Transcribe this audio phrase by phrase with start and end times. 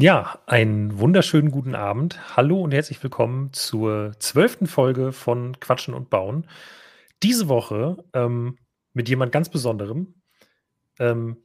[0.00, 2.34] Ja, einen wunderschönen guten Abend.
[2.34, 6.46] Hallo und herzlich willkommen zur zwölften Folge von Quatschen und Bauen.
[7.22, 8.56] Diese Woche ähm,
[8.94, 10.14] mit jemand ganz Besonderem.
[10.98, 11.36] Ähm,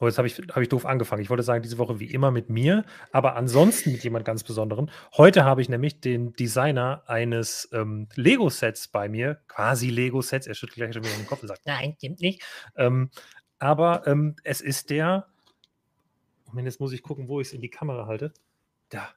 [0.00, 1.20] oh, jetzt habe ich, hab ich doof angefangen.
[1.20, 4.88] Ich wollte sagen, diese Woche wie immer mit mir, aber ansonsten mit jemand ganz Besonderem.
[5.18, 10.46] Heute habe ich nämlich den Designer eines ähm, Lego-Sets bei mir, quasi Lego-Sets.
[10.46, 12.42] Er schüttelt gleich schon wieder den Kopf und sagt, nein, stimmt nicht.
[12.74, 13.10] Ähm,
[13.58, 15.26] aber ähm, es ist der
[16.48, 18.32] Moment, jetzt muss ich gucken, wo ich es in die Kamera halte.
[18.88, 19.10] Da.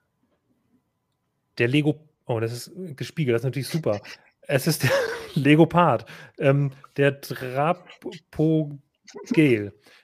[1.57, 2.07] Der Lego.
[2.25, 4.01] Oh, das ist gespiegelt, das ist natürlich super.
[4.47, 4.91] Es ist der
[5.35, 6.05] Lego-Part.
[6.39, 8.81] Ähm, der Drapogel.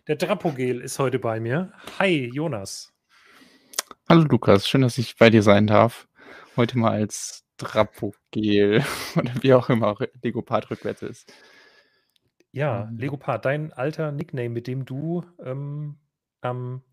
[0.07, 1.73] Der Drapogel ist heute bei mir.
[1.97, 2.93] Hi, Jonas.
[4.07, 4.67] Hallo, Lukas.
[4.67, 6.07] Schön, dass ich bei dir sein darf.
[6.55, 11.33] Heute mal als Drapogel oder wie auch immer Lego-Part rückwärts ist.
[12.51, 12.97] Ja, ähm.
[12.97, 15.97] Lego-Part, dein alter Nickname, mit dem du ähm,
[16.41, 16.83] am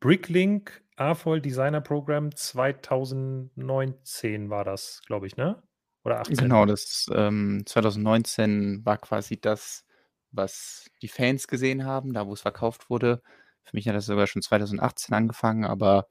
[0.00, 5.62] Bricklink AFOL Designer Program 2019 war das, glaube ich, ne?
[6.04, 6.36] Oder 18?
[6.36, 9.84] Genau, das ähm, 2019 war quasi das,
[10.30, 13.22] was die Fans gesehen haben, da wo es verkauft wurde.
[13.64, 16.06] Für mich hat das sogar schon 2018 angefangen, aber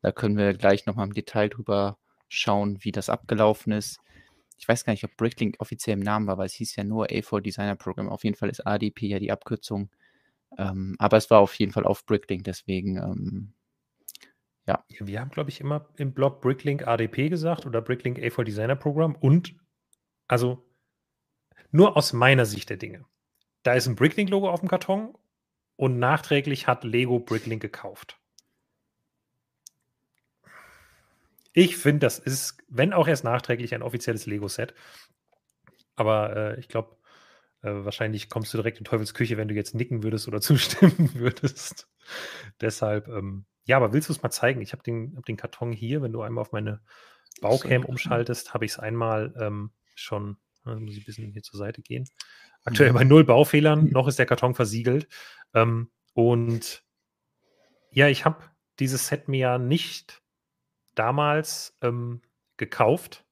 [0.00, 1.98] da können wir gleich nochmal im Detail drüber
[2.28, 4.00] schauen, wie das abgelaufen ist.
[4.56, 7.06] Ich weiß gar nicht, ob Bricklink offiziell im Namen war, weil es hieß ja nur
[7.06, 8.08] A4 Designer Program.
[8.08, 9.90] Auf jeden Fall ist ADP ja die Abkürzung.
[10.58, 13.54] Ähm, aber es war auf jeden Fall auf Bricklink, deswegen, ähm,
[14.66, 14.84] ja.
[15.00, 19.16] Wir haben, glaube ich, immer im Blog Bricklink ADP gesagt oder Bricklink A4 Designer Program
[19.16, 19.56] und
[20.28, 20.64] also
[21.70, 23.04] nur aus meiner Sicht der Dinge.
[23.62, 25.16] Da ist ein Bricklink-Logo auf dem Karton
[25.76, 28.18] und nachträglich hat Lego Bricklink gekauft.
[31.52, 34.74] Ich finde, das ist, wenn auch erst nachträglich, ein offizielles Lego-Set.
[35.96, 36.96] Aber äh, ich glaube,
[37.62, 41.10] äh, wahrscheinlich kommst du direkt in Teufels Küche, wenn du jetzt nicken würdest oder zustimmen
[41.14, 41.88] würdest.
[42.60, 44.60] Deshalb, ähm, ja, aber willst du es mal zeigen?
[44.60, 46.02] Ich habe den, hab den Karton hier.
[46.02, 46.80] Wenn du einmal auf meine
[47.40, 50.36] Baucam umschaltest, habe ich es einmal ähm, schon.
[50.64, 52.08] Also muss ich ein bisschen hier zur Seite gehen.
[52.64, 52.94] Aktuell mhm.
[52.94, 53.86] bei null Baufehlern.
[53.90, 55.08] Noch ist der Karton versiegelt.
[55.54, 56.84] Ähm, und
[57.90, 58.44] ja, ich habe
[58.78, 60.22] dieses Set mir ja nicht
[60.94, 62.22] damals ähm,
[62.56, 63.24] gekauft.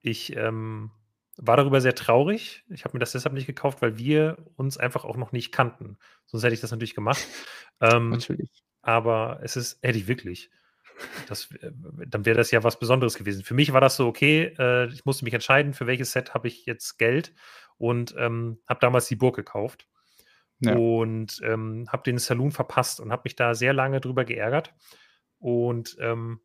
[0.00, 0.90] Ich ähm,
[1.36, 2.64] war darüber sehr traurig.
[2.68, 5.98] Ich habe mir das deshalb nicht gekauft, weil wir uns einfach auch noch nicht kannten.
[6.26, 7.24] Sonst hätte ich das natürlich gemacht.
[7.80, 8.62] Ähm, natürlich.
[8.82, 10.48] Aber es ist, hätte ich wirklich.
[11.26, 11.72] Das, äh,
[12.06, 13.42] dann wäre das ja was Besonderes gewesen.
[13.42, 16.46] Für mich war das so, okay, äh, ich musste mich entscheiden, für welches Set habe
[16.46, 17.34] ich jetzt Geld
[17.76, 19.88] und ähm, habe damals die Burg gekauft.
[20.60, 20.76] Ja.
[20.76, 24.72] Und ähm, habe den Saloon verpasst und habe mich da sehr lange drüber geärgert.
[25.38, 26.40] Und ähm,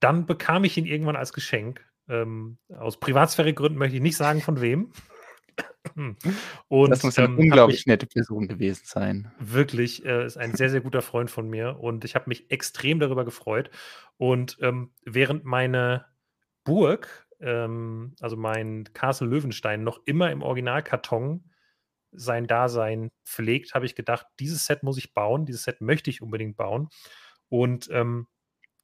[0.00, 4.60] dann bekam ich ihn irgendwann als Geschenk ähm, aus Privatsphäregründen möchte ich nicht sagen, von
[4.60, 4.92] wem.
[6.68, 9.32] Und, das muss eine ähm, unglaublich mich, nette Person gewesen sein.
[9.38, 13.00] Wirklich, äh, ist ein sehr, sehr guter Freund von mir und ich habe mich extrem
[13.00, 13.70] darüber gefreut.
[14.16, 16.06] Und ähm, während meine
[16.64, 21.50] Burg, ähm, also mein Castle Löwenstein, noch immer im Originalkarton
[22.12, 26.22] sein Dasein pflegt, habe ich gedacht, dieses Set muss ich bauen, dieses Set möchte ich
[26.22, 26.88] unbedingt bauen.
[27.48, 28.26] Und ähm,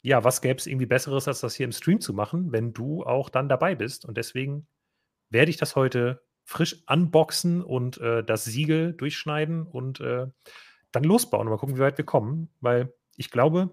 [0.03, 3.05] ja, was gäbe es irgendwie Besseres, als das hier im Stream zu machen, wenn du
[3.05, 4.05] auch dann dabei bist?
[4.05, 4.67] Und deswegen
[5.31, 10.27] werde ich das heute frisch unboxen und äh, das Siegel durchschneiden und äh,
[10.91, 12.51] dann losbauen und mal gucken, wie weit wir kommen.
[12.61, 13.71] Weil ich glaube,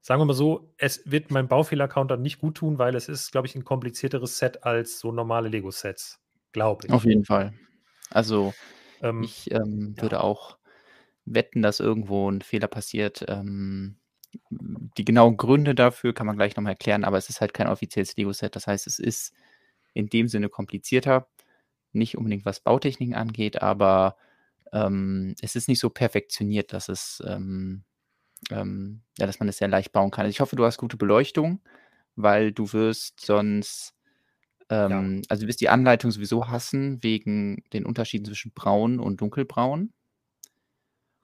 [0.00, 3.46] sagen wir mal so, es wird meinem Baufehler-Counter nicht gut tun, weil es ist, glaube
[3.46, 6.20] ich, ein komplizierteres Set als so normale Lego-Sets.
[6.50, 6.92] Glaube ich.
[6.92, 7.54] Auf jeden Fall.
[8.10, 8.52] Also,
[9.00, 10.22] ähm, ich ähm, würde ja.
[10.22, 10.58] auch
[11.24, 13.24] wetten, dass irgendwo ein Fehler passiert.
[13.28, 13.96] Ähm,
[14.50, 18.16] die genauen Gründe dafür kann man gleich nochmal erklären, aber es ist halt kein offizielles
[18.16, 18.56] Lego-Set.
[18.56, 19.32] Das heißt, es ist
[19.94, 21.28] in dem Sinne komplizierter.
[21.92, 24.16] Nicht unbedingt was Bautechniken angeht, aber
[24.72, 27.84] ähm, es ist nicht so perfektioniert, dass es ähm,
[28.50, 30.24] ähm, ja, dass man es sehr leicht bauen kann.
[30.24, 31.60] Also ich hoffe, du hast gute Beleuchtung,
[32.16, 33.94] weil du wirst sonst
[34.70, 34.86] ja.
[34.86, 39.92] Ähm, also du wirst die Anleitung sowieso hassen wegen den Unterschieden zwischen braun und dunkelbraun.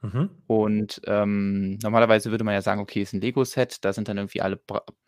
[0.00, 0.30] Mhm.
[0.46, 4.40] Und ähm, normalerweise würde man ja sagen, okay, ist ein Lego-Set, da sind dann irgendwie
[4.40, 4.60] alle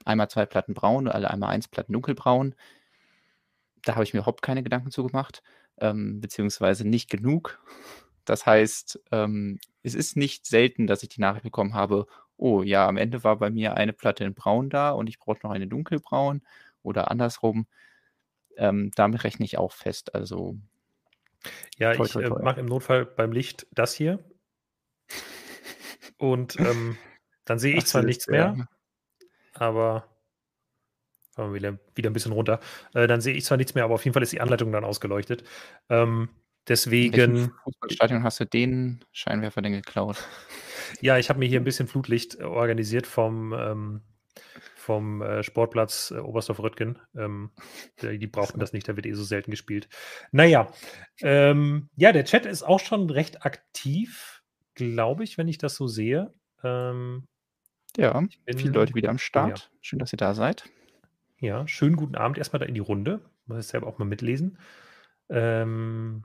[0.04, 2.54] einmal zwei Platten braun, alle einmal eins Platten dunkelbraun.
[3.84, 5.42] Da habe ich mir überhaupt keine Gedanken zu gemacht,
[5.78, 7.60] ähm, beziehungsweise nicht genug.
[8.24, 12.06] Das heißt, ähm, es ist nicht selten, dass ich die Nachricht bekommen habe,
[12.36, 15.40] oh ja, am Ende war bei mir eine Platte in braun da und ich brauche
[15.42, 16.42] noch eine dunkelbraun
[16.82, 17.66] oder andersrum.
[18.56, 20.14] Ähm, damit rechne ich auch fest.
[20.14, 20.56] Also
[21.78, 22.34] ja, toi, toi, toi.
[22.34, 24.18] ich äh, mache im Notfall beim Licht das hier
[26.18, 26.96] und ähm,
[27.44, 28.66] dann sehe ich Ach, zwar nichts mehr, ja.
[29.54, 30.10] aber
[31.36, 32.60] wir wieder, wieder ein bisschen runter.
[32.94, 34.84] Äh, dann sehe ich zwar nichts mehr, aber auf jeden Fall ist die Anleitung dann
[34.84, 35.44] ausgeleuchtet.
[35.88, 36.28] Ähm,
[36.68, 37.52] deswegen.
[37.64, 40.16] Fußballstadion hast du den Scheinwerfer denn geklaut?
[41.00, 44.02] Ja, ich habe mir hier ein bisschen Flutlicht organisiert vom, ähm,
[44.74, 46.98] vom äh, Sportplatz äh, Oberstdorf-Röttgen.
[47.16, 47.52] Ähm,
[48.02, 49.88] die, die brauchten das nicht, da wird eh so selten gespielt.
[50.32, 50.72] Naja,
[51.20, 54.39] ähm, ja, der Chat ist auch schon recht aktiv,
[54.74, 56.32] glaube ich, wenn ich das so sehe.
[56.62, 57.26] Ähm,
[57.96, 59.58] ja, bin, viele Leute wieder am Start.
[59.58, 59.78] Ja.
[59.80, 60.68] Schön, dass ihr da seid.
[61.38, 63.20] Ja, schönen guten Abend erstmal da in die Runde.
[63.46, 64.58] Muss ich selber auch mal mitlesen.
[65.28, 66.24] Ähm,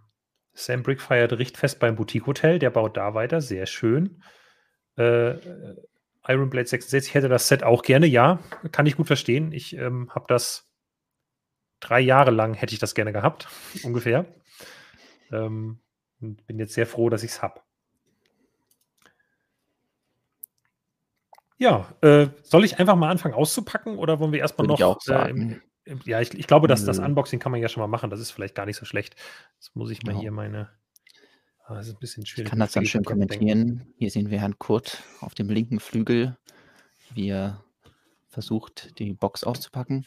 [0.53, 2.59] Sam Brick feiert Richtfest beim Boutique Hotel.
[2.59, 3.41] Der baut da weiter.
[3.41, 4.21] Sehr schön.
[4.97, 5.35] Äh,
[6.27, 8.07] Iron Blade 66 hätte das Set auch gerne.
[8.07, 8.39] Ja,
[8.71, 9.51] kann ich gut verstehen.
[9.51, 10.69] Ich ähm, habe das
[11.79, 13.47] drei Jahre lang hätte ich das gerne gehabt,
[13.83, 14.25] ungefähr.
[15.31, 15.79] Ähm,
[16.19, 17.61] bin jetzt sehr froh, dass ich es habe.
[21.57, 24.77] Ja, äh, soll ich einfach mal anfangen auszupacken oder wollen wir erstmal noch.
[24.77, 25.51] Ich auch sagen.
[25.51, 27.87] Äh, im, im, ja, ich, ich, glaube, dass das Unboxing kann man ja schon mal
[27.87, 28.09] machen.
[28.09, 29.15] Das ist vielleicht gar nicht so schlecht.
[29.55, 30.21] Jetzt muss ich mal ja.
[30.21, 30.69] hier meine.
[31.65, 32.47] Ah, das ist ein bisschen schwierig.
[32.47, 33.67] Ich kann das dann schön kommentieren.
[33.67, 33.93] Denken.
[33.97, 36.37] Hier sehen wir Herrn Kurt auf dem linken Flügel,
[37.13, 37.63] wie er
[38.27, 40.05] versucht, die Box auszupacken.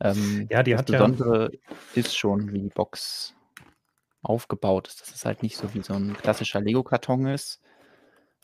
[0.00, 1.58] Ähm, ja, die das hat Besondere ja...
[1.94, 3.34] ist schon, wie die Box
[4.22, 5.00] aufgebaut ist.
[5.00, 7.60] Dass es halt nicht so wie so ein klassischer Lego-Karton ist,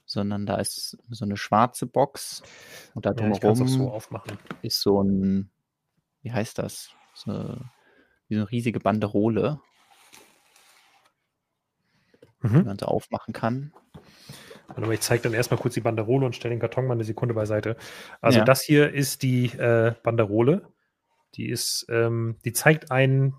[0.07, 2.43] sondern da ist so eine schwarze Box
[2.95, 4.03] und da drumherum ja, so
[4.63, 5.51] ist so ein,
[6.23, 6.91] wie heißt das?
[7.15, 7.33] So
[8.29, 9.61] wie so eine riesige Banderole,
[12.41, 12.59] mhm.
[12.59, 13.73] die man so aufmachen kann.
[14.69, 17.35] Aber ich zeige dann erstmal kurz die Banderole und stelle den Karton mal eine Sekunde
[17.35, 17.77] beiseite.
[18.21, 18.45] Also ja.
[18.45, 20.67] das hier ist die äh, Banderole.
[21.35, 23.35] Die ist, ähm, die zeigt ein,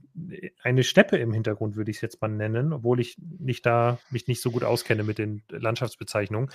[0.62, 4.28] eine Steppe im Hintergrund, würde ich es jetzt mal nennen, obwohl ich nicht da mich
[4.28, 6.50] nicht so gut auskenne mit den Landschaftsbezeichnungen.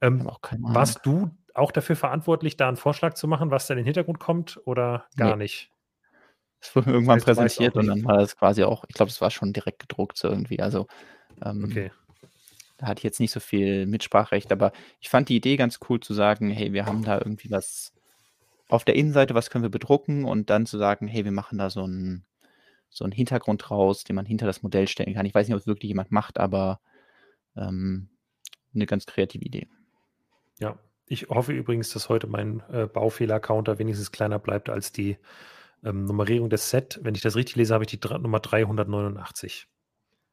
[0.00, 0.30] Ähm,
[0.60, 4.20] warst du auch dafür verantwortlich, da einen Vorschlag zu machen, was da in den Hintergrund
[4.20, 5.44] kommt oder gar nee.
[5.44, 5.72] nicht?
[6.60, 9.20] Es wurde irgendwann das heißt, präsentiert und dann war das quasi auch, ich glaube, es
[9.20, 10.60] war schon direkt gedruckt so irgendwie.
[10.60, 10.86] Also
[11.44, 11.90] ähm, okay.
[12.78, 16.00] da hatte ich jetzt nicht so viel Mitspracherecht, aber ich fand die Idee ganz cool
[16.00, 17.92] zu sagen, hey, wir haben da irgendwie was
[18.68, 21.70] auf der Innenseite, was können wir bedrucken und dann zu sagen, hey, wir machen da
[21.70, 22.24] so einen
[22.90, 25.26] so einen Hintergrund raus, den man hinter das Modell stellen kann.
[25.26, 26.80] Ich weiß nicht, ob es wirklich jemand macht, aber
[27.56, 28.08] ähm,
[28.74, 29.68] eine ganz kreative Idee.
[30.58, 35.18] Ja, ich hoffe übrigens, dass heute mein äh, Baufehler-Counter wenigstens kleiner bleibt als die
[35.84, 36.98] ähm, Nummerierung des Set.
[37.02, 39.68] Wenn ich das richtig lese, habe ich die Dr Nummer 389.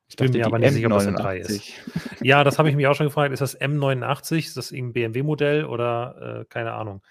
[0.07, 1.73] Ich bin mir aber nicht sicher, ob das ein 3 ist.
[2.21, 3.33] ja, das habe ich mich auch schon gefragt.
[3.33, 4.37] Ist das M89?
[4.37, 7.01] Ist das ein BMW-Modell oder äh, keine Ahnung?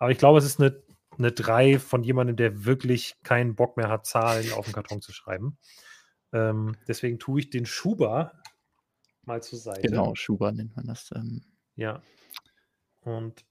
[0.00, 0.82] Aber ich glaube, es ist eine,
[1.18, 5.12] eine 3 von jemandem, der wirklich keinen Bock mehr hat, Zahlen auf den Karton zu
[5.12, 5.58] schreiben.
[6.32, 8.32] Ähm, deswegen tue ich den Schuber
[9.24, 9.82] mal zur Seite.
[9.82, 11.10] Genau, Schuber nennt man das.
[11.14, 11.44] Ähm.
[11.76, 12.02] Ja.
[13.02, 13.44] Und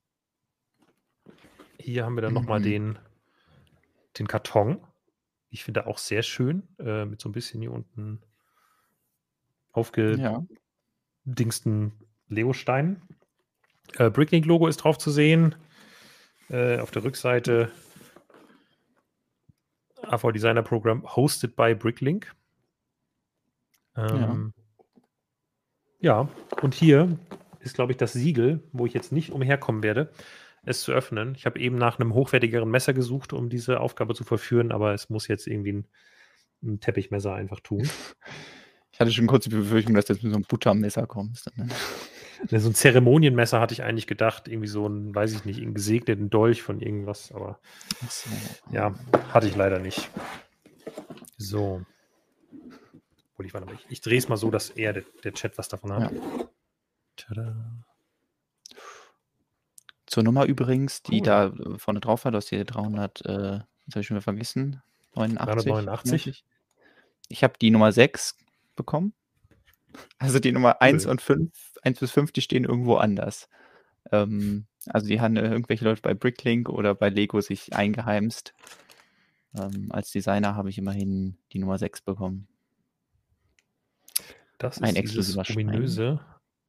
[1.77, 2.39] hier haben wir dann mhm.
[2.39, 2.97] nochmal den,
[4.17, 4.81] den Karton.
[5.51, 8.23] Ich finde auch sehr schön, äh, mit so ein bisschen hier unten
[9.71, 12.07] aufgedingsten ja.
[12.27, 13.03] Lego-Steinen.
[13.97, 15.55] Äh, Bricklink-Logo ist drauf zu sehen.
[16.49, 17.71] Äh, auf der Rückseite
[20.01, 22.33] AV Designer Program hosted by Bricklink.
[23.95, 24.53] Ähm,
[25.99, 26.23] ja.
[26.23, 26.29] ja,
[26.61, 27.17] und hier
[27.59, 30.11] ist, glaube ich, das Siegel, wo ich jetzt nicht umherkommen werde,
[30.63, 31.35] es zu öffnen.
[31.35, 35.09] Ich habe eben nach einem hochwertigeren Messer gesucht, um diese Aufgabe zu verführen, aber es
[35.09, 35.87] muss jetzt irgendwie ein,
[36.63, 37.87] ein Teppichmesser einfach tun.
[38.91, 41.55] Ich hatte schon kurz die Befürchtung, dass jetzt mit so einem Buttermesser kommst.
[41.55, 41.69] Ne?
[42.47, 46.29] So ein Zeremonienmesser hatte ich eigentlich gedacht, irgendwie so ein, weiß ich nicht, einen gesegneten
[46.29, 47.59] Dolch von irgendwas, aber
[48.07, 48.29] so.
[48.71, 48.93] ja,
[49.33, 50.09] hatte ich leider nicht.
[51.37, 51.85] So.
[53.39, 56.11] Ich, ich, ich drehe es mal so, dass eher der, der, Chat was davon hat.
[56.11, 56.19] Ja.
[57.15, 57.55] Tada.
[60.05, 61.21] Zur Nummer übrigens, die cool.
[61.21, 63.65] da vorne drauf war, du hast hier 300, äh, habe
[63.95, 64.81] ich schon wieder vergessen,
[65.15, 65.71] 89.
[65.71, 66.43] 389.
[67.29, 68.35] Ich habe die Nummer 6
[68.75, 69.13] bekommen.
[70.17, 71.51] Also die Nummer 1 und 5,
[71.83, 73.49] 1 bis 5, die stehen irgendwo anders.
[74.11, 78.53] Ähm, also die haben irgendwelche Leute bei Bricklink oder bei Lego sich eingeheimst.
[79.57, 82.47] Ähm, als Designer habe ich immerhin die Nummer 6 bekommen.
[84.57, 86.19] Das ist ein dieses ominöse,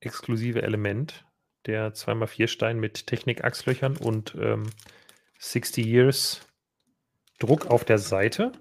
[0.00, 1.26] exklusive Element,
[1.67, 4.71] der 2x4 Stein mit Technik-Achslöchern und ähm,
[5.38, 6.40] 60 Years
[7.38, 8.52] Druck auf der Seite.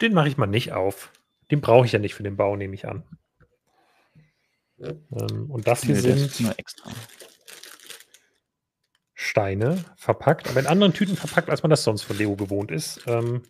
[0.00, 1.12] Den mache ich mal nicht auf.
[1.50, 3.04] Den brauche ich ja nicht für den Bau, nehme ich an.
[4.80, 6.54] Ähm, und das hier nee, sind
[9.14, 13.02] Steine verpackt, aber in anderen Tüten verpackt, als man das sonst von Leo gewohnt ist.
[13.06, 13.42] Ähm,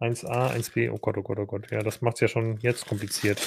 [0.00, 1.70] 1a, 1b, oh Gott, oh Gott, oh Gott.
[1.70, 3.40] Ja, das macht es ja schon jetzt kompliziert.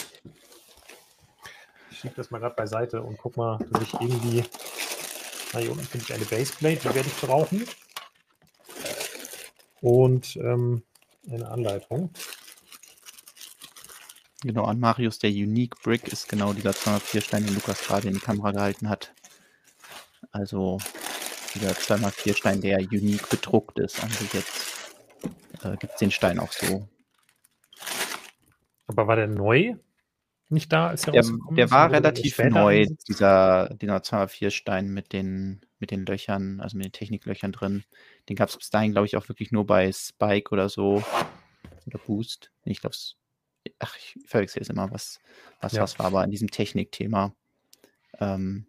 [1.89, 4.43] Ich schiebe das mal gerade beiseite und guck mal, dass ich irgendwie.
[5.53, 7.65] Na, hier unten finde ich eine Baseplate, die werde ich brauchen.
[9.81, 10.83] Und ähm,
[11.29, 12.11] eine Anleitung.
[14.43, 18.19] Genau, an Marius, der Unique Brick ist genau dieser 204-Stein, den Lukas gerade in die
[18.19, 19.13] Kamera gehalten hat.
[20.31, 20.77] Also
[21.55, 24.03] dieser 2x4-Stein, der unique bedruckt ist.
[24.03, 24.93] Also jetzt
[25.63, 26.87] äh, gibt es den Stein auch so.
[28.87, 29.75] Aber war der neu
[30.49, 35.91] nicht da, als der, der Der war relativ neu, dieser, dieser 2x4-Stein mit den, mit
[35.91, 37.83] den Löchern, also mit den Techniklöchern drin.
[38.29, 41.03] Den gab es bis dahin, glaube ich, auch wirklich nur bei Spike oder so.
[41.85, 42.51] Oder Boost.
[42.63, 42.95] Ich glaube,
[43.79, 45.19] ach, ich verwechsel jetzt immer, was,
[45.61, 45.81] was ja.
[45.81, 47.35] was war, aber in diesem Technikthema.
[48.19, 48.67] Ähm,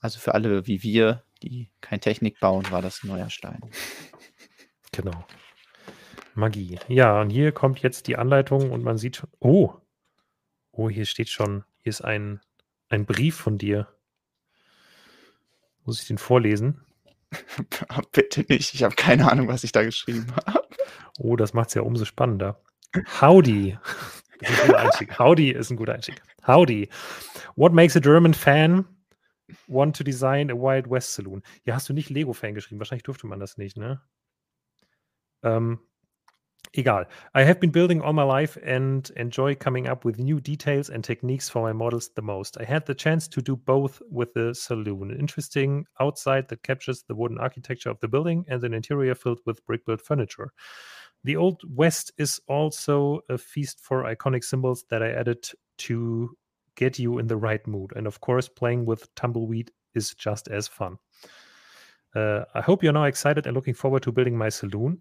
[0.00, 3.60] also für alle wie wir, die kein Technik bauen, war das ein neuer Stein.
[4.92, 5.24] Genau.
[6.34, 6.78] Magie.
[6.88, 9.30] Ja, und hier kommt jetzt die Anleitung und man sieht schon.
[9.38, 9.74] Oh!
[10.72, 12.40] Oh, hier steht schon, hier ist ein,
[12.88, 13.88] ein Brief von dir.
[15.84, 16.84] Muss ich den vorlesen?
[18.12, 20.68] Bitte nicht, ich habe keine Ahnung, was ich da geschrieben habe.
[21.18, 22.60] Oh, das macht es ja umso spannender.
[22.94, 23.78] Howdy.
[24.40, 25.18] Das ist ein guter Einstieg.
[25.18, 26.22] Howdy ist ein guter Einstieg.
[26.46, 26.88] Howdy.
[27.56, 28.84] What makes a German fan
[29.68, 31.42] want to design a Wild West Saloon?
[31.64, 32.80] Ja, hast du nicht Lego-Fan geschrieben?
[32.80, 34.00] Wahrscheinlich durfte man das nicht, ne?
[35.42, 35.78] Ähm,
[36.72, 37.06] egal.
[37.34, 41.04] I have been building all my life and enjoy coming up with new details and
[41.04, 42.58] techniques for my models the most.
[42.60, 45.10] I had the chance to do both with the saloon.
[45.10, 49.40] An interesting outside that captures the wooden architecture of the building and an interior filled
[49.46, 50.52] with brick built furniture.
[51.24, 55.46] The Old West is also a feast for iconic symbols that I added
[55.78, 56.36] to
[56.76, 57.92] get you in the right mood.
[57.94, 60.96] And of course, playing with tumbleweed is just as fun.
[62.14, 64.98] Uh, I hope you're now excited and looking forward to building my saloon.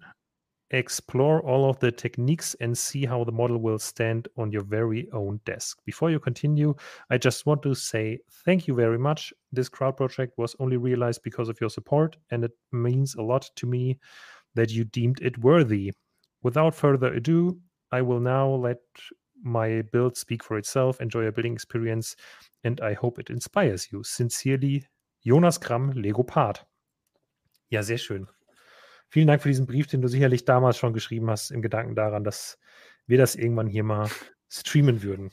[0.71, 5.09] Explore all of the techniques and see how the model will stand on your very
[5.13, 5.79] own desk.
[5.85, 6.75] Before you continue,
[7.09, 9.33] I just want to say thank you very much.
[9.51, 13.49] This crowd project was only realized because of your support, and it means a lot
[13.55, 13.97] to me
[14.53, 15.91] that you deemed it worthy.
[16.41, 17.59] Without further ado,
[17.91, 18.79] I will now let
[19.41, 20.99] my build speak for itself.
[21.01, 22.15] Enjoy your building experience
[22.63, 24.03] and I hope it inspires you.
[24.03, 24.85] Sincerely,
[25.21, 25.59] Jonas
[25.93, 26.65] Lego Part.
[27.69, 28.27] Ja, sehr schön.
[29.09, 32.23] Vielen Dank für diesen Brief, den du sicherlich damals schon geschrieben hast, im Gedanken daran,
[32.23, 32.59] dass
[33.07, 34.09] wir das irgendwann hier mal
[34.49, 35.31] streamen würden.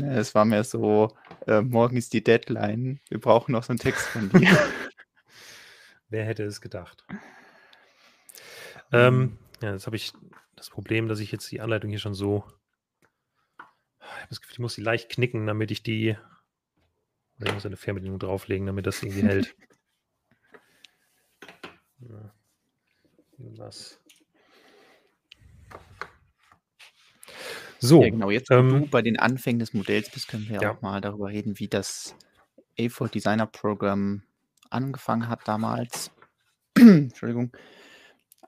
[0.00, 1.14] Es war mehr so,
[1.46, 4.48] äh, morgen ist die Deadline, wir brauchen noch so einen Text von dir.
[6.08, 7.04] Wer hätte es gedacht?
[8.90, 10.12] Ähm, ähm ja, jetzt habe ich
[10.56, 12.44] das Problem, dass ich jetzt die Anleitung hier schon so.
[13.58, 16.16] Ich habe das Gefühl, ich muss sie leicht knicken, damit ich die.
[17.38, 19.56] Oder ich muss eine Fernbedienung drauflegen, damit das irgendwie hält.
[22.10, 22.34] Ja.
[23.38, 24.00] Was?
[27.78, 28.02] So.
[28.02, 30.72] Ja, genau, jetzt, wo ähm, du bei den Anfängen des Modells bist, können wir ja.
[30.72, 32.16] auch mal darüber reden, wie das
[32.78, 34.22] A4 Designer Program
[34.70, 36.10] angefangen hat damals.
[36.76, 37.52] Entschuldigung.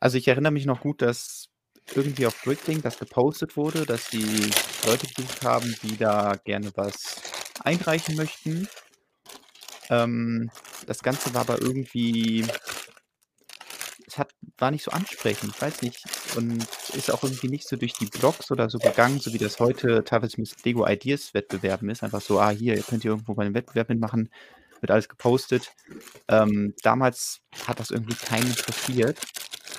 [0.05, 1.49] Also ich erinnere mich noch gut, dass
[1.95, 4.51] irgendwie auf Bricklink das gepostet wurde, dass die
[4.85, 7.23] Leute gesucht haben, die da gerne was
[7.61, 8.69] einreichen möchten.
[9.89, 10.51] Ähm,
[10.87, 12.45] das Ganze war aber irgendwie,
[14.07, 16.05] es hat, war nicht so ansprechend, ich weiß nicht,
[16.37, 19.59] und ist auch irgendwie nicht so durch die Blogs oder so gegangen, so wie das
[19.59, 22.03] heute teilweise mit Lego Ideas Wettbewerben ist.
[22.03, 24.29] Einfach so, ah, hier, ihr könnt ihr irgendwo bei einem Wettbewerb mitmachen,
[24.83, 25.73] wird alles gepostet.
[26.29, 29.19] Ähm, damals hat das irgendwie keinen interessiert.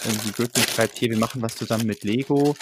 [0.06, 2.56] Irgendwie Griffin schreibt hier, wir machen was zusammen mit Lego.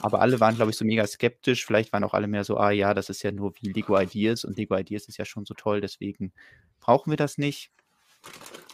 [0.00, 1.64] Aber alle waren, glaube ich, so mega skeptisch.
[1.66, 4.44] Vielleicht waren auch alle mehr so, ah ja, das ist ja nur wie Lego Ideas
[4.44, 6.32] und Lego Ideas ist ja schon so toll, deswegen
[6.80, 7.70] brauchen wir das nicht.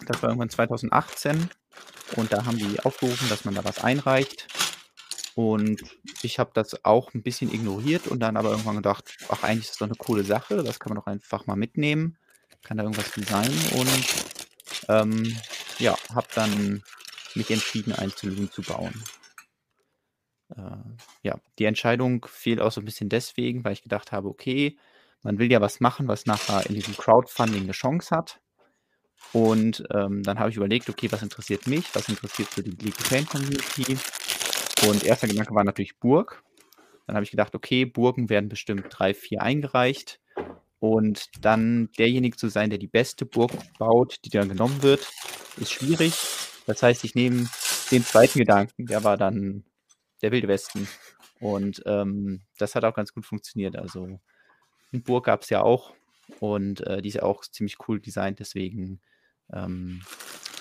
[0.07, 1.49] Das war irgendwann 2018
[2.17, 4.47] und da haben die aufgerufen, dass man da was einreicht.
[5.35, 5.83] Und
[6.23, 9.71] ich habe das auch ein bisschen ignoriert und dann aber irgendwann gedacht, ach, eigentlich ist
[9.73, 12.17] das doch eine coole Sache, das kann man doch einfach mal mitnehmen,
[12.63, 14.05] kann da irgendwas designen und
[14.89, 15.37] ähm,
[15.81, 16.85] ja, habe dann
[17.37, 19.03] mich entschieden, ein Saloon zu bauen.
[20.57, 20.61] Äh,
[21.23, 24.77] ja, die Entscheidung fiel auch so ein bisschen deswegen, weil ich gedacht habe, okay,
[25.23, 28.41] man will ja was machen, was nachher in diesem Crowdfunding eine Chance hat.
[29.33, 33.03] Und ähm, dann habe ich überlegt, okay, was interessiert mich, was interessiert für die Lego
[33.03, 33.97] Fan Community.
[34.87, 36.43] Und erster Gedanke war natürlich Burg.
[37.07, 40.21] Dann habe ich gedacht, okay, Burgen werden bestimmt drei, vier eingereicht.
[40.79, 45.09] Und dann derjenige zu sein, der die beste Burg baut, die dann genommen wird,
[45.57, 46.13] ist schwierig.
[46.67, 47.49] Das heißt, ich nehme
[47.91, 49.65] den zweiten Gedanken, der war dann
[50.23, 50.89] der Wilde Westen.
[51.41, 53.77] Und ähm, das hat auch ganz gut funktioniert.
[53.77, 54.21] Also
[54.93, 55.93] eine Burg gab es ja auch
[56.41, 58.39] und äh, die ist ja auch ziemlich cool designt.
[58.39, 59.01] Deswegen
[59.53, 60.03] ähm,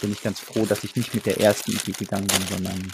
[0.01, 2.93] bin ich ganz froh, dass ich nicht mit der ersten Idee gegangen bin, sondern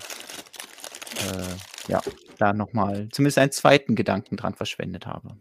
[1.16, 2.02] äh, ja,
[2.38, 5.38] da nochmal zumindest einen zweiten Gedanken dran verschwendet habe.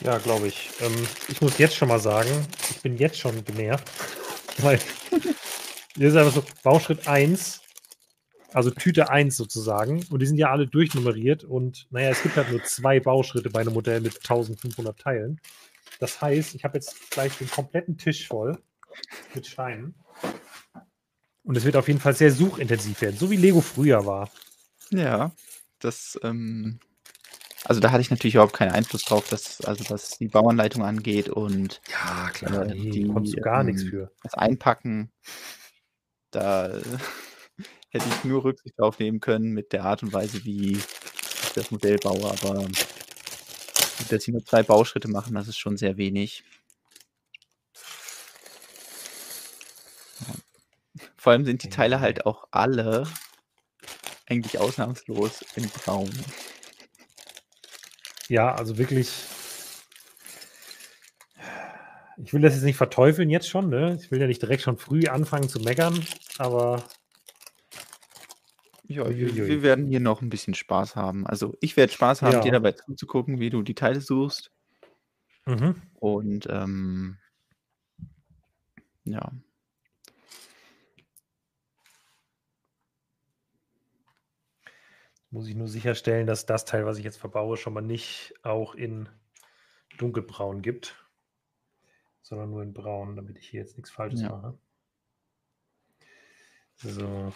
[0.00, 0.70] Ja, glaube ich.
[0.80, 2.30] Ähm, ich muss jetzt schon mal sagen,
[2.70, 3.90] ich bin jetzt schon genervt,
[4.58, 4.78] weil
[5.98, 7.60] hier ist einfach so, Bauschritt 1,
[8.54, 10.04] Also Tüte 1 sozusagen.
[10.10, 11.44] Und die sind ja alle durchnummeriert.
[11.44, 15.40] Und naja, es gibt halt nur zwei Bauschritte bei einem Modell mit 1500 Teilen.
[16.00, 18.58] Das heißt, ich habe jetzt gleich den kompletten Tisch voll
[19.34, 19.94] mit Steinen.
[21.42, 24.30] Und es wird auf jeden Fall sehr suchintensiv werden, so wie Lego früher war.
[24.90, 25.32] Ja,
[25.78, 26.78] das, ähm,
[27.64, 31.28] also da hatte ich natürlich überhaupt keinen Einfluss drauf, dass, also was die Bauanleitung angeht
[31.28, 34.10] und ja, klar, äh, nee, die, konntest du gar ähm, nichts für.
[34.22, 35.10] Das Einpacken,
[36.30, 36.68] da
[37.90, 41.70] hätte ich nur Rücksicht drauf nehmen können mit der Art und Weise, wie ich das
[41.70, 42.66] Modell baue, aber
[44.08, 46.44] dass sie nur zwei Bauschritte machen, das ist schon sehr wenig.
[51.16, 53.06] Vor allem sind die Teile halt auch alle
[54.26, 56.10] eigentlich ausnahmslos in Braun.
[58.28, 59.10] Ja, also wirklich.
[62.20, 63.96] Ich will das jetzt nicht verteufeln jetzt schon, ne?
[64.00, 65.98] Ich will ja nicht direkt schon früh anfangen zu meckern,
[66.38, 66.82] aber.
[68.84, 71.26] Ja, wir, wir werden hier noch ein bisschen Spaß haben.
[71.26, 72.40] Also ich werde Spaß haben, ja.
[72.40, 74.50] dir dabei zuzugucken, wie du die Teile suchst.
[75.44, 75.82] Mhm.
[75.94, 77.18] Und ähm,
[79.04, 79.30] ja,
[85.30, 88.74] Muss ich nur sicherstellen, dass das Teil, was ich jetzt verbaue, schon mal nicht auch
[88.74, 89.10] in
[89.98, 90.96] dunkelbraun gibt,
[92.28, 94.28] sondern nur in braun, damit ich hier jetzt nichts Falsches ja.
[94.28, 94.58] mache.
[96.76, 97.32] So.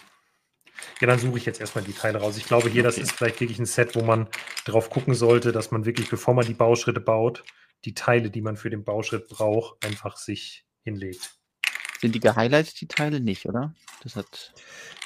[1.00, 2.37] Ja, dann suche ich jetzt erstmal die Teile raus.
[2.37, 4.28] Ich glaube, hier, das ist vielleicht wirklich ein Set, wo man
[4.64, 7.44] drauf gucken sollte, dass man wirklich, bevor man die Bauschritte baut,
[7.84, 11.38] die Teile, die man für den Bauschritt braucht, einfach sich hinlegt.
[12.00, 13.75] Sind die gehighlightet, die Teile nicht, oder?
[14.02, 14.54] Das hat,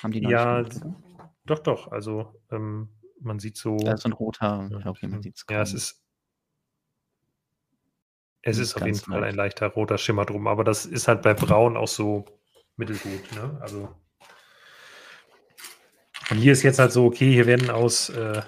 [0.02, 1.02] haben die noch Ja, nicht gemacht,
[1.46, 1.92] doch, doch.
[1.92, 2.88] Also ähm,
[3.20, 3.76] man sieht so.
[3.76, 4.68] Da ist ein roter.
[4.70, 6.02] Ja, okay, man sieht's ja, es ist.
[8.48, 11.34] Es ist, auf jeden Fall ein leichter roter Schimmer drum, aber das ist halt bei
[11.34, 12.24] Braun auch so
[12.76, 13.32] mittelgut.
[13.34, 13.58] Ne?
[13.60, 13.88] Also
[16.30, 18.42] und hier ist jetzt halt so, okay, hier werden aus äh,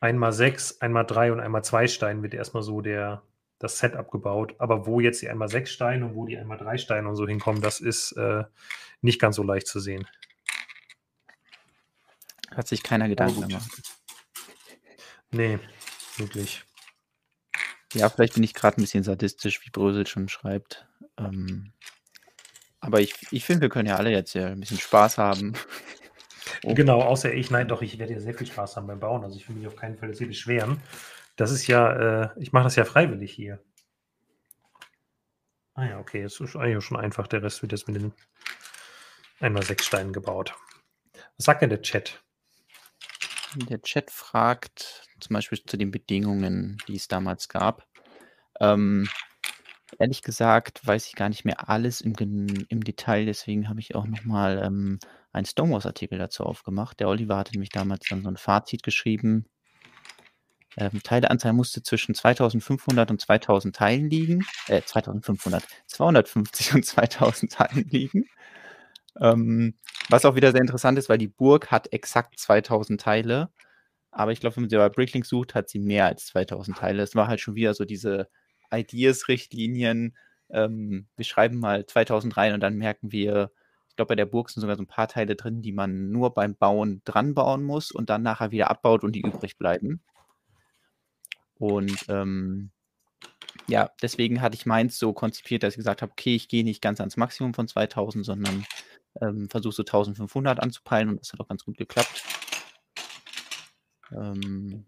[0.00, 3.22] 1x6, 1x3 und 1x2 Steinen wird erstmal so der,
[3.58, 4.54] das Set abgebaut.
[4.58, 7.80] Aber wo jetzt die 1x6 Steine und wo die 1x3 Steine und so hinkommen, das
[7.80, 8.44] ist äh,
[9.02, 10.06] nicht ganz so leicht zu sehen.
[12.54, 13.82] Hat sich keiner Gedanken gemacht.
[15.30, 15.58] Nee,
[16.16, 16.64] wirklich.
[17.94, 20.86] Ja, vielleicht bin ich gerade ein bisschen sadistisch, wie Brösel schon schreibt.
[21.16, 21.72] Ähm,
[22.80, 25.54] aber ich, ich finde, wir können ja alle jetzt ja ein bisschen Spaß haben.
[26.62, 26.74] Oh.
[26.74, 29.24] Genau, außer ich, nein, doch, ich werde ja sehr viel Spaß haben beim Bauen.
[29.24, 30.80] Also ich will mich auf keinen Fall jetzt hier beschweren.
[31.36, 33.62] Das ist ja, äh, ich mache das ja freiwillig hier.
[35.74, 37.26] Ah ja, okay, es ist eigentlich schon einfach.
[37.26, 38.12] Der Rest wird jetzt mit den
[39.40, 40.54] einmal sechs Steinen gebaut.
[41.36, 42.22] Was sagt denn der Chat?
[43.68, 47.86] Der Chat fragt zum Beispiel zu den Bedingungen, die es damals gab.
[48.60, 49.08] Ähm,
[49.98, 52.14] ehrlich gesagt weiß ich gar nicht mehr alles im,
[52.68, 54.98] im Detail, deswegen habe ich auch nochmal ähm,
[55.32, 57.00] einen Stonewalls-Artikel dazu aufgemacht.
[57.00, 59.46] Der Oliver hatte nämlich damals dann so ein Fazit geschrieben.
[60.76, 64.44] Ähm, Teileanzahl musste zwischen 2500 und 2000 Teilen liegen.
[64.68, 68.24] Äh, 2500, 250 und 2000 Teilen liegen.
[69.20, 69.74] Ähm,
[70.08, 73.50] was auch wieder sehr interessant ist, weil die Burg hat exakt 2000 Teile.
[74.14, 77.02] Aber ich glaube, wenn man sie bei Bricklink sucht, hat sie mehr als 2000 Teile.
[77.02, 78.28] Es war halt schon wieder so diese
[78.72, 80.16] Ideas-Richtlinien.
[80.50, 83.50] Ähm, wir schreiben mal 2000 rein und dann merken wir,
[83.88, 86.32] ich glaube, bei der Burg sind sogar so ein paar Teile drin, die man nur
[86.32, 90.00] beim Bauen dran bauen muss und dann nachher wieder abbaut und die übrig bleiben.
[91.58, 92.70] Und ähm,
[93.66, 96.82] ja, deswegen hatte ich meins so konzipiert, dass ich gesagt habe, okay, ich gehe nicht
[96.82, 98.64] ganz ans Maximum von 2000, sondern
[99.20, 102.22] ähm, versuche so 1500 anzupeilen und das hat auch ganz gut geklappt.
[104.12, 104.86] Ähm,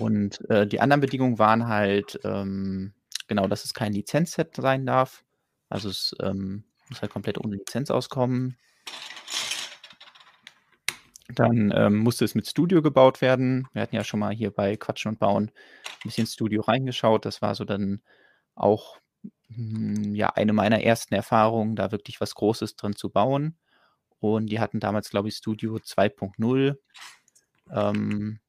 [0.00, 2.94] und äh, die anderen Bedingungen waren halt, ähm,
[3.28, 5.24] genau, dass es kein Lizenzset sein darf.
[5.68, 8.56] Also es ähm, muss halt komplett ohne Lizenz auskommen.
[11.28, 13.66] Dann ähm, musste es mit Studio gebaut werden.
[13.72, 17.24] Wir hatten ja schon mal hier bei Quatschen und Bauen ein bisschen Studio reingeschaut.
[17.24, 18.02] Das war so dann
[18.54, 18.98] auch
[19.48, 23.56] hm, ja, eine meiner ersten Erfahrungen, da wirklich was Großes drin zu bauen.
[24.20, 26.76] Und die hatten damals, glaube ich, Studio 2.0
[27.70, 28.40] ähm,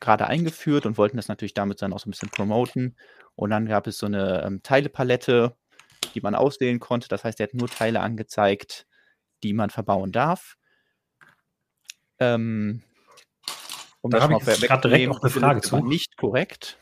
[0.00, 2.96] gerade eingeführt und wollten das natürlich damit dann auch so ein bisschen promoten.
[3.34, 5.56] Und dann gab es so eine ähm, Teilepalette,
[6.14, 7.08] die man auswählen konnte.
[7.08, 8.86] Das heißt, er hat nur Teile angezeigt,
[9.42, 10.56] die man verbauen darf.
[12.18, 12.82] Ähm,
[14.00, 15.78] um da habe ich gerade direkt auch eine Frage zu.
[15.78, 16.78] Nicht korrekt.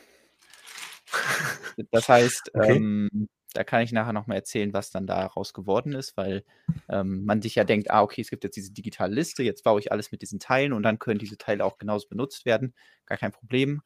[1.90, 2.76] Das heißt, okay.
[2.76, 6.44] ähm, da kann ich nachher nochmal erzählen, was dann daraus geworden ist, weil
[6.90, 9.80] ähm, man sich ja denkt, ah, okay, es gibt jetzt diese digitale Liste, jetzt baue
[9.80, 12.74] ich alles mit diesen Teilen und dann können diese Teile auch genauso benutzt werden.
[13.06, 13.80] Gar kein Problem.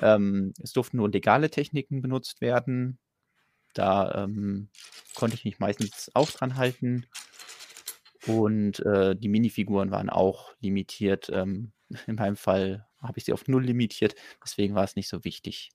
[0.00, 3.00] Ähm, es durften nur legale Techniken benutzt werden.
[3.74, 4.68] Da ähm,
[5.14, 7.06] konnte ich mich meistens auch dran halten.
[8.28, 11.30] Und äh, die Minifiguren waren auch limitiert.
[11.32, 11.72] Ähm,
[12.06, 15.70] in meinem Fall habe ich sie auf null limitiert, deswegen war es nicht so wichtig.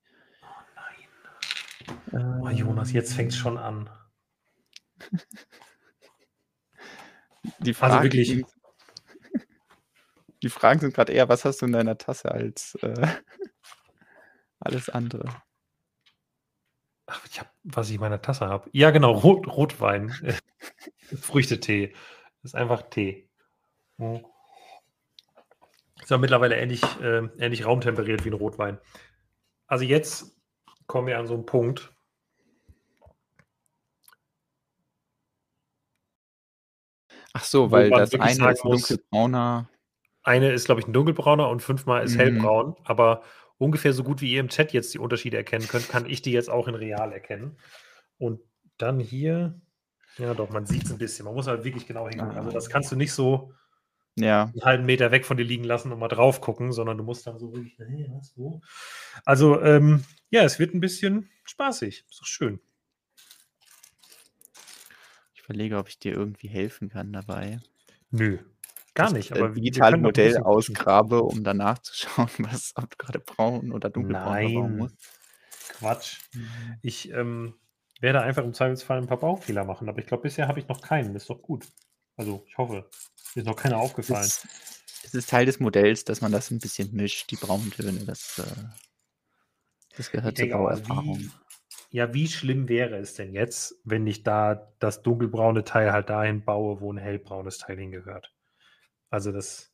[2.12, 2.42] Nein.
[2.42, 3.90] Oh, Jonas, jetzt fängt es schon an.
[7.60, 8.46] Die Frage, also wirklich.
[10.42, 13.08] Die Fragen sind gerade eher, was hast du in deiner Tasse als äh,
[14.60, 15.26] alles andere?
[17.08, 18.70] Ach, ich hab, was ich in meiner Tasse habe.
[18.74, 20.14] Ja, genau, Rot, Rotwein.
[21.22, 21.94] Früchtetee.
[22.42, 23.30] Das ist einfach Tee.
[23.98, 24.26] Hm.
[26.02, 28.80] Ist ja mittlerweile ähnlich, äh, ähnlich raumtemperiert wie ein Rotwein.
[29.68, 30.35] Also jetzt
[30.88, 31.92] kommen wir an so einen Punkt.
[37.34, 39.70] Ach so, weil das eine ist ein dunkelbrauner.
[40.24, 42.20] Eine ist, glaube ich, ein dunkelbrauner und fünfmal ist mhm.
[42.20, 42.76] hellbraun.
[42.86, 43.24] Aber
[43.58, 46.32] ungefähr so gut wie ihr im Chat jetzt die Unterschiede erkennen könnt, kann ich die
[46.32, 47.58] jetzt auch in real erkennen.
[48.18, 48.40] Und
[48.78, 49.60] dann hier,
[50.18, 51.26] ja doch, man sieht es ein bisschen.
[51.26, 52.38] Man muss halt wirklich genau hingucken.
[52.38, 53.52] Also das kannst du nicht so
[54.16, 54.44] ja.
[54.44, 57.28] einen halben Meter weg von dir liegen lassen und mal drauf gucken, sondern du musst
[57.28, 58.62] dann so wirklich, hey, was, wo?
[59.26, 62.04] Also, ähm, ja, es wird ein bisschen spaßig.
[62.10, 62.60] Ist doch schön.
[65.34, 67.62] Ich überlege, ob ich dir irgendwie helfen kann dabei.
[68.12, 68.40] Nö,
[68.94, 69.32] gar nicht.
[69.32, 74.98] Aber digitale Modell ausgrabe, um danach zu schauen, was gerade braun oder dunkelbraun bauen musst.
[75.70, 76.20] Quatsch.
[76.34, 76.50] Mhm.
[76.82, 77.54] Ich ähm,
[78.02, 80.82] werde einfach im Zweifelsfall ein paar Baufehler machen, aber ich glaube, bisher habe ich noch
[80.82, 81.14] keinen.
[81.14, 81.66] Das ist doch gut.
[82.18, 82.90] Also, ich hoffe.
[83.36, 84.26] Mir ist noch keiner aufgefallen.
[84.26, 84.46] Es,
[85.06, 88.04] es, ist Teil des Modells, dass man das ein bisschen mischt, die Brauntöne.
[88.06, 88.86] Das, äh,
[89.98, 91.20] das gehört zur Bauerfahrung.
[91.20, 91.32] Wie,
[91.90, 96.44] ja, wie schlimm wäre es denn jetzt, wenn ich da das dunkelbraune Teil halt dahin
[96.44, 98.34] baue, wo ein hellbraunes Teil hingehört?
[99.10, 99.72] Also das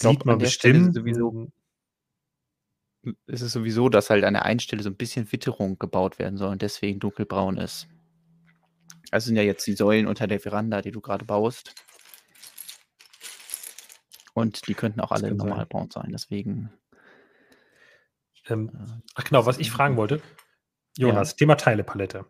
[0.00, 0.94] glaub, sieht man bestimmt.
[0.94, 1.50] Sowieso,
[3.26, 6.36] ist es sowieso, dass halt an der einen Stelle so ein bisschen Witterung gebaut werden
[6.36, 7.88] soll und deswegen dunkelbraun ist.
[9.10, 11.74] Also sind ja jetzt die Säulen unter der Veranda, die du gerade baust.
[14.34, 15.90] Und die könnten auch alle normal sein.
[15.90, 16.70] sein, deswegen.
[18.48, 20.22] Ähm, äh, ach genau, was ich fragen wollte.
[20.96, 21.36] Jonas, ja.
[21.36, 22.26] Thema Teilepalette.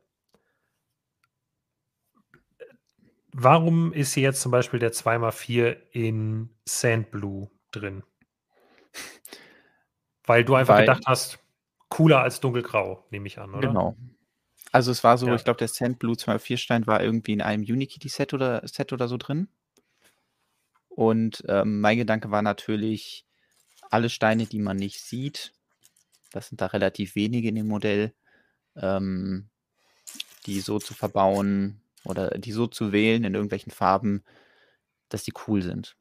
[3.32, 8.02] Warum ist hier jetzt zum Beispiel der 2x4 in Sandblue drin?
[10.24, 11.38] Weil du einfach Weil, gedacht hast,
[11.88, 13.68] cooler als dunkelgrau, nehme ich an, oder?
[13.68, 13.96] Genau.
[14.72, 15.34] Also es war so, ja.
[15.34, 19.16] ich glaube, der Sandblue 2x4 Stein war irgendwie in einem Unikitty-Set oder Set oder so
[19.16, 19.48] drin.
[20.88, 23.26] Und ähm, mein Gedanke war natürlich,
[23.90, 25.52] alle Steine, die man nicht sieht,
[26.36, 28.12] das sind da relativ wenige in dem Modell,
[28.76, 29.48] ähm,
[30.46, 34.22] die so zu verbauen oder die so zu wählen in irgendwelchen Farben,
[35.08, 35.96] dass die cool sind.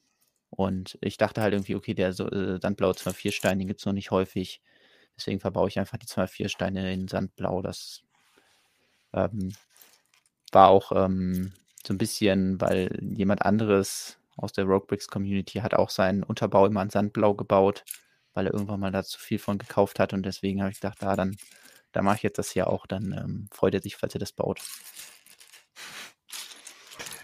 [0.49, 3.93] Und ich dachte halt irgendwie, okay, der äh, Sandblau 2-4 Stein, den gibt es noch
[3.93, 4.61] nicht häufig.
[5.17, 7.61] Deswegen verbaue ich einfach die 2-4 Steine in Sandblau.
[7.61, 8.03] Das
[9.13, 9.55] ähm,
[10.51, 11.53] war auch ähm,
[11.85, 16.81] so ein bisschen, weil jemand anderes aus der Roguebricks Community hat auch seinen Unterbau immer
[16.81, 17.85] in Sandblau gebaut,
[18.35, 20.97] weil er irgendwann mal da zu viel von gekauft hat und deswegen habe ich gedacht,
[21.01, 21.35] da dann,
[21.91, 24.31] da mache ich jetzt das hier auch, dann ähm, freut er sich, falls er das
[24.31, 24.61] baut.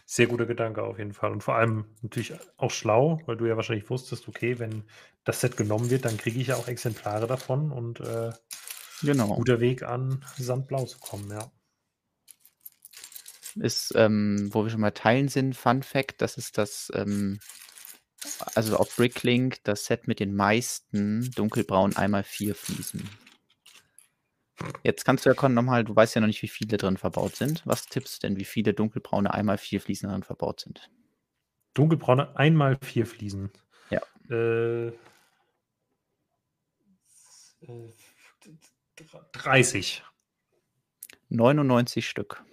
[0.05, 3.55] Sehr guter Gedanke auf jeden Fall und vor allem natürlich auch schlau, weil du ja
[3.55, 4.83] wahrscheinlich wusstest, okay, wenn
[5.23, 8.31] das Set genommen wird, dann kriege ich ja auch Exemplare davon und äh,
[9.03, 9.35] genau.
[9.35, 11.51] guter Weg an Sandblau zu kommen, ja
[13.55, 17.39] ist, ähm, wo wir schon mal teilen sind, Fun Fact, das ist das, ähm,
[18.55, 23.09] also auf Bricklink, das Set mit den meisten dunkelbraun einmal vier Fliesen.
[24.83, 27.63] Jetzt kannst du ja nochmal, du weißt ja noch nicht, wie viele drin verbaut sind.
[27.65, 30.89] Was tippst du denn, wie viele dunkelbraune einmal vier Fliesen drin verbaut sind?
[31.73, 33.51] Dunkelbraune einmal vier Fliesen.
[33.89, 34.01] Ja.
[34.29, 34.91] Äh,
[39.33, 40.03] 30.
[41.29, 42.43] 99 Stück.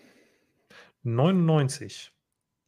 [1.03, 2.13] 99.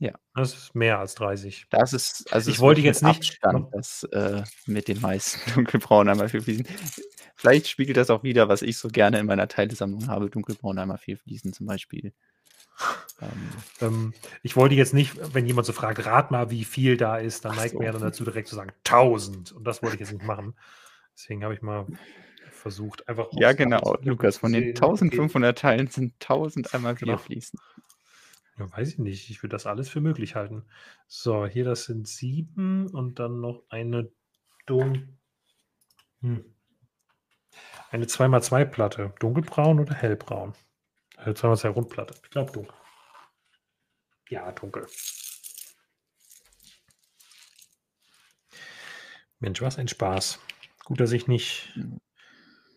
[0.00, 0.12] Ja.
[0.34, 1.66] Das ist mehr als 30.
[1.68, 3.16] Das ist, also ich wollte jetzt nicht.
[3.42, 6.66] Abstand, das äh, mit den meisten dunkelbraunen einmal vier Fliesen.
[7.36, 10.96] Vielleicht spiegelt das auch wieder, was ich so gerne in meiner Teilesammlung habe: dunkelbraun einmal
[10.96, 12.14] vier Fliesen zum Beispiel.
[13.20, 13.28] Ähm,
[13.82, 17.44] ähm, ich wollte jetzt nicht, wenn jemand so fragt, rat mal, wie viel da ist,
[17.44, 17.78] dann neigt so.
[17.78, 19.52] mir ja dann dazu, direkt zu sagen 1000.
[19.52, 20.54] Und das wollte ich jetzt nicht machen.
[21.14, 21.86] Deswegen habe ich mal
[22.50, 23.28] versucht, einfach.
[23.32, 24.38] Ja, genau, Lukas.
[24.38, 25.60] Von den 1500 okay.
[25.60, 27.18] Teilen sind 1000 einmal genau.
[27.18, 27.58] Fließen.
[28.60, 29.30] Ja, weiß ich nicht.
[29.30, 30.66] Ich würde das alles für möglich halten.
[31.08, 34.12] So, hier das sind sieben und dann noch eine
[34.66, 35.18] Dun
[36.20, 36.44] hm.
[37.90, 39.14] Eine 2x2 Platte.
[39.18, 40.52] Dunkelbraun oder hellbraun?
[41.16, 42.14] Eine 2x2 Rundplatte.
[42.22, 42.74] Ich glaube dunkel.
[44.28, 44.86] Ja, dunkel.
[49.38, 50.38] Mensch, was ein Spaß.
[50.84, 51.72] Gut, dass ich nicht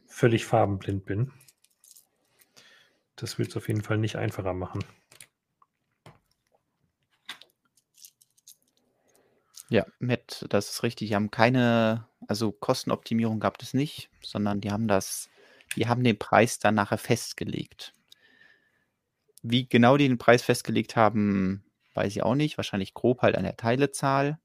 [0.07, 1.33] völlig farbenblind bin.
[3.17, 4.83] Das wird es auf jeden Fall nicht einfacher machen.
[9.73, 11.07] Ja, mit, das ist richtig.
[11.09, 15.31] Die haben keine, also Kostenoptimierung gab es nicht, sondern die haben das,
[15.75, 17.95] die haben den Preis dann nachher festgelegt.
[19.41, 21.63] Wie genau die den Preis festgelegt haben,
[21.95, 22.57] weiß ich auch nicht.
[22.57, 24.37] Wahrscheinlich grob halt an der Teilezahl.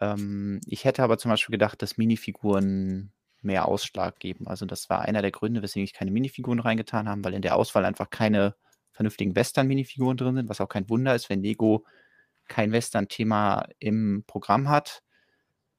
[0.00, 3.10] Ähm, ich hätte aber zum Beispiel gedacht, dass Minifiguren
[3.42, 4.46] mehr Ausschlag geben.
[4.46, 7.56] Also das war einer der Gründe, weswegen ich keine Minifiguren reingetan habe, weil in der
[7.56, 8.54] Auswahl einfach keine
[8.92, 11.84] vernünftigen Western-Minifiguren drin sind, was auch kein Wunder ist, wenn Lego
[12.50, 15.02] kein Western-Thema im Programm hat.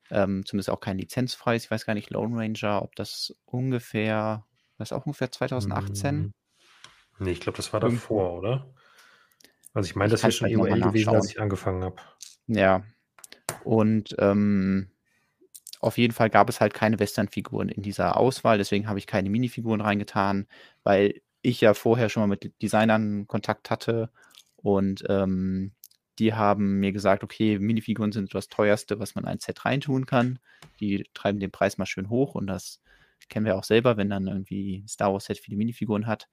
[0.10, 1.66] Ähm, zumindest auch kein lizenzfreies.
[1.66, 4.46] Ich weiß gar nicht, Lone Ranger, ob das ungefähr,
[4.78, 6.10] das auch ungefähr 2018?
[6.10, 6.34] Hm.
[7.20, 8.74] Nee, ich glaube, das war davor, oder?
[9.74, 11.98] Also ich meine, das wäre schon EOL gewesen, als ich angefangen habe.
[12.48, 12.84] Ja.
[13.64, 14.90] Und ähm,
[15.80, 19.30] auf jeden Fall gab es halt keine Western-Figuren in dieser Auswahl, deswegen habe ich keine
[19.30, 20.48] Minifiguren reingetan,
[20.84, 24.12] weil ich ja vorher schon mal mit Designern Kontakt hatte
[24.58, 25.74] und ähm,
[26.22, 30.06] die haben mir gesagt, okay, Minifiguren sind das teuerste, was man in ein Set reintun
[30.06, 30.38] kann.
[30.80, 32.80] Die treiben den Preis mal schön hoch und das
[33.28, 36.30] kennen wir auch selber, wenn dann irgendwie Star Wars Set viele Minifiguren hat,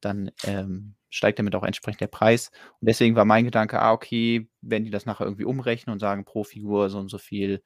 [0.00, 2.50] dann ähm, steigt damit auch entsprechend der Preis.
[2.80, 6.24] Und deswegen war mein Gedanke, ah, okay, wenn die das nachher irgendwie umrechnen und sagen,
[6.24, 7.62] pro Figur so und so viel,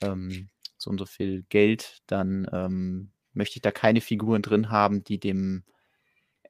[0.00, 0.48] ähm,
[0.78, 5.20] so und so viel Geld, dann ähm, möchte ich da keine Figuren drin haben, die
[5.20, 5.64] dem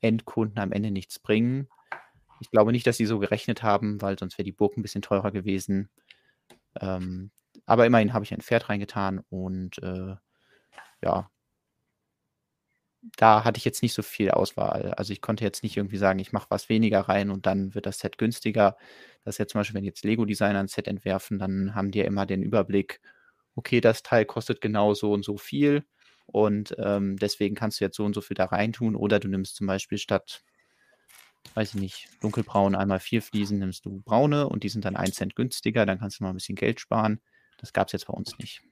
[0.01, 1.66] Endkunden am Ende nichts bringen.
[2.40, 5.03] Ich glaube nicht, dass sie so gerechnet haben, weil sonst wäre die Burg ein bisschen
[5.03, 5.88] teurer gewesen.
[6.81, 7.31] Ähm,
[7.66, 10.16] aber immerhin habe ich ein Pferd reingetan und äh,
[11.03, 11.31] ja,
[13.16, 14.92] da hatte ich jetzt nicht so viel Auswahl.
[14.96, 17.87] Also ich konnte jetzt nicht irgendwie sagen, ich mache was weniger rein und dann wird
[17.87, 18.77] das Set günstiger.
[19.24, 22.05] Das ist ja zum Beispiel, wenn jetzt Lego-Designer ein Set entwerfen, dann haben die ja
[22.07, 23.01] immer den Überblick,
[23.55, 25.85] okay, das Teil kostet genau so und so viel
[26.27, 29.57] und ähm, deswegen kannst du jetzt so und so viel da reintun oder du nimmst
[29.57, 30.42] zum Beispiel statt,
[31.55, 35.12] weiß ich nicht, dunkelbraun einmal vier Fliesen, nimmst du braune und die sind dann ein
[35.12, 37.20] Cent günstiger, dann kannst du mal ein bisschen Geld sparen.
[37.59, 38.62] Das gab es jetzt bei uns nicht.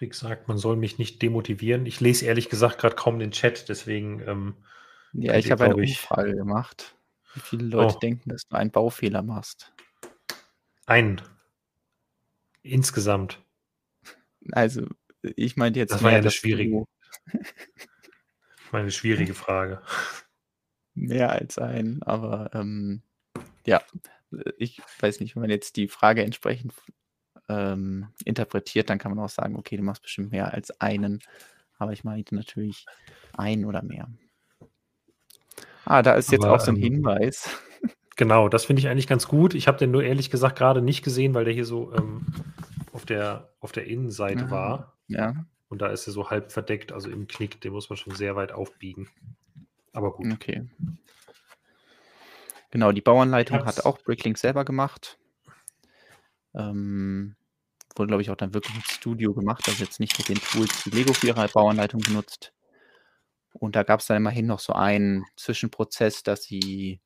[0.00, 1.86] Rick sagt, man soll mich nicht demotivieren.
[1.86, 4.20] Ich lese ehrlich gesagt gerade kaum den Chat, deswegen.
[4.28, 4.54] Ähm,
[5.12, 6.96] ja, ich habe eine Umfrage gemacht,
[7.34, 7.98] wie viele Leute oh.
[7.98, 9.72] denken, dass du einen Baufehler machst.
[10.86, 11.20] Einen.
[12.62, 13.42] Insgesamt.
[14.52, 14.86] Also,
[15.22, 15.92] ich meinte jetzt.
[15.92, 16.84] Das war ja eine schwierige.
[18.72, 19.82] meine schwierige Frage.
[20.94, 23.02] Mehr als ein, aber ähm,
[23.64, 23.82] ja,
[24.58, 26.72] ich weiß nicht, wenn man jetzt die Frage entsprechend
[27.48, 31.20] ähm, interpretiert, dann kann man auch sagen, okay, du machst bestimmt mehr als einen.
[31.78, 32.86] Aber ich meinte natürlich
[33.32, 34.08] ein oder mehr.
[35.84, 37.48] Ah, da ist jetzt Aber, auch so ein ähm, Hinweis.
[38.16, 39.54] Genau, das finde ich eigentlich ganz gut.
[39.54, 42.26] Ich habe den nur ehrlich gesagt gerade nicht gesehen, weil der hier so ähm,
[42.92, 44.98] auf, der, auf der Innenseite Aha, war.
[45.08, 45.46] Ja.
[45.68, 48.36] Und da ist er so halb verdeckt, also im Knick, den muss man schon sehr
[48.36, 49.08] weit aufbiegen.
[49.92, 50.32] Aber gut.
[50.32, 50.68] Okay.
[52.70, 55.18] Genau, die Bauanleitung hat auch Bricklink selber gemacht.
[56.54, 57.36] Ähm,
[57.96, 60.84] wurde, glaube ich, auch dann wirklich im Studio gemacht, also jetzt nicht mit den Tools,
[60.84, 62.52] die Lego für ihre Bauanleitung benutzt.
[63.52, 67.00] Und da gab es dann immerhin noch so einen Zwischenprozess, dass sie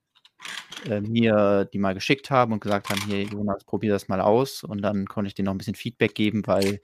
[0.88, 4.64] äh, mir die mal geschickt haben und gesagt haben, hier Jonas, probier das mal aus.
[4.64, 6.80] Und dann konnte ich denen noch ein bisschen Feedback geben, weil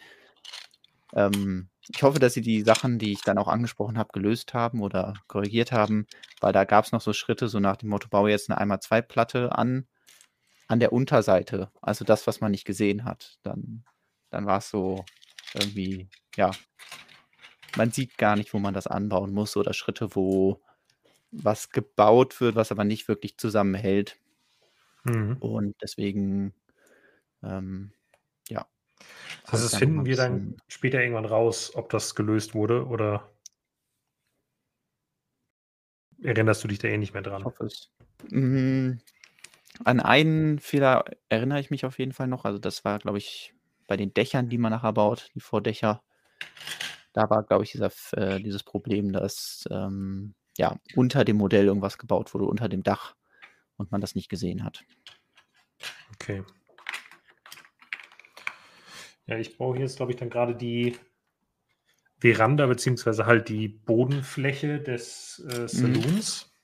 [1.14, 4.82] ähm, ich hoffe, dass sie die Sachen, die ich dann auch angesprochen habe, gelöst haben
[4.82, 6.06] oder korrigiert haben,
[6.40, 9.56] weil da gab es noch so Schritte, so nach dem Motto, baue jetzt eine 1x2-Platte
[9.56, 9.86] an,
[10.68, 13.38] an der Unterseite, also das, was man nicht gesehen hat.
[13.42, 13.84] Dann
[14.30, 15.04] dann war es so
[15.54, 16.50] irgendwie, ja,
[17.76, 20.60] man sieht gar nicht, wo man das anbauen muss oder Schritte, wo
[21.30, 24.18] was gebaut wird, was aber nicht wirklich zusammenhält.
[25.04, 25.36] Mhm.
[25.40, 26.54] Und deswegen,
[27.42, 27.92] ähm,
[28.48, 28.66] ja.
[29.44, 33.30] Das heißt, das finden wir dann später irgendwann raus, ob das gelöst wurde oder
[36.22, 37.40] erinnerst du dich da eh nicht mehr dran?
[37.40, 37.90] Ich hoffe es.
[38.30, 39.00] Mhm.
[39.84, 42.44] An einen Fehler erinnere ich mich auf jeden Fall noch.
[42.44, 43.54] Also das war, glaube ich,
[43.86, 46.02] bei den Dächern, die man nachher baut, die Vordächer,
[47.12, 51.98] da war, glaube ich, dieser, äh, dieses Problem, dass ähm, ja, unter dem Modell irgendwas
[51.98, 53.14] gebaut wurde, unter dem Dach
[53.76, 54.84] und man das nicht gesehen hat.
[56.14, 56.44] Okay.
[59.26, 60.96] Ja, ich brauche jetzt, glaube ich, dann gerade die
[62.18, 65.68] Veranda, beziehungsweise halt die Bodenfläche des äh.
[65.68, 66.44] Saloons.
[66.44, 66.58] Mhm.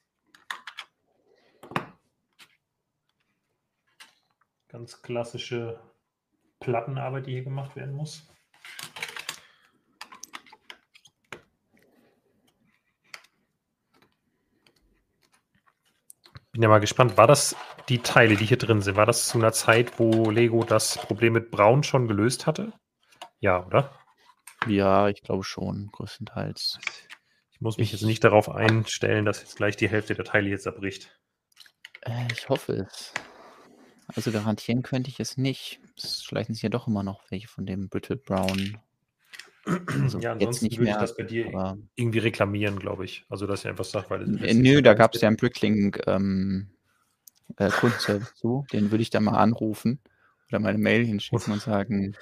[4.69, 5.81] Ganz klassische
[6.59, 8.29] Plattenarbeit, die hier gemacht werden muss.
[16.55, 17.57] Bin ja mal gespannt, war das
[17.89, 21.33] die Teile, die hier drin sind, war das zu einer Zeit, wo Lego das Problem
[21.33, 22.73] mit Braun schon gelöst hatte?
[23.41, 23.91] Ja, oder?
[24.69, 26.79] Ja, ich glaube schon, größtenteils.
[27.59, 30.67] muss mich ich, jetzt nicht darauf einstellen, dass jetzt gleich die Hälfte der Teile jetzt
[30.67, 31.19] erbricht.
[32.03, 33.13] Äh, ich hoffe es.
[34.15, 35.81] Also garantieren könnte ich es nicht.
[35.97, 38.79] Es schleichen sich ja doch immer noch welche von dem Brittle Brown.
[39.67, 43.25] Also ja, ansonsten würde mehr, ich das bei dir irgendwie reklamieren, glaube ich.
[43.29, 44.27] Also, dass ich einfach sage, weil...
[44.27, 46.69] Nö, da gab es ja einen Bricklink ähm,
[47.57, 47.71] äh,
[48.35, 48.67] zu.
[48.73, 50.01] Den würde ich dann mal anrufen
[50.49, 52.15] oder meine Mail hinschicken und sagen...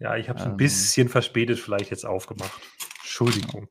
[0.00, 2.60] Ja, ich habe es ähm, ein bisschen verspätet vielleicht jetzt aufgemacht.
[3.02, 3.68] Entschuldigung.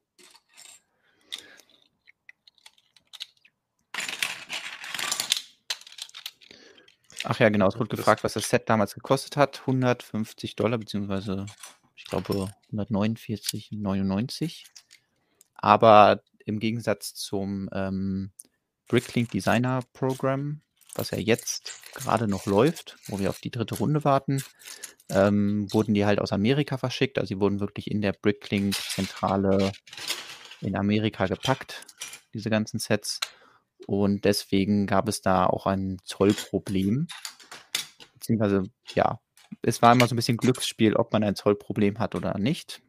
[7.24, 7.68] Ach ja, genau.
[7.68, 9.62] Es wurde gefragt, was das Set damals gekostet hat.
[9.62, 11.46] 150 Dollar, beziehungsweise
[12.12, 14.66] glaube 149,99.
[15.56, 18.32] Aber im Gegensatz zum ähm,
[18.88, 20.62] Bricklink Designer Program,
[20.96, 24.44] was ja jetzt gerade noch läuft, wo wir auf die dritte Runde warten,
[25.10, 27.18] ähm, wurden die halt aus Amerika verschickt.
[27.18, 29.72] Also sie wurden wirklich in der Bricklink-Zentrale
[30.62, 31.86] in Amerika gepackt,
[32.34, 33.20] diese ganzen Sets.
[33.88, 37.08] Und deswegen gab es da auch ein Zollproblem.
[38.14, 39.20] Beziehungsweise, ja,
[39.62, 42.82] es war immer so ein bisschen Glücksspiel, ob man ein Zollproblem hat oder nicht.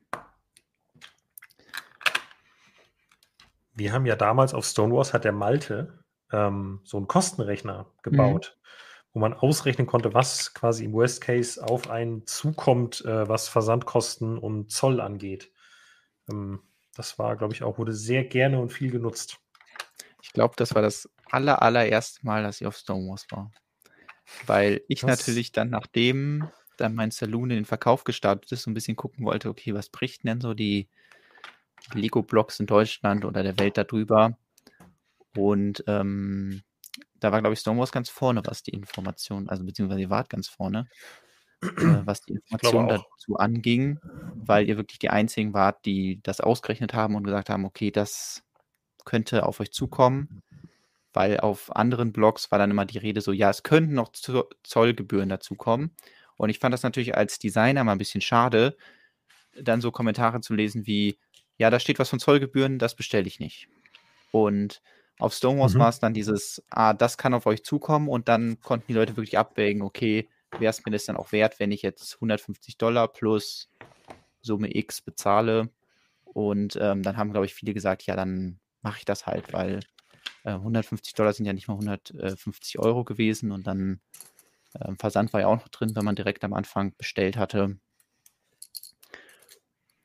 [3.75, 9.09] Wir haben ja damals auf Stonewalls hat der Malte ähm, so einen Kostenrechner gebaut, mhm.
[9.13, 14.39] wo man ausrechnen konnte, was quasi im Worst Case auf einen zukommt, äh, was Versandkosten
[14.39, 15.51] und Zoll angeht.
[16.31, 16.61] Ähm,
[16.95, 19.39] das war, glaube ich, auch, wurde sehr gerne und viel genutzt.
[20.23, 23.51] Ich glaube, das war das aller, allererste Mal, dass ich auf Stonewalls war.
[24.47, 25.19] Weil ich was?
[25.19, 29.25] natürlich dann, nachdem dann mein Saloon in den Verkauf gestartet ist, so ein bisschen gucken
[29.25, 30.89] wollte, okay, was bricht denn so die
[31.95, 34.37] Lego-Blocks in Deutschland oder der Welt darüber?
[35.37, 36.63] Und ähm,
[37.21, 40.49] da war, glaube ich, Stonewalls ganz vorne, was die Information, also beziehungsweise ihr wart ganz
[40.49, 40.89] vorne,
[41.63, 41.67] äh,
[42.07, 43.99] was die Information dazu anging,
[44.35, 48.43] weil ihr wirklich die einzigen wart, die das ausgerechnet haben und gesagt haben, okay, das
[49.05, 50.43] könnte auf euch zukommen,
[51.13, 54.13] weil auf anderen Blogs war dann immer die Rede so, ja, es könnten noch
[54.63, 55.95] Zollgebühren dazukommen.
[56.37, 58.77] Und ich fand das natürlich als Designer mal ein bisschen schade,
[59.61, 61.19] dann so Kommentare zu lesen wie,
[61.59, 63.69] ja, da steht was von Zollgebühren, das bestelle ich nicht.
[64.31, 64.83] Und
[65.19, 65.79] auf Stonewalls mhm.
[65.79, 69.17] war es dann dieses, ah, das kann auf euch zukommen und dann konnten die Leute
[69.17, 73.09] wirklich abwägen, okay, wäre es mir das dann auch wert, wenn ich jetzt 150 Dollar
[73.09, 73.71] plus
[74.41, 75.71] Summe X bezahle.
[76.25, 79.81] Und ähm, dann haben, glaube ich, viele gesagt, ja, dann mache ich das halt, weil
[80.45, 84.01] äh, 150 Dollar sind ja nicht mal 150 Euro gewesen und dann
[84.75, 87.79] äh, Versand war ja auch noch drin, wenn man direkt am Anfang bestellt hatte.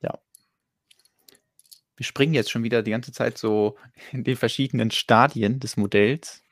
[0.02, 0.20] Ja.
[1.96, 3.78] Wir springen jetzt schon wieder die ganze Zeit so
[4.12, 6.44] in den verschiedenen Stadien des Modells.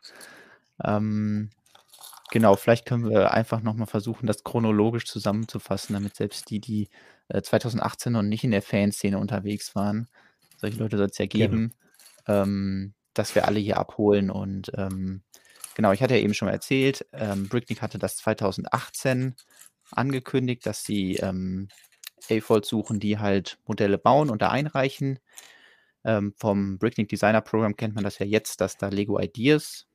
[0.83, 1.49] Ähm,
[2.31, 6.89] genau, vielleicht können wir einfach nochmal versuchen, das chronologisch zusammenzufassen, damit selbst die, die
[7.29, 10.07] äh, 2018 noch nicht in der Fanszene unterwegs waren,
[10.57, 11.73] solche Leute soll es ja geben,
[12.27, 14.29] ähm, dass wir alle hier abholen.
[14.29, 15.23] Und ähm,
[15.75, 19.35] genau, ich hatte ja eben schon mal erzählt, ähm, Bricknick hatte das 2018
[19.91, 21.69] angekündigt, dass sie ähm,
[22.29, 25.19] AFOLs suchen, die halt Modelle bauen und da einreichen.
[26.03, 29.87] Ähm, vom Bricknick Designer Program kennt man das ja jetzt, dass da Lego Ideas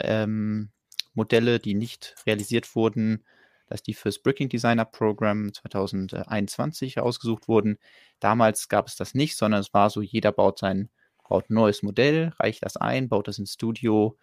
[0.00, 0.70] ähm,
[1.14, 3.24] Modelle, die nicht realisiert wurden,
[3.66, 7.78] dass die fürs Bricknick Designer Program 2021 ausgesucht wurden.
[8.20, 10.90] Damals gab es das nicht, sondern es war so, jeder baut sein
[11.30, 14.18] baut ein neues Modell, reicht das ein, baut das ins Studio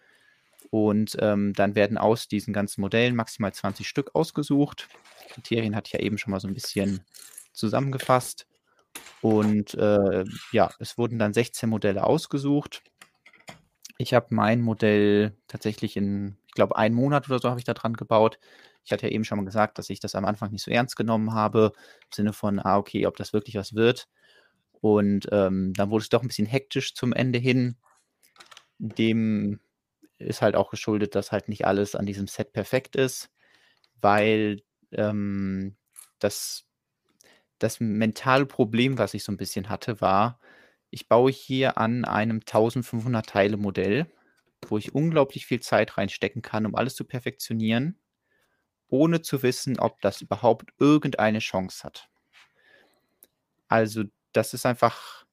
[0.70, 4.88] und ähm, dann werden aus diesen ganzen Modellen maximal 20 Stück ausgesucht.
[5.24, 7.00] Die Kriterien hatte ich ja eben schon mal so ein bisschen
[7.52, 8.46] zusammengefasst.
[9.22, 12.82] Und äh, ja, es wurden dann 16 Modelle ausgesucht.
[13.96, 17.74] Ich habe mein Modell tatsächlich in, ich glaube, einen Monat oder so habe ich da
[17.74, 18.38] dran gebaut.
[18.84, 20.96] Ich hatte ja eben schon mal gesagt, dass ich das am Anfang nicht so ernst
[20.96, 24.08] genommen habe, im Sinne von, ah, okay, ob das wirklich was wird.
[24.80, 27.76] Und ähm, dann wurde es doch ein bisschen hektisch zum Ende hin.
[28.78, 29.60] Dem
[30.18, 33.30] ist halt auch geschuldet, dass halt nicht alles an diesem Set perfekt ist,
[34.00, 34.62] weil
[34.92, 35.76] ähm,
[36.18, 36.66] das,
[37.58, 40.40] das mentale Problem, was ich so ein bisschen hatte, war,
[40.90, 44.06] ich baue hier an einem 1500 Teile Modell,
[44.66, 47.98] wo ich unglaublich viel Zeit reinstecken kann, um alles zu perfektionieren,
[48.88, 52.08] ohne zu wissen, ob das überhaupt irgendeine Chance hat.
[53.68, 55.24] Also das ist einfach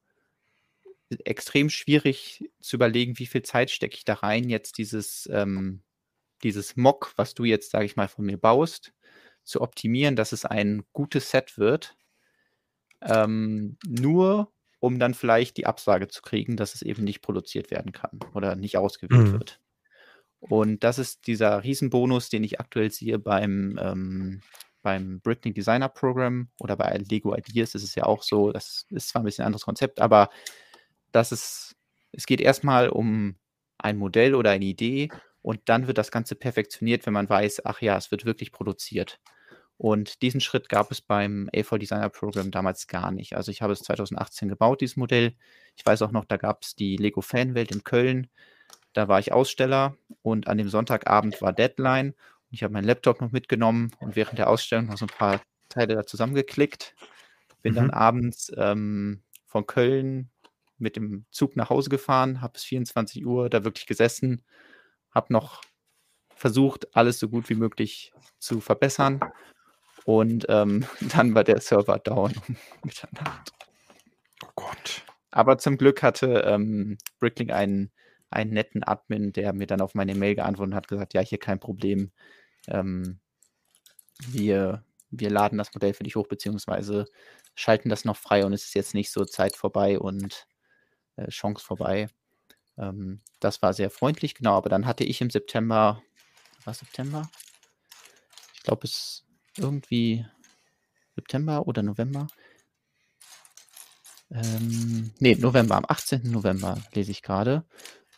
[1.24, 5.82] extrem schwierig zu überlegen, wie viel Zeit stecke ich da rein, jetzt dieses, ähm,
[6.42, 8.92] dieses Mock, was du jetzt, sage ich mal, von mir baust,
[9.44, 11.96] zu optimieren, dass es ein gutes Set wird.
[13.02, 17.92] Ähm, nur um dann vielleicht die Absage zu kriegen, dass es eben nicht produziert werden
[17.92, 19.32] kann oder nicht ausgewählt mhm.
[19.32, 19.60] wird.
[20.38, 24.40] Und das ist dieser Riesenbonus, den ich aktuell sehe beim ähm,
[24.86, 29.08] beim Britney Designer Program oder bei Lego Ideas ist es ja auch so, das ist
[29.08, 30.30] zwar ein bisschen ein anderes Konzept, aber
[31.10, 31.74] dass es,
[32.12, 33.34] es geht erstmal um
[33.78, 35.08] ein Modell oder eine Idee
[35.42, 39.18] und dann wird das Ganze perfektioniert, wenn man weiß, ach ja, es wird wirklich produziert.
[39.76, 43.34] Und diesen Schritt gab es beim A4 Designer Program damals gar nicht.
[43.34, 45.34] Also ich habe es 2018 gebaut, dieses Modell.
[45.74, 48.28] Ich weiß auch noch, da gab es die Lego Fanwelt in Köln.
[48.92, 52.14] Da war ich Aussteller und an dem Sonntagabend war Deadline.
[52.50, 55.94] Ich habe meinen Laptop noch mitgenommen und während der Ausstellung noch so ein paar Teile
[55.94, 56.94] da zusammengeklickt.
[57.62, 57.76] Bin mhm.
[57.76, 60.30] dann abends ähm, von Köln
[60.78, 64.44] mit dem Zug nach Hause gefahren, habe bis 24 Uhr da wirklich gesessen,
[65.10, 65.62] habe noch
[66.34, 69.20] versucht, alles so gut wie möglich zu verbessern
[70.06, 73.52] und ähm, dann war der Server down um Mitternacht.
[74.44, 75.02] Oh Gott.
[75.30, 77.90] Aber zum Glück hatte ähm, Bricklink einen,
[78.30, 81.60] einen netten Admin, der mir dann auf meine Mail geantwortet hat, gesagt, ja, hier kein
[81.60, 82.10] Problem.
[82.68, 83.20] Ähm,
[84.28, 87.06] wir, wir laden das Modell für dich hoch, beziehungsweise
[87.54, 90.46] schalten das noch frei und es ist jetzt nicht so Zeit vorbei und
[91.16, 92.08] äh, Chance vorbei.
[92.78, 96.02] Ähm, das war sehr freundlich, genau, aber dann hatte ich im September,
[96.64, 97.30] war September?
[98.54, 99.24] Ich glaube, es
[99.56, 100.26] irgendwie
[101.14, 102.26] September oder November.
[104.30, 106.30] Ähm, nee, November, am 18.
[106.30, 107.64] November lese ich gerade.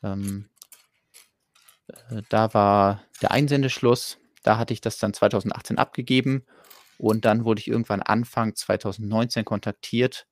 [0.03, 0.49] Ähm,
[1.89, 4.19] äh, da war der Einsendeschluss.
[4.43, 6.45] Da hatte ich das dann 2018 abgegeben
[6.99, 10.27] und dann wurde ich irgendwann Anfang 2019 kontaktiert,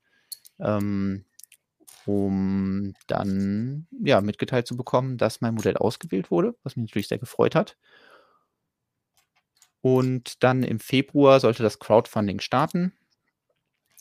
[0.59, 1.25] ähm,
[2.07, 7.19] um dann ja mitgeteilt zu bekommen, dass mein Modell ausgewählt wurde, was mich natürlich sehr
[7.19, 7.77] gefreut hat.
[9.81, 12.93] Und dann im Februar sollte das Crowdfunding starten.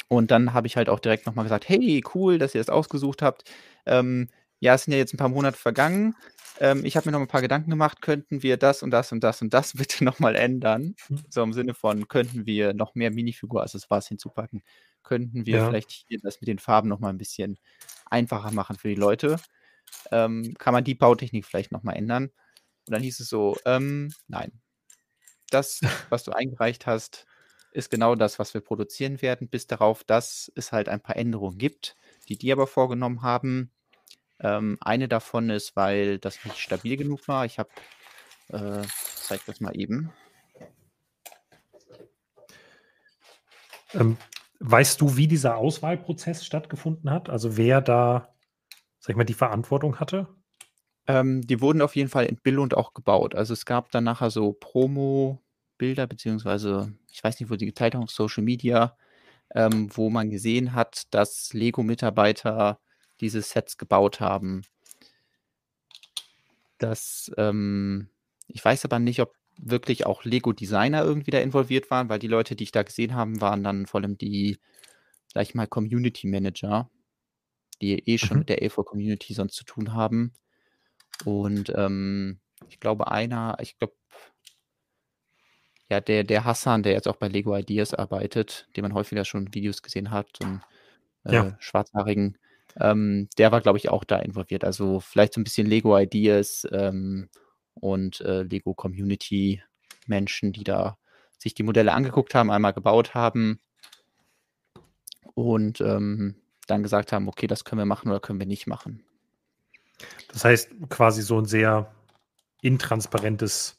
[0.08, 3.22] Und dann habe ich halt auch direkt nochmal gesagt, hey, cool, dass ihr das ausgesucht
[3.22, 3.44] habt.
[3.86, 6.16] Ähm, ja, es sind ja jetzt ein paar Monate vergangen.
[6.60, 9.24] Ähm, ich habe mir noch ein paar Gedanken gemacht, könnten wir das und das und
[9.24, 10.96] das und das bitte nochmal ändern?
[11.10, 11.24] Mhm.
[11.30, 14.64] So im Sinne von, könnten wir noch mehr Minifigur, also es war es hinzupacken,
[15.04, 15.68] könnten wir ja.
[15.68, 17.58] vielleicht hier das mit den Farben nochmal ein bisschen
[18.06, 19.38] einfacher machen für die Leute?
[20.12, 22.26] Ähm, kann man die Bautechnik vielleicht nochmal ändern?
[22.88, 24.52] Und dann hieß es so, ähm, nein,
[25.50, 27.26] das, was du eingereicht hast,
[27.72, 31.58] ist genau das, was wir produzieren werden, bis darauf, dass es halt ein paar Änderungen
[31.58, 31.98] gibt,
[32.30, 33.72] die die aber vorgenommen haben.
[34.40, 37.46] Ähm, eine davon ist, weil das nicht stabil genug war.
[37.46, 37.70] Ich habe,
[38.50, 38.82] äh,
[39.16, 40.12] zeig das mal eben.
[43.94, 44.18] Ähm,
[44.60, 47.30] weißt du, wie dieser Auswahlprozess stattgefunden hat?
[47.30, 48.34] Also wer da,
[49.00, 50.28] sag ich mal, die Verantwortung hatte?
[51.08, 53.36] Ähm, die wurden auf jeden Fall in Billund auch gebaut.
[53.36, 58.04] Also es gab dann nachher so Promo-Bilder, beziehungsweise ich weiß nicht, wo die geteilt haben,
[58.04, 58.98] auf Social Media,
[59.54, 62.80] ähm, wo man gesehen hat, dass Lego-Mitarbeiter
[63.22, 64.64] diese Sets gebaut haben.
[66.78, 68.10] Das, ähm,
[68.48, 72.56] ich weiß aber nicht, ob wirklich auch Lego-Designer irgendwie da involviert waren, weil die Leute,
[72.56, 74.60] die ich da gesehen habe, waren dann vor allem die,
[75.34, 76.90] sag ich mal, Community Manager,
[77.82, 78.40] die eh schon mhm.
[78.40, 80.34] mit der A4 Community sonst zu tun haben.
[81.24, 82.40] Und ähm,
[82.70, 83.94] ich glaube, einer, ich glaube,
[85.90, 89.54] ja, der, der Hassan, der jetzt auch bei Lego Ideas arbeitet, den man häufiger schon
[89.54, 90.64] Videos gesehen hat, so einen
[91.26, 91.58] äh, ja.
[91.60, 92.38] schwarzhaarigen,
[92.80, 94.64] ähm, der war, glaube ich, auch da involviert.
[94.64, 97.30] Also vielleicht so ein bisschen Lego Ideas ähm,
[97.74, 99.62] und äh, Lego Community
[100.08, 100.98] Menschen, die da
[101.38, 103.60] sich die Modelle angeguckt haben, einmal gebaut haben
[105.34, 106.36] und ähm,
[106.68, 109.04] dann gesagt haben, okay, das können wir machen oder können wir nicht machen.
[110.30, 111.94] Das heißt quasi so ein sehr
[112.62, 113.78] intransparentes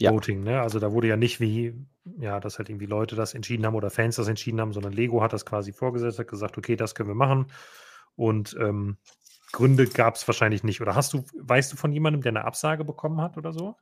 [0.00, 0.12] ja.
[0.12, 0.42] Voting.
[0.42, 0.60] Ne?
[0.60, 1.74] Also da wurde ja nicht wie,
[2.18, 5.22] ja, dass halt irgendwie Leute das entschieden haben oder Fans das entschieden haben, sondern Lego
[5.22, 7.46] hat das quasi vorgesetzt, hat gesagt, okay, das können wir machen.
[8.16, 8.96] Und ähm,
[9.52, 10.80] Gründe gab es wahrscheinlich nicht.
[10.80, 13.76] Oder hast du, weißt du von jemandem, der eine Absage bekommen hat oder so?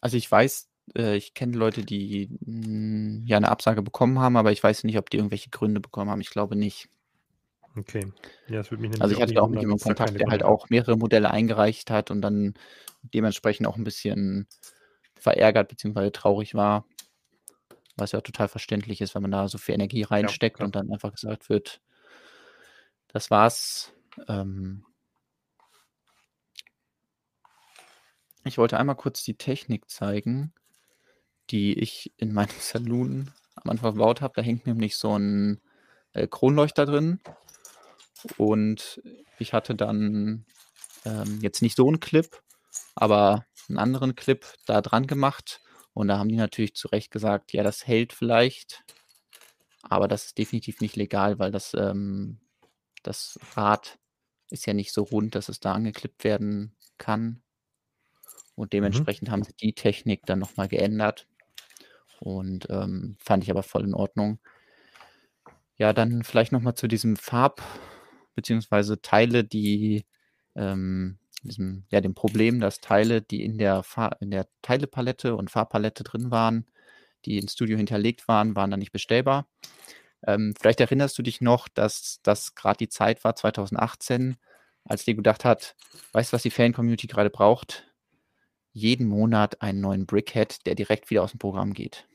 [0.00, 4.36] Also ich weiß, äh, ich kenne Leute, die mh, hm, ja eine Absage bekommen haben,
[4.36, 6.20] aber ich weiß nicht, ob die irgendwelche Gründe bekommen haben.
[6.20, 6.88] Ich glaube nicht.
[7.76, 8.12] Okay.
[8.48, 10.96] Ja, das würde mich Also ich hatte auch mit jemandem Kontakt, der halt auch mehrere
[10.96, 12.54] Modelle eingereicht hat und dann
[13.02, 14.46] dementsprechend auch ein bisschen
[15.14, 16.10] verärgert bzw.
[16.10, 16.86] traurig war.
[17.96, 20.76] Was ja auch total verständlich ist, wenn man da so viel Energie reinsteckt ja, und
[20.76, 21.80] dann einfach gesagt wird,
[23.08, 23.92] das war's.
[24.28, 24.84] Ähm
[28.44, 30.52] ich wollte einmal kurz die Technik zeigen,
[31.50, 34.34] die ich in meinem Saloon am Anfang gebaut habe.
[34.36, 35.60] Da hängt nämlich so ein
[36.12, 37.20] äh, Kronleuchter drin.
[38.36, 39.00] Und
[39.38, 40.44] ich hatte dann
[41.04, 42.42] ähm, jetzt nicht so einen Clip,
[42.94, 45.60] aber einen anderen Clip da dran gemacht.
[45.96, 48.84] Und da haben die natürlich zu Recht gesagt, ja, das hält vielleicht,
[49.80, 52.38] aber das ist definitiv nicht legal, weil das, ähm,
[53.02, 53.98] das Rad
[54.50, 57.42] ist ja nicht so rund, dass es da angeklippt werden kann.
[58.56, 58.70] Und mhm.
[58.76, 59.32] dementsprechend mhm.
[59.32, 61.28] haben sie die Technik dann nochmal geändert.
[62.20, 64.38] Und ähm, fand ich aber voll in Ordnung.
[65.78, 67.62] Ja, dann vielleicht nochmal zu diesem Farb,
[68.34, 70.04] beziehungsweise Teile, die
[70.56, 75.50] ähm, diesem, ja, dem Problem, dass Teile, die in der, Fahr in der Teilepalette und
[75.50, 76.66] Farbpalette drin waren,
[77.24, 79.48] die ins Studio hinterlegt waren, waren dann nicht bestellbar.
[80.26, 84.36] Ähm, vielleicht erinnerst du dich noch, dass das gerade die Zeit war, 2018,
[84.84, 85.74] als Lego gedacht hat,
[86.12, 87.92] weißt du, was die Fan-Community gerade braucht?
[88.72, 92.06] Jeden Monat einen neuen Brickhead, der direkt wieder aus dem Programm geht.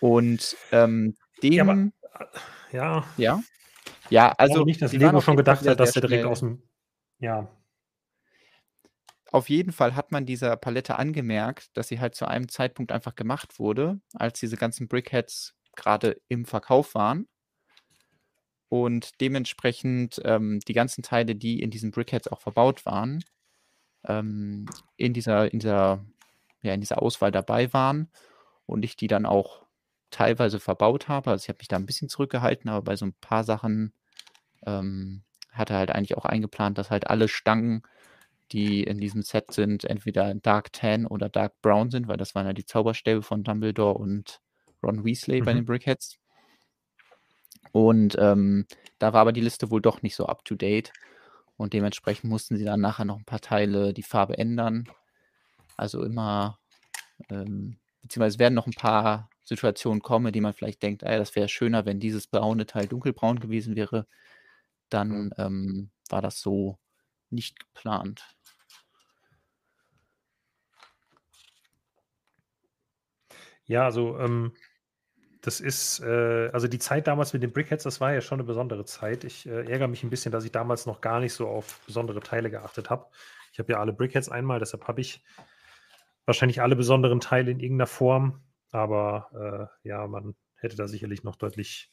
[0.00, 1.52] Und ähm, dem.
[1.52, 3.04] Ja, aber, äh, ja.
[3.16, 3.42] ja.
[4.10, 4.64] Ja, also.
[4.64, 6.62] nicht, dass Lego schon gedacht hat, dass der direkt aus dem.
[7.18, 7.48] Ja.
[9.30, 13.14] Auf jeden Fall hat man dieser Palette angemerkt, dass sie halt zu einem Zeitpunkt einfach
[13.14, 17.28] gemacht wurde, als diese ganzen Brickheads gerade im Verkauf waren.
[18.70, 23.24] Und dementsprechend ähm, die ganzen Teile, die in diesen Brickheads auch verbaut waren,
[24.06, 24.66] ähm,
[24.96, 26.04] in, dieser, in, dieser,
[26.62, 28.10] ja, in dieser Auswahl dabei waren
[28.66, 29.66] und ich die dann auch
[30.10, 31.30] teilweise verbaut habe.
[31.30, 33.92] Also ich habe mich da ein bisschen zurückgehalten, aber bei so ein paar Sachen
[34.66, 35.22] ähm,
[35.58, 37.82] hatte halt eigentlich auch eingeplant, dass halt alle Stangen,
[38.52, 42.46] die in diesem Set sind, entweder Dark Tan oder Dark Brown sind, weil das waren
[42.46, 44.40] ja die Zauberstäbe von Dumbledore und
[44.82, 45.44] Ron Weasley mhm.
[45.44, 46.18] bei den Brickheads.
[47.72, 48.66] Und ähm,
[48.98, 50.92] da war aber die Liste wohl doch nicht so up to date.
[51.56, 54.88] Und dementsprechend mussten sie dann nachher noch ein paar Teile die Farbe ändern.
[55.76, 56.58] Also immer,
[57.30, 61.48] ähm, beziehungsweise werden noch ein paar Situationen kommen, die man vielleicht denkt, ah, das wäre
[61.48, 64.06] schöner, wenn dieses braune Teil dunkelbraun gewesen wäre.
[64.88, 66.78] Dann ähm, war das so
[67.30, 68.24] nicht geplant.
[73.66, 74.52] Ja, also ähm,
[75.42, 78.46] das ist, äh, also die Zeit damals mit den Brickheads, das war ja schon eine
[78.46, 79.24] besondere Zeit.
[79.24, 82.20] Ich äh, ärgere mich ein bisschen, dass ich damals noch gar nicht so auf besondere
[82.20, 83.06] Teile geachtet habe.
[83.52, 85.22] Ich habe ja alle Brickheads einmal, deshalb habe ich
[86.26, 88.42] wahrscheinlich alle besonderen Teile in irgendeiner Form.
[88.70, 91.90] Aber äh, ja, man hätte da sicherlich noch deutlich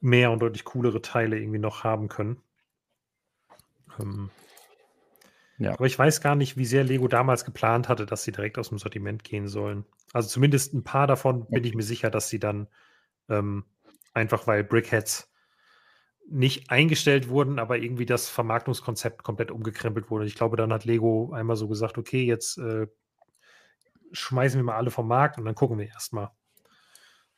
[0.00, 2.42] mehr und deutlich coolere Teile irgendwie noch haben können.
[3.98, 4.30] Ähm,
[5.58, 5.72] ja.
[5.72, 8.70] Aber ich weiß gar nicht, wie sehr Lego damals geplant hatte, dass sie direkt aus
[8.70, 9.84] dem Sortiment gehen sollen.
[10.12, 12.66] Also zumindest ein paar davon bin ich mir sicher, dass sie dann
[13.28, 13.64] ähm,
[14.14, 15.30] einfach weil Brickheads
[16.30, 20.26] nicht eingestellt wurden, aber irgendwie das Vermarktungskonzept komplett umgekrempelt wurde.
[20.26, 22.86] Ich glaube, dann hat Lego einmal so gesagt, okay, jetzt äh,
[24.12, 26.30] schmeißen wir mal alle vom Markt und dann gucken wir erstmal.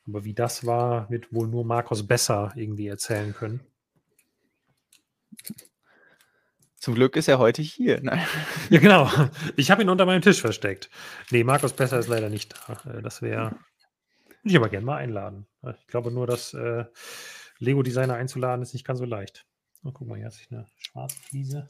[0.07, 3.61] Aber wie das war, wird wohl nur Markus besser irgendwie erzählen können.
[6.83, 8.01] Zum Glück ist er heute hier.
[8.03, 8.27] Nein.
[8.69, 9.09] Ja, genau.
[9.57, 10.91] Ich habe ihn unter meinem Tisch versteckt.
[11.31, 12.91] Nee, Markus Besser ist leider nicht da.
[12.91, 13.53] Äh, das wäre.
[14.43, 15.47] Würde ich aber gerne mal einladen.
[15.63, 16.85] Ich glaube nur, dass äh,
[17.61, 19.47] Lego-Designer einzuladen ist nicht ganz so leicht.
[19.85, 21.69] Oh, guck mal, hier hat sich eine schwarze Fliese.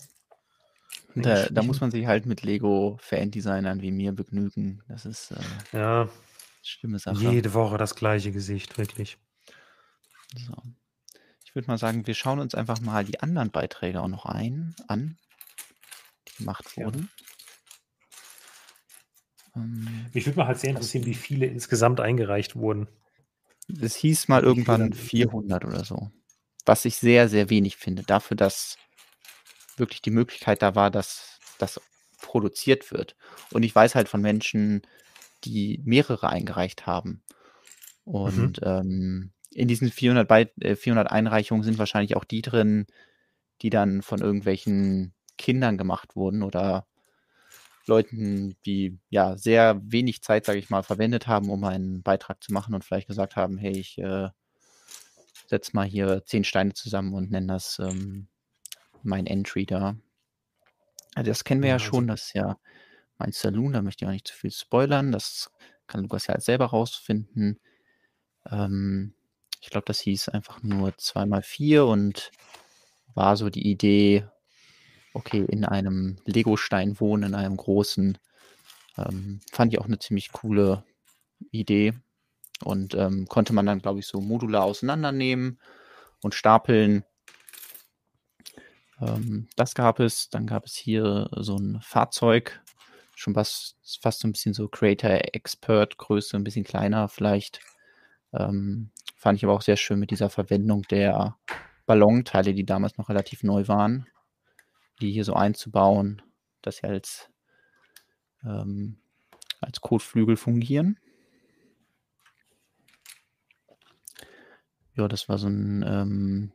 [1.14, 4.82] Da, da, muss man sich halt mit Lego-Fan-Designern wie mir begnügen.
[4.88, 6.08] Das ist äh, ja
[6.62, 7.18] schlimme Sache.
[7.18, 9.18] Jede Woche das gleiche Gesicht, wirklich.
[10.34, 10.54] So.
[11.44, 14.74] Ich würde mal sagen, wir schauen uns einfach mal die anderen Beiträge auch noch ein,
[14.88, 15.18] an,
[16.28, 17.10] die gemacht wurden.
[19.54, 19.62] Ja.
[19.62, 22.88] Ähm, Mich würde mal halt sehr interessieren, wie viele insgesamt eingereicht wurden.
[23.80, 26.10] Es hieß mal irgendwann 400 oder so.
[26.64, 28.02] Was ich sehr, sehr wenig finde.
[28.02, 28.76] Dafür, dass
[29.76, 31.80] wirklich die Möglichkeit da war, dass das
[32.20, 33.16] produziert wird.
[33.50, 34.82] Und ich weiß halt von Menschen,
[35.44, 37.22] die mehrere eingereicht haben.
[38.04, 38.14] Mhm.
[38.14, 38.66] Und mhm.
[38.66, 42.86] ähm, in diesen 400, Be äh, 400 Einreichungen sind wahrscheinlich auch die drin,
[43.60, 46.86] die dann von irgendwelchen Kindern gemacht wurden oder
[47.86, 52.52] Leuten, die ja sehr wenig Zeit, sage ich mal, verwendet haben, um einen Beitrag zu
[52.52, 54.28] machen und vielleicht gesagt haben, hey, ich äh,
[55.48, 58.28] setze mal hier zehn Steine zusammen und nenne das ähm,
[59.02, 59.96] mein Entry da.
[61.14, 62.58] Also das kennen wir ja, ja schon, also das ist ja
[63.22, 65.50] mein Saloon, da möchte ich auch nicht zu viel spoilern, das
[65.86, 67.60] kann Lukas ja selber rausfinden.
[68.50, 69.14] Ähm,
[69.60, 72.32] ich glaube, das hieß einfach nur 2x4 und
[73.14, 74.26] war so die Idee,
[75.14, 78.18] okay, in einem Lego-Stein wohnen, in einem großen.
[78.98, 80.84] Ähm, fand ich auch eine ziemlich coole
[81.52, 81.94] Idee.
[82.64, 85.60] Und ähm, konnte man dann, glaube ich, so modular auseinandernehmen
[86.22, 87.04] und stapeln.
[89.00, 90.28] Ähm, das gab es.
[90.30, 92.62] Dann gab es hier so ein Fahrzeug,
[93.22, 97.60] schon was, fast so ein bisschen so Creator Expert Größe, ein bisschen kleiner vielleicht.
[98.32, 98.90] Ähm,
[99.22, 101.38] Fand ich aber auch sehr schön mit dieser Verwendung der
[101.86, 104.08] Ballonteile, die damals noch relativ neu waren,
[105.00, 106.22] die hier so einzubauen,
[106.60, 107.30] dass sie als,
[108.42, 108.98] ähm,
[109.60, 110.98] als Kotflügel fungieren.
[114.96, 116.52] Ja, das war so ein, ähm,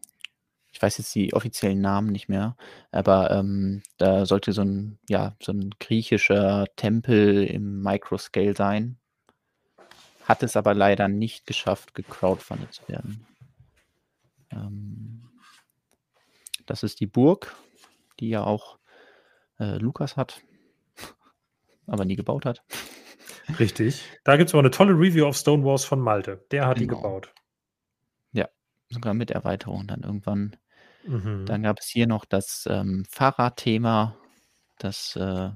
[0.78, 2.56] ich weiß jetzt die offiziellen Namen nicht mehr,
[2.92, 9.00] aber ähm, da sollte so ein, ja, so ein griechischer Tempel im Microscale sein,
[10.24, 13.26] hat es aber leider nicht geschafft, gecrowdfundet zu werden.
[14.52, 15.24] Ähm,
[16.68, 17.56] das ist die Burg,
[18.20, 18.78] die ja auch
[19.60, 20.44] äh, Lukas hat,
[21.88, 22.64] aber nie gebaut hat.
[23.58, 24.04] Richtig.
[24.24, 26.46] Da gibt es auch eine tolle Review auf Stonewalls von Malte.
[26.52, 26.94] Der hat genau.
[26.94, 27.34] die gebaut.
[28.32, 28.48] Ja,
[28.90, 30.56] sogar mit Erweiterung dann irgendwann.
[31.08, 31.46] Mhm.
[31.46, 34.18] Dann gab es hier noch das ähm, Fahrradthema,
[34.78, 35.50] das äh,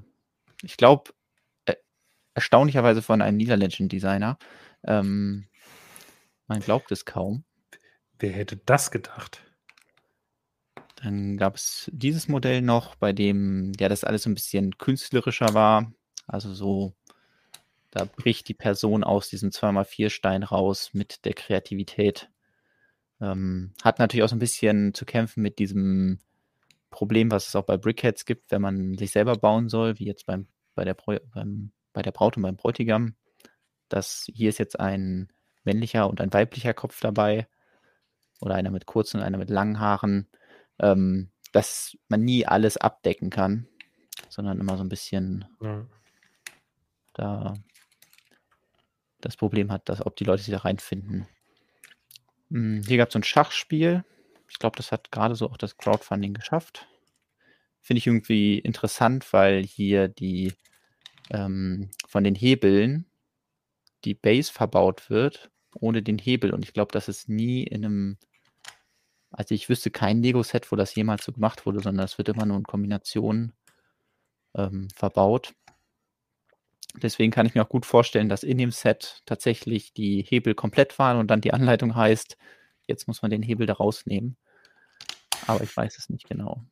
[0.62, 1.12] ich glaube,
[1.66, 1.74] äh,
[2.34, 4.38] erstaunlicherweise von einem niederländischen Designer.
[4.84, 5.46] Ähm,
[6.46, 7.44] man glaubt es kaum.
[8.18, 9.42] Wer hätte das gedacht?
[10.96, 15.52] Dann gab es dieses Modell noch, bei dem ja das alles so ein bisschen künstlerischer
[15.52, 15.92] war.
[16.26, 16.94] Also so,
[17.90, 22.30] da bricht die Person aus diesem 2x4-Stein raus mit der Kreativität.
[23.22, 26.18] Ähm, hat natürlich auch so ein bisschen zu kämpfen mit diesem
[26.90, 30.26] Problem, was es auch bei Brickheads gibt, wenn man sich selber bauen soll, wie jetzt
[30.26, 30.94] beim, bei, der,
[31.32, 33.14] beim, bei der Braut und beim Bräutigam.
[33.88, 35.32] Das, hier ist jetzt ein
[35.64, 37.46] männlicher und ein weiblicher Kopf dabei.
[38.40, 40.28] Oder einer mit kurzen und einer mit langen Haaren
[40.82, 43.68] ähm, dass man nie alles abdecken kann,
[44.28, 45.86] sondern immer so ein bisschen ja.
[47.14, 47.54] da
[49.20, 51.28] das Problem hat, dass ob die Leute sich da reinfinden.
[52.52, 54.04] Hm, hier gab es ein Schachspiel.
[54.48, 56.86] Ich glaube, das hat gerade so auch das Crowdfunding geschafft.
[57.80, 60.52] Finde ich irgendwie interessant, weil hier die
[61.30, 63.06] ähm, von den Hebeln
[64.04, 66.52] die Base verbaut wird ohne den Hebel.
[66.52, 68.18] Und ich glaube, das ist nie in einem
[69.30, 72.44] also ich wüsste kein Lego-Set, wo das jemals so gemacht wurde, sondern es wird immer
[72.44, 73.54] nur in Kombinationen
[74.54, 75.54] ähm, verbaut.
[76.94, 80.98] Deswegen kann ich mir auch gut vorstellen, dass in dem Set tatsächlich die Hebel komplett
[80.98, 82.36] waren und dann die Anleitung heißt,
[82.86, 84.36] jetzt muss man den Hebel da rausnehmen.
[85.46, 86.62] Aber ich weiß es nicht genau.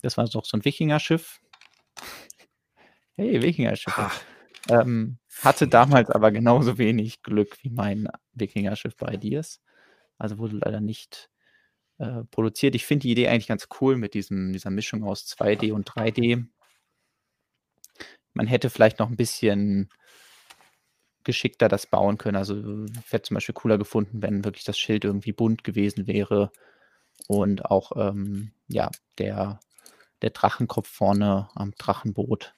[0.00, 1.40] Das war doch so ein Wikinger-Schiff.
[3.16, 4.24] Hey, Wikinger-Schiff.
[4.68, 9.60] Ähm, hatte damals aber genauso wenig Glück wie mein Wikinger-Schiff bei Ideas.
[10.18, 11.30] Also wurde leider nicht
[11.98, 12.74] äh, produziert.
[12.74, 16.46] Ich finde die Idee eigentlich ganz cool mit diesem, dieser Mischung aus 2D und 3D.
[18.34, 19.90] Man hätte vielleicht noch ein bisschen
[21.24, 22.36] geschickter das bauen können.
[22.36, 26.50] Also ich hätte zum Beispiel cooler gefunden, wenn wirklich das Schild irgendwie bunt gewesen wäre
[27.26, 29.60] und auch ähm, ja, der,
[30.22, 32.54] der Drachenkopf vorne am Drachenboot.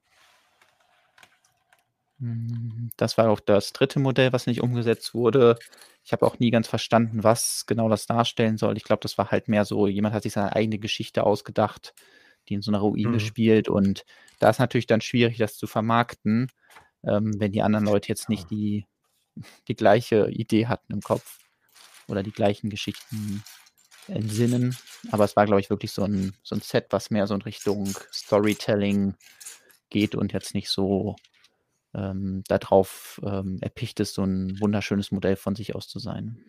[2.21, 5.59] Hm, das war auch das dritte Modell, was nicht umgesetzt wurde.
[6.05, 8.77] Ich habe auch nie ganz verstanden, was genau das darstellen soll.
[8.77, 11.95] Ich glaube, das war halt mehr so, jemand hat sich seine eigene Geschichte ausgedacht,
[12.51, 13.21] die in so einer Ruine mhm.
[13.21, 13.69] spielt.
[13.69, 14.05] Und
[14.39, 16.49] da ist natürlich dann schwierig, das zu vermarkten,
[17.05, 18.87] ähm, wenn die anderen Leute jetzt nicht die,
[19.69, 21.39] die gleiche Idee hatten im Kopf
[22.09, 23.43] oder die gleichen Geschichten
[24.09, 24.77] entsinnen.
[25.11, 27.43] Aber es war, glaube ich, wirklich so ein, so ein Set, was mehr so in
[27.43, 29.15] Richtung Storytelling
[29.89, 31.17] geht und jetzt nicht so
[31.95, 36.43] ähm, darauf ähm, erpicht ist, so ein wunderschönes Modell von sich aus zu sein.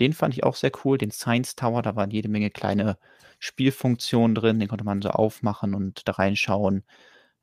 [0.00, 2.98] Den fand ich auch sehr cool, den Science Tower, da waren jede Menge kleine
[3.38, 6.84] Spielfunktionen drin, den konnte man so aufmachen und da reinschauen,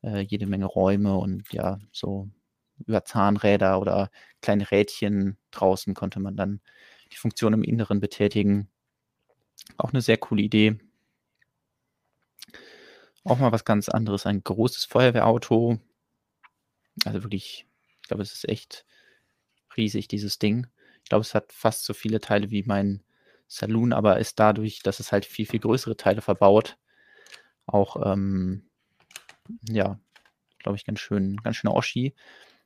[0.02, 2.28] äh, jede Menge Räume und ja, so
[2.86, 4.10] über Zahnräder oder
[4.42, 6.60] kleine Rädchen draußen konnte man dann
[7.12, 8.68] die Funktion im Inneren betätigen.
[9.78, 10.78] Auch eine sehr coole Idee.
[13.24, 15.78] Auch mal was ganz anderes, ein großes Feuerwehrauto
[17.04, 17.66] also wirklich,
[18.02, 18.84] ich glaube, es ist echt
[19.76, 20.66] riesig, dieses Ding.
[21.08, 23.02] Ich glaube, es hat fast so viele Teile wie mein
[23.46, 26.76] Saloon, aber ist dadurch, dass es halt viel, viel größere Teile verbaut,
[27.64, 28.68] auch, ähm,
[29.66, 29.98] ja,
[30.58, 32.14] glaube ich, ganz schön, ganz schöner Oschi.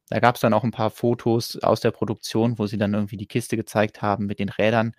[0.09, 3.17] Da gab es dann auch ein paar Fotos aus der Produktion, wo sie dann irgendwie
[3.17, 4.97] die Kiste gezeigt haben mit den Rädern,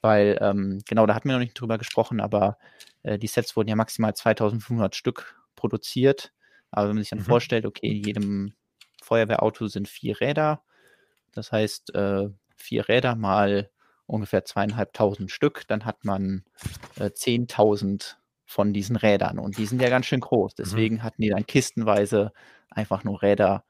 [0.00, 2.56] weil, ähm, genau, da hatten wir noch nicht drüber gesprochen, aber
[3.02, 6.32] äh, die Sets wurden ja maximal 2500 Stück produziert.
[6.70, 7.24] Aber wenn man sich dann mhm.
[7.24, 8.54] vorstellt, okay, in jedem
[9.02, 10.62] Feuerwehrauto sind vier Räder.
[11.32, 13.70] Das heißt, äh, vier Räder mal
[14.06, 16.44] ungefähr zweieinhalbtausend Stück, dann hat man
[16.96, 20.52] äh, 10.000 von diesen Rädern und die sind ja ganz schön groß.
[20.52, 20.56] Mhm.
[20.58, 21.02] Deswegen mhm.
[21.02, 22.32] hatten die dann kistenweise
[22.70, 23.64] einfach nur Räder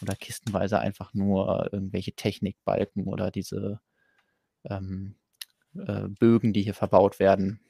[0.00, 3.80] oder kistenweise einfach nur irgendwelche Technikbalken oder diese
[4.64, 5.14] ähm,
[5.74, 7.60] äh, Bögen, die hier verbaut werden.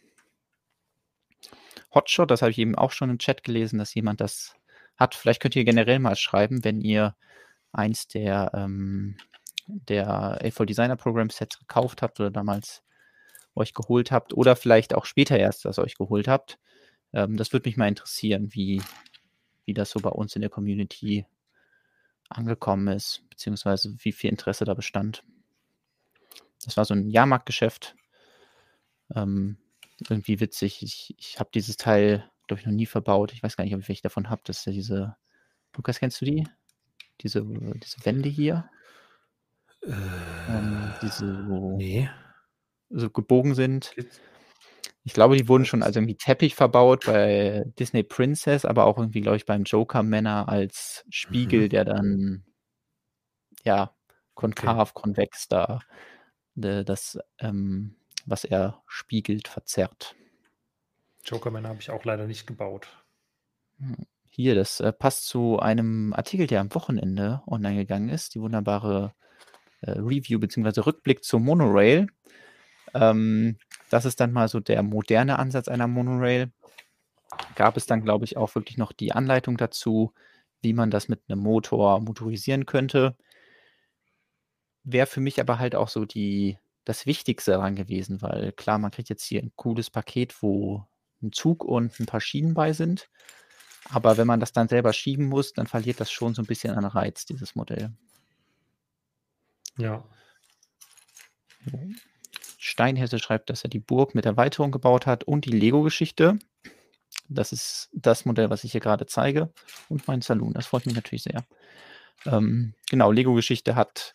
[1.95, 4.55] Hotshot, das habe ich eben auch schon im Chat gelesen, dass jemand das
[4.97, 5.15] hat.
[5.15, 7.17] Vielleicht könnt ihr generell mal schreiben, wenn ihr
[7.73, 9.17] eins der, ähm,
[9.89, 12.83] der A4 Designer Program Sets gekauft habt oder damals
[13.55, 16.59] euch geholt habt oder vielleicht auch später erst das euch geholt habt.
[17.13, 18.83] Ähm, das würde mich mal interessieren, wie,
[19.65, 21.27] wie das so bei uns in der Community
[22.29, 25.23] angekommen ist, beziehungsweise wie viel Interesse da bestand.
[26.65, 27.97] Das war so ein Jahrmarktgeschäft.
[29.15, 29.59] Ähm,
[30.09, 30.83] irgendwie witzig.
[30.83, 33.33] Ich, ich habe dieses Teil glaube ich, noch nie verbaut.
[33.33, 34.43] Ich weiß gar nicht, ob ich welche davon habe.
[34.45, 35.17] Das ist ja diese.
[35.75, 36.47] Lukas, kennst du die?
[37.23, 38.69] Diese, diese Wände hier.
[39.85, 39.93] Äh,
[40.49, 41.25] ähm, die so,
[41.77, 42.09] nee.
[42.91, 43.95] so gebogen sind.
[45.05, 49.21] Ich glaube, die wurden schon als irgendwie Teppich verbaut bei Disney Princess, aber auch irgendwie,
[49.21, 51.69] glaube ich, beim Joker Männer als Spiegel, mhm.
[51.71, 52.45] der dann
[53.65, 53.95] ja
[54.35, 55.03] konkav, okay.
[55.03, 55.81] konvex da
[56.55, 60.15] das, ähm, was er spiegelt, verzerrt.
[61.25, 62.89] Joker Männer habe ich auch leider nicht gebaut.
[63.79, 64.07] Hm.
[64.29, 68.35] Hier, das äh, passt zu einem Artikel, der am Wochenende online gegangen ist.
[68.35, 69.15] Die wunderbare
[69.83, 70.81] äh, Review bzw.
[70.81, 72.07] Rückblick zur Monorail.
[72.95, 73.59] Ähm,
[73.91, 76.51] das ist dann mal so der moderne Ansatz einer Monorail.
[77.55, 80.13] Gab es dann, glaube ich, auch wirklich noch die Anleitung dazu,
[80.61, 83.17] wie man das mit einem Motor motorisieren könnte.
[84.85, 88.91] Wäre für mich aber halt auch so die, das Wichtigste daran gewesen, weil klar, man
[88.91, 90.87] kriegt jetzt hier ein cooles Paket, wo
[91.23, 93.09] ein Zug und ein paar Schienen bei sind.
[93.91, 96.75] Aber wenn man das dann selber schieben muss, dann verliert das schon so ein bisschen
[96.75, 97.93] an Reiz, dieses Modell.
[99.79, 100.05] Ja.
[102.59, 106.39] Steinhesse schreibt, dass er die Burg mit Erweiterung gebaut hat und die Lego-Geschichte.
[107.29, 109.53] Das ist das Modell, was ich hier gerade zeige.
[109.89, 110.53] Und mein Saloon.
[110.53, 111.45] Das freut mich natürlich sehr.
[112.27, 114.15] Ähm, genau, Lego-Geschichte hat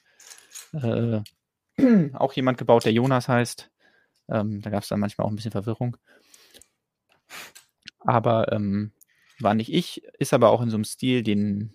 [0.73, 1.21] äh,
[2.13, 3.69] auch jemand gebaut, der Jonas heißt.
[4.29, 5.97] Ähm, da gab es dann manchmal auch ein bisschen Verwirrung.
[7.99, 8.91] Aber ähm,
[9.39, 11.73] war nicht ich, ist aber auch in so einem Stil, den,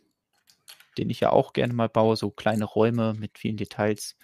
[0.99, 4.17] den ich ja auch gerne mal baue, so kleine Räume mit vielen Details.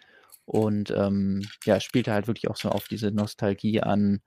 [0.45, 4.23] Und ähm, ja, spielte halt wirklich auch so auf diese Nostalgie an,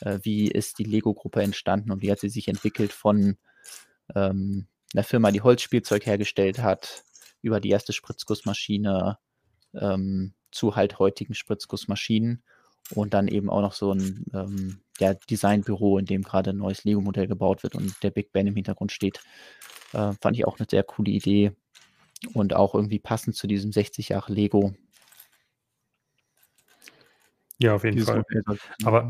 [0.00, 3.36] äh, wie ist die Lego-Gruppe entstanden und wie hat sie sich entwickelt von
[4.14, 7.04] ähm, einer Firma, die Holzspielzeug hergestellt hat,
[7.40, 9.18] über die erste Spritzgussmaschine
[9.74, 12.42] ähm, zu halt heutigen Spritzgussmaschinen
[12.90, 16.84] und dann eben auch noch so ein ähm, ja, Designbüro, in dem gerade ein neues
[16.84, 19.20] Lego-Modell gebaut wird und der Big Ben im Hintergrund steht.
[19.92, 21.52] Äh, fand ich auch eine sehr coole Idee
[22.34, 24.74] und auch irgendwie passend zu diesem 60 Jahre Lego.
[27.58, 28.24] Ja, auf jeden Dieses Fall.
[28.28, 29.08] Modell, Aber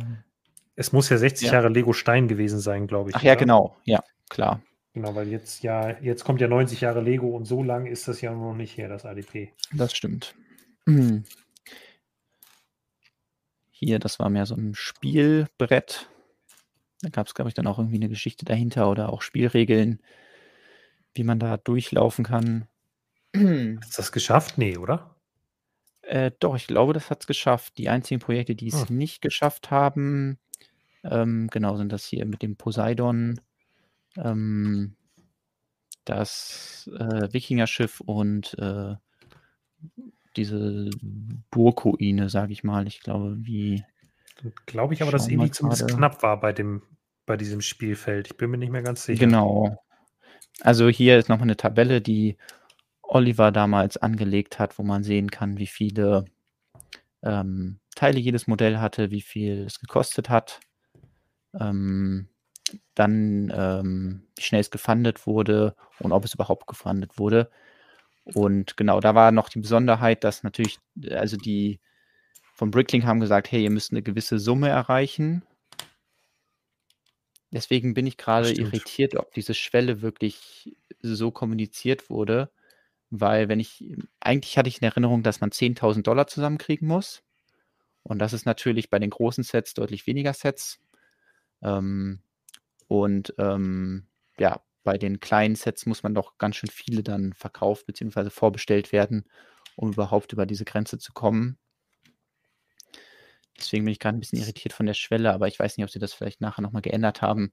[0.77, 1.55] es muss ja 60 ja.
[1.55, 3.17] Jahre Lego Stein gewesen sein, glaube ich.
[3.17, 3.41] Ach ja, oder?
[3.41, 4.63] genau, ja, klar.
[4.95, 8.21] Genau, weil jetzt ja, jetzt kommt ja 90 Jahre Lego und so lang ist das
[8.21, 9.55] ja noch nicht her, das ADP.
[9.73, 10.35] Das stimmt.
[13.71, 16.09] Hier, das war mehr so ein Spielbrett.
[17.01, 20.01] Da gab es, glaube ich, dann auch irgendwie eine Geschichte dahinter oder auch Spielregeln,
[21.15, 22.69] wie man da durchlaufen kann.
[23.35, 24.59] Hast du das geschafft?
[24.59, 25.17] Nee, oder?
[26.03, 27.79] Äh, doch, ich glaube, das hat es geschafft.
[27.79, 28.93] Die einzigen Projekte, die es oh.
[28.93, 30.39] nicht geschafft haben,
[31.05, 33.41] ähm, genau, sind das hier mit dem Poseidon,
[34.17, 34.97] ähm,
[36.05, 38.95] das äh, Wikingerschiff und äh,
[40.37, 40.91] diese
[41.51, 42.87] Burgruine, sage ich mal.
[42.87, 43.85] Ich glaube, wie.
[44.67, 46.83] Glaube ich aber, dass irgendwie zumindest knapp war bei, dem,
[47.27, 48.29] bei diesem Spielfeld.
[48.29, 49.21] Ich bin mir nicht mehr ganz sicher.
[49.21, 49.77] Genau.
[50.61, 52.37] Also hier ist nochmal eine Tabelle, die
[53.15, 56.25] Oliver damals angelegt hat, wo man sehen kann, wie viele
[57.23, 60.61] ähm, Teile jedes Modell hatte, wie viel es gekostet hat.
[61.59, 62.29] Ähm,
[62.95, 67.51] dann, ähm, wie schnell es gefundet wurde und ob es überhaupt gefundet wurde.
[68.25, 70.79] Und genau, da war noch die Besonderheit, dass natürlich,
[71.11, 71.81] also die
[72.55, 75.43] von Brickling haben gesagt, hey, ihr müsst eine gewisse Summe erreichen.
[77.51, 82.51] Deswegen bin ich gerade irritiert, ob diese Schwelle wirklich so kommuniziert wurde,
[83.15, 83.85] weil wenn ich,
[84.21, 87.23] eigentlich hatte ich in Erinnerung, dass man 10.000 Dollar zusammenkriegen muss.
[88.03, 90.81] Und das ist natürlich bei den großen Sets deutlich weniger Sets.
[91.61, 92.21] Ähm,
[92.89, 94.07] und ähm,
[94.39, 98.31] ja, bei den kleinen Sets muss man doch ganz schön viele dann verkauft bzw.
[98.31, 99.27] vorbestellt werden,
[99.77, 101.59] um überhaupt über diese Grenze zu kommen.
[103.59, 105.91] Deswegen bin ich gerade ein bisschen irritiert von der Schwelle, aber ich weiß nicht, ob
[105.91, 107.53] sie das vielleicht nachher nochmal geändert haben.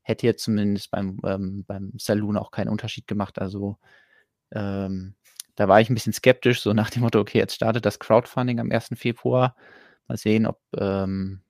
[0.00, 3.38] Hätte jetzt zumindest beim, ähm, beim Saloon auch keinen Unterschied gemacht.
[3.38, 3.78] Also
[4.54, 5.14] ähm,
[5.56, 8.60] da war ich ein bisschen skeptisch, so nach dem Motto, okay, jetzt startet das Crowdfunding
[8.60, 8.90] am 1.
[8.96, 9.54] Februar.
[10.08, 11.40] Mal sehen, ob ähm,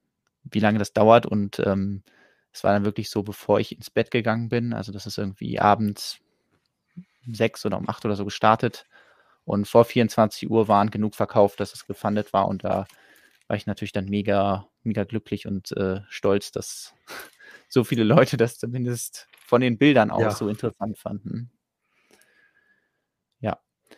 [0.45, 2.03] wie lange das dauert und ähm,
[2.53, 4.73] es war dann wirklich so, bevor ich ins Bett gegangen bin.
[4.73, 6.21] Also das ist irgendwie abends
[7.27, 8.87] um sechs oder um acht oder so gestartet.
[9.45, 12.47] Und vor 24 Uhr waren genug verkauft, dass es gefundet war.
[12.47, 12.87] Und da
[13.49, 16.95] war ich natürlich dann mega, mega glücklich und äh, stolz, dass
[17.69, 20.31] so viele Leute das zumindest von den Bildern aus ja.
[20.31, 21.51] so interessant fanden.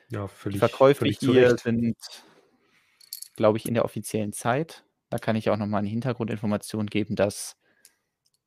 [0.09, 0.29] Ja.
[0.29, 0.57] Völlig.
[0.57, 1.97] Die Verkäufe völlig hier sind,
[3.37, 4.85] glaube ich, in der offiziellen Zeit.
[5.11, 7.57] Da kann ich auch nochmal eine Hintergrundinformation geben, dass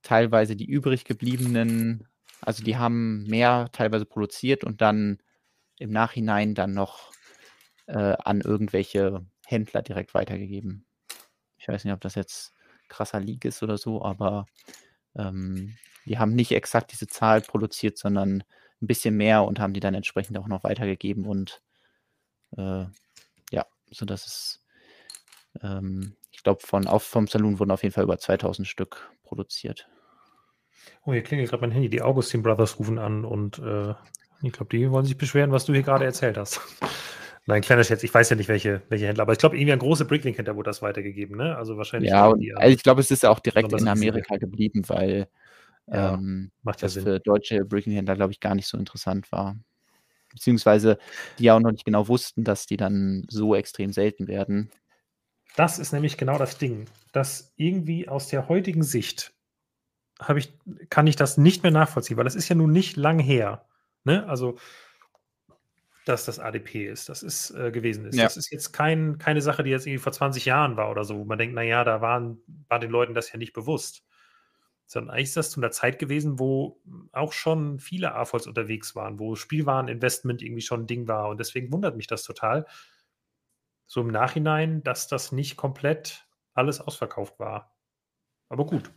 [0.02, 2.08] teilweise die übrig gebliebenen,
[2.42, 5.20] also die haben mehr teilweise produziert und dann
[5.78, 7.12] im Nachhinein dann noch
[7.88, 10.86] äh, an irgendwelche Händler direkt weitergegeben.
[11.58, 12.54] Ich weiß nicht, ob das jetzt
[12.88, 14.46] krasser Leak ist oder so, aber
[15.16, 18.44] ähm, die haben nicht exakt diese Zahl produziert, sondern
[18.82, 21.62] ein bisschen mehr und haben die dann entsprechend auch noch weitergegeben und
[22.58, 22.86] äh,
[23.52, 24.64] ja, sodass es
[25.62, 29.90] Ähm, ich glaube, von auf, vom Saloon wurden auf jeden Fall über 2000 Stück produziert.
[31.06, 31.90] Oh, hier klingelt gerade mein Handy.
[31.90, 33.94] Die Augustin Brothers rufen an und äh,
[34.42, 36.62] ich glaube, die wollen sich beschweren, was du hier gerade erzählt hast.
[37.46, 39.80] Nein, kleiner Scherz, ich weiß ja nicht, welche, welche Händler, aber ich glaube, irgendwie ein
[39.80, 41.58] großer Bricklink-Händler wurde das weitergegeben, ne?
[41.58, 42.12] Also wahrscheinlich.
[42.12, 45.28] Ja, und, also ich glaube, es ist auch direkt in Amerika geblieben, weil
[45.92, 47.04] ja, ähm, macht ja das Sinn.
[47.04, 49.56] für deutsche Bricklink-Händler, glaube ich, gar nicht so interessant war.
[50.32, 51.00] Beziehungsweise
[51.40, 54.70] die ja auch noch nicht genau wussten, dass die dann so extrem selten werden.
[55.56, 59.34] Das ist nämlich genau das Ding, dass irgendwie aus der heutigen Sicht
[60.36, 60.54] ich,
[60.90, 63.66] kann ich das nicht mehr nachvollziehen, weil das ist ja nun nicht lang her.
[64.04, 64.28] Ne?
[64.28, 64.58] Also
[66.06, 68.16] dass das ADP ist, das ist äh, gewesen ist.
[68.16, 68.24] Ja.
[68.24, 71.20] Das ist jetzt kein, keine Sache, die jetzt irgendwie vor 20 Jahren war oder so,
[71.20, 74.04] wo man denkt, naja, da waren, war den Leuten das ja nicht bewusst.
[74.92, 76.82] Sondern eigentlich ist das zu einer Zeit gewesen, wo
[77.12, 81.30] auch schon viele AFOLs unterwegs waren, wo Spielwareninvestment irgendwie schon ein Ding war.
[81.30, 82.66] Und deswegen wundert mich das total,
[83.86, 87.76] so im Nachhinein, dass das nicht komplett alles ausverkauft war.
[88.50, 88.92] Aber gut.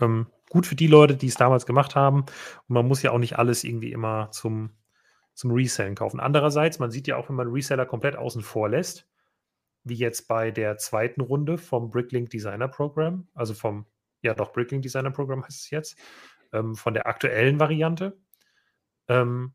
[0.00, 2.20] Ähm, gut für die Leute, die es damals gemacht haben.
[2.20, 4.70] Und man muss ja auch nicht alles irgendwie immer zum
[5.38, 6.18] zum Resellen kaufen.
[6.18, 9.08] Andererseits, man sieht ja auch, wenn man Reseller komplett außen vor lässt,
[9.84, 13.86] wie jetzt bei der zweiten Runde vom Bricklink Designer Program, also vom,
[14.22, 15.98] ja doch, Bricklink Designer Program heißt es jetzt,
[16.52, 18.18] ähm, von der aktuellen Variante,
[19.08, 19.54] ähm,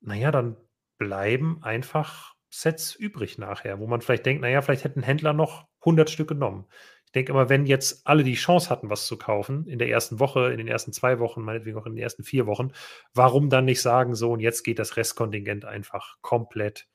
[0.00, 0.56] naja, dann
[0.98, 5.66] bleiben einfach Sets übrig nachher, wo man vielleicht denkt, naja, vielleicht hätte ein Händler noch
[5.80, 6.66] 100 Stück genommen.
[7.08, 10.18] Ich denke aber, wenn jetzt alle die Chance hatten, was zu kaufen, in der ersten
[10.18, 12.72] Woche, in den ersten zwei Wochen, meinetwegen auch in den ersten vier Wochen,
[13.14, 16.86] warum dann nicht sagen, so und jetzt geht das Restkontingent einfach komplett,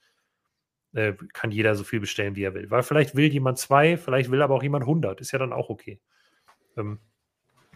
[0.93, 2.69] äh, kann jeder so viel bestellen, wie er will.
[2.69, 5.69] Weil vielleicht will jemand zwei, vielleicht will aber auch jemand 100, ist ja dann auch
[5.69, 5.99] okay.
[6.77, 6.99] Ähm,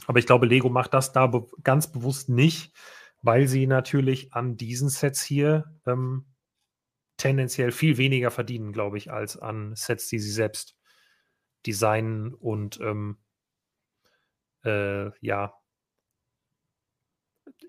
[0.05, 2.75] aber ich glaube, Lego macht das da be ganz bewusst nicht,
[3.21, 6.25] weil sie natürlich an diesen Sets hier ähm,
[7.17, 10.75] tendenziell viel weniger verdienen, glaube ich, als an Sets, die sie selbst
[11.65, 13.17] designen und ähm,
[14.63, 15.53] äh, ja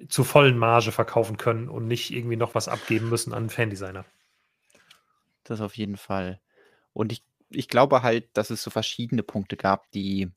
[0.08, 4.04] zu vollen Marge verkaufen können und nicht irgendwie noch was abgeben müssen an einen Fandesigner.
[5.44, 6.40] Das auf jeden Fall.
[6.92, 10.30] Und ich, ich glaube halt, dass es so verschiedene Punkte gab, die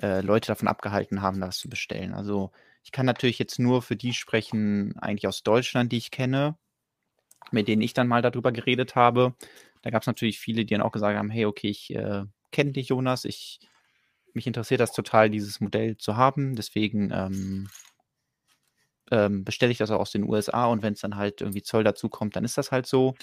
[0.00, 2.14] äh, Leute davon abgehalten haben, das zu bestellen.
[2.14, 2.50] Also
[2.82, 6.56] ich kann natürlich jetzt nur für die sprechen, eigentlich aus Deutschland, die ich kenne,
[7.50, 9.34] mit denen ich dann mal darüber geredet habe.
[9.82, 12.72] Da gab es natürlich viele, die dann auch gesagt haben, hey, okay, ich äh, kenne
[12.72, 13.24] dich, Jonas.
[13.24, 13.60] Ich,
[14.34, 16.56] mich interessiert das total, dieses Modell zu haben.
[16.56, 17.68] Deswegen ähm,
[19.10, 21.84] ähm, bestelle ich das auch aus den USA und wenn es dann halt irgendwie Zoll
[21.84, 23.14] dazukommt, dann ist das halt so.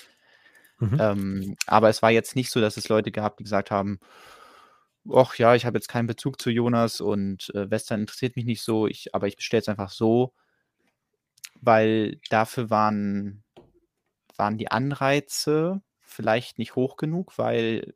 [0.80, 0.98] Mhm.
[1.00, 4.00] Ähm, aber es war jetzt nicht so, dass es Leute gab, die gesagt haben,
[5.12, 8.62] ach ja, ich habe jetzt keinen Bezug zu Jonas und äh, Western interessiert mich nicht
[8.62, 10.34] so, ich, aber ich bestelle es einfach so,
[11.62, 13.44] weil dafür waren,
[14.38, 15.82] waren die Anreize
[16.14, 17.94] vielleicht nicht hoch genug, weil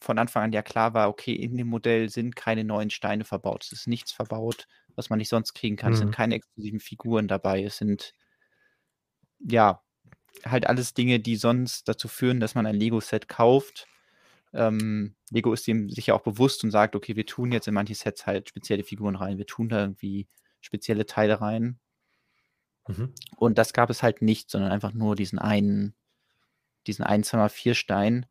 [0.00, 3.64] von Anfang an ja klar war, okay, in dem Modell sind keine neuen Steine verbaut.
[3.64, 5.90] Es ist nichts verbaut, was man nicht sonst kriegen kann.
[5.90, 5.94] Mhm.
[5.94, 6.14] Es sind mhm.
[6.14, 7.64] keine exklusiven Figuren dabei.
[7.64, 8.14] Es sind
[9.40, 9.82] ja
[10.44, 13.86] halt alles Dinge, die sonst dazu führen, dass man ein Lego-Set kauft.
[14.52, 17.94] Ähm, Lego ist dem sicher auch bewusst und sagt, okay, wir tun jetzt in manche
[17.94, 20.28] Sets halt spezielle Figuren rein, wir tun da irgendwie
[20.60, 21.78] spezielle Teile rein.
[22.88, 23.14] Mhm.
[23.36, 25.94] Und das gab es halt nicht, sondern einfach nur diesen einen
[26.86, 28.26] diesen 1,4 Stein.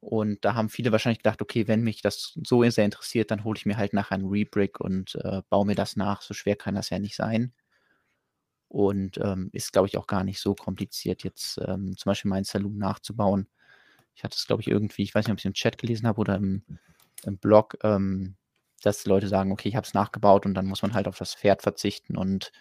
[0.00, 3.58] Und da haben viele wahrscheinlich gedacht, okay, wenn mich das so sehr interessiert, dann hole
[3.58, 6.22] ich mir halt nachher einen Rebrick und äh, baue mir das nach.
[6.22, 7.52] So schwer kann das ja nicht sein.
[8.68, 12.44] Und ähm, ist, glaube ich, auch gar nicht so kompliziert, jetzt ähm, zum Beispiel meinen
[12.44, 13.48] Saloon nachzubauen.
[14.20, 16.06] Ich hatte es, glaube ich, irgendwie, ich weiß nicht, ob ich es im Chat gelesen
[16.06, 16.62] habe oder im,
[17.24, 18.36] im Blog, ähm,
[18.82, 21.34] dass Leute sagen, okay, ich habe es nachgebaut und dann muss man halt auf das
[21.34, 22.52] Pferd verzichten und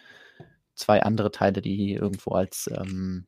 [0.73, 3.27] zwei andere Teile, die irgendwo als ähm,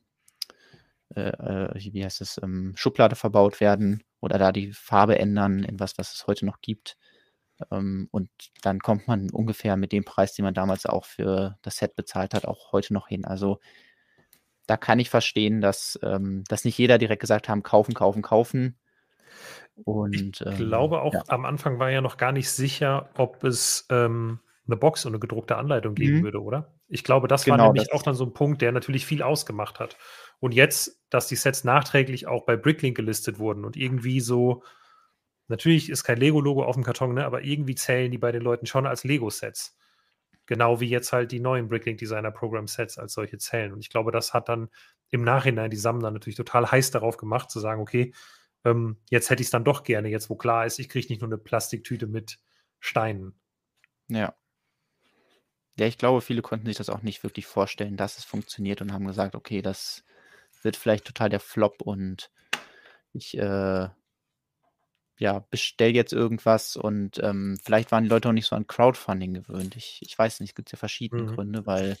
[1.14, 5.78] äh, äh wie heißt es, ähm, Schublade verbaut werden oder da die Farbe ändern in
[5.78, 6.96] was, was es heute noch gibt.
[7.70, 8.30] Ähm, und
[8.62, 12.32] dann kommt man ungefähr mit dem Preis, den man damals auch für das Set bezahlt
[12.32, 13.26] hat, auch heute noch hin.
[13.26, 13.60] Also
[14.66, 18.78] da kann ich verstehen, dass, ähm, dass nicht jeder direkt gesagt haben, kaufen, kaufen, kaufen.
[19.84, 21.22] Und, ich ähm, glaube auch, ja.
[21.28, 25.18] am Anfang war ja noch gar nicht sicher, ob es ähm, eine Box und eine
[25.18, 26.22] gedruckte Anleitung geben mhm.
[26.22, 26.74] würde, oder?
[26.88, 29.22] Ich glaube, das genau, war nämlich das auch dann so ein Punkt, der natürlich viel
[29.22, 29.96] ausgemacht hat.
[30.40, 34.62] Und jetzt, dass die Sets nachträglich auch bei Bricklink gelistet wurden und irgendwie so,
[35.48, 38.66] natürlich ist kein Lego-Logo auf dem Karton, ne, aber irgendwie zählen die bei den Leuten
[38.66, 39.76] schon als Lego-Sets.
[40.52, 43.72] Genau wie jetzt halt die neuen Bricklink Designer Program Sets als solche zählen.
[43.72, 44.68] Und ich glaube, das hat dann
[45.08, 48.12] im Nachhinein die Sammler natürlich total heiß darauf gemacht, zu sagen, okay,
[48.66, 51.22] ähm, jetzt hätte ich es dann doch gerne, jetzt wo klar ist, ich kriege nicht
[51.22, 52.38] nur eine Plastiktüte mit
[52.80, 53.40] Steinen.
[54.08, 54.34] Ja.
[55.78, 58.92] Ja, ich glaube, viele konnten sich das auch nicht wirklich vorstellen, dass es funktioniert und
[58.92, 60.04] haben gesagt, okay, das
[60.60, 62.30] wird vielleicht total der Flop und
[63.14, 63.88] ich, äh,
[65.22, 69.34] ja, bestell jetzt irgendwas und ähm, vielleicht waren die Leute auch nicht so an Crowdfunding
[69.34, 69.76] gewöhnt.
[69.76, 71.34] Ich, ich weiß nicht, es gibt ja verschiedene mhm.
[71.36, 71.96] Gründe, weil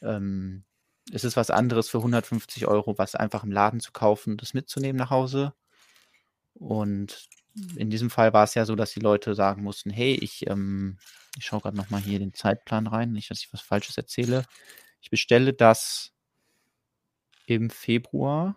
[0.00, 0.64] ähm,
[1.12, 4.96] es ist was anderes für 150 Euro, was einfach im Laden zu kaufen, das mitzunehmen
[4.96, 5.52] nach Hause.
[6.54, 7.28] Und
[7.76, 10.98] in diesem Fall war es ja so, dass die Leute sagen mussten, hey, ich, ähm,
[11.36, 14.46] ich schaue gerade nochmal hier den Zeitplan rein, nicht, dass ich was Falsches erzähle.
[15.02, 16.14] Ich bestelle das
[17.44, 18.56] im Februar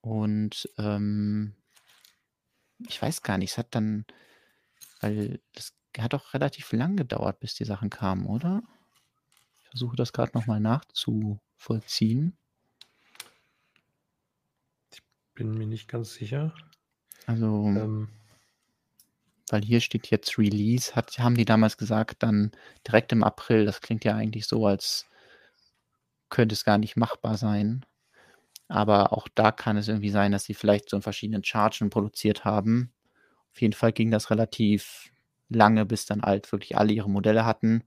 [0.00, 1.54] und ähm,
[2.88, 4.04] ich weiß gar nicht, es hat dann,
[5.00, 8.62] weil das hat auch relativ lang gedauert, bis die Sachen kamen, oder?
[9.58, 12.36] Ich versuche das gerade nochmal nachzuvollziehen.
[14.92, 15.02] Ich
[15.34, 16.54] bin mir nicht ganz sicher.
[17.26, 18.08] Also, ähm.
[19.50, 22.52] weil hier steht jetzt Release, hat, haben die damals gesagt, dann
[22.86, 23.64] direkt im April.
[23.64, 25.06] Das klingt ja eigentlich so, als
[26.30, 27.84] könnte es gar nicht machbar sein.
[28.72, 32.46] Aber auch da kann es irgendwie sein, dass sie vielleicht so in verschiedenen Chargen produziert
[32.46, 32.90] haben.
[33.52, 35.10] Auf jeden Fall ging das relativ
[35.50, 37.84] lange, bis dann halt wirklich alle ihre Modelle hatten.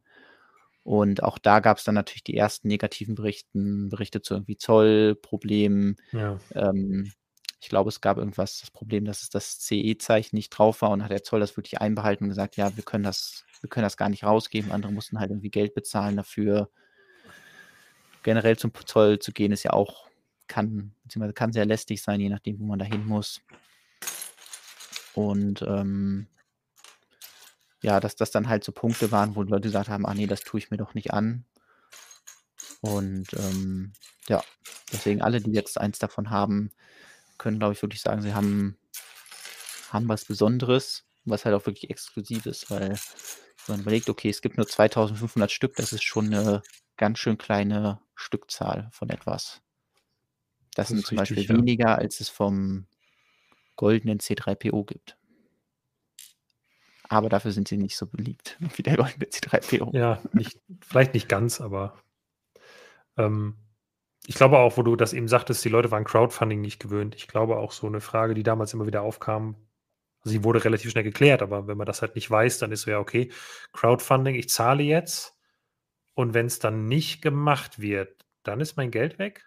[0.83, 5.95] Und auch da gab es dann natürlich die ersten negativen Berichten, Berichte zu irgendwie Zollproblemen.
[6.11, 6.37] Ja.
[6.53, 7.11] Ähm,
[7.59, 11.03] ich glaube, es gab irgendwas, das Problem, dass es das CE-Zeichen nicht drauf war und
[11.03, 13.97] hat der Zoll das wirklich einbehalten und gesagt, ja, wir können das, wir können das
[13.97, 14.71] gar nicht rausgeben.
[14.71, 16.69] Andere mussten halt irgendwie Geld bezahlen dafür.
[18.21, 20.04] Generell zum Zoll zu gehen, ist ja auch
[20.47, 23.41] kann, beziehungsweise kann sehr lästig sein, je nachdem, wo man da hin muss.
[25.13, 26.27] Und ähm,
[27.81, 30.41] ja, dass das dann halt so Punkte waren, wo Leute gesagt haben, ah nee, das
[30.41, 31.45] tue ich mir doch nicht an.
[32.81, 33.93] Und ähm,
[34.27, 34.43] ja,
[34.91, 36.71] deswegen alle, die jetzt eins davon haben,
[37.37, 38.77] können, glaube ich, wirklich sagen, sie haben,
[39.89, 42.97] haben was Besonderes, was halt auch wirklich exklusiv ist, weil
[43.67, 46.61] man überlegt, okay, es gibt nur 2500 Stück, das ist schon eine
[46.97, 49.61] ganz schön kleine Stückzahl von etwas.
[50.75, 51.61] Das, das sind zum richtig, Beispiel ja.
[51.61, 52.85] weniger, als es vom
[53.75, 55.17] goldenen C3PO gibt.
[57.07, 59.95] Aber dafür sind sie nicht so beliebt wie der goldene C3PO.
[59.95, 61.97] Ja, nicht, vielleicht nicht ganz, aber
[63.17, 63.55] ähm,
[64.27, 67.15] ich glaube auch, wo du das eben sagtest, die Leute waren Crowdfunding nicht gewöhnt.
[67.15, 69.55] Ich glaube auch so eine Frage, die damals immer wieder aufkam,
[70.23, 72.91] sie wurde relativ schnell geklärt, aber wenn man das halt nicht weiß, dann ist so
[72.91, 73.31] ja, okay,
[73.73, 75.37] Crowdfunding, ich zahle jetzt
[76.15, 79.45] und wenn es dann nicht gemacht wird, dann ist mein Geld weg.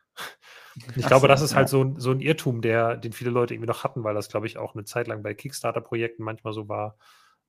[0.96, 1.78] Ich Ach glaube, so, das ist halt ja.
[1.78, 4.46] halt so, so ein Irrtum, der, den viele Leute irgendwie noch hatten, weil das, glaube
[4.46, 6.96] ich, auch eine Zeit lang bei Kickstarter-Projekten manchmal so war.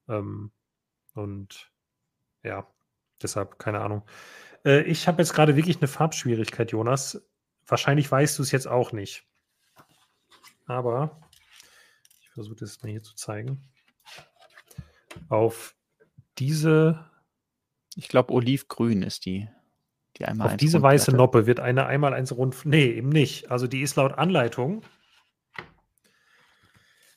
[0.07, 0.51] Ähm,
[1.13, 1.71] und
[2.43, 2.67] ja,
[3.21, 4.03] deshalb, keine Ahnung.
[4.65, 7.23] Äh, ich habe jetzt gerade wirklich eine Farbschwierigkeit, Jonas.
[7.67, 9.27] Wahrscheinlich weißt du es jetzt auch nicht.
[10.65, 11.21] Aber
[12.21, 13.61] ich versuche das mal hier zu zeigen.
[15.27, 15.75] Auf
[16.37, 17.09] diese.
[17.95, 19.49] Ich glaube, olivgrün ist die.
[20.19, 22.65] Die einmal Auf diese weiße Noppe wird eine einmal eins rund.
[22.65, 23.49] Nee, eben nicht.
[23.49, 24.81] Also die ist laut Anleitung.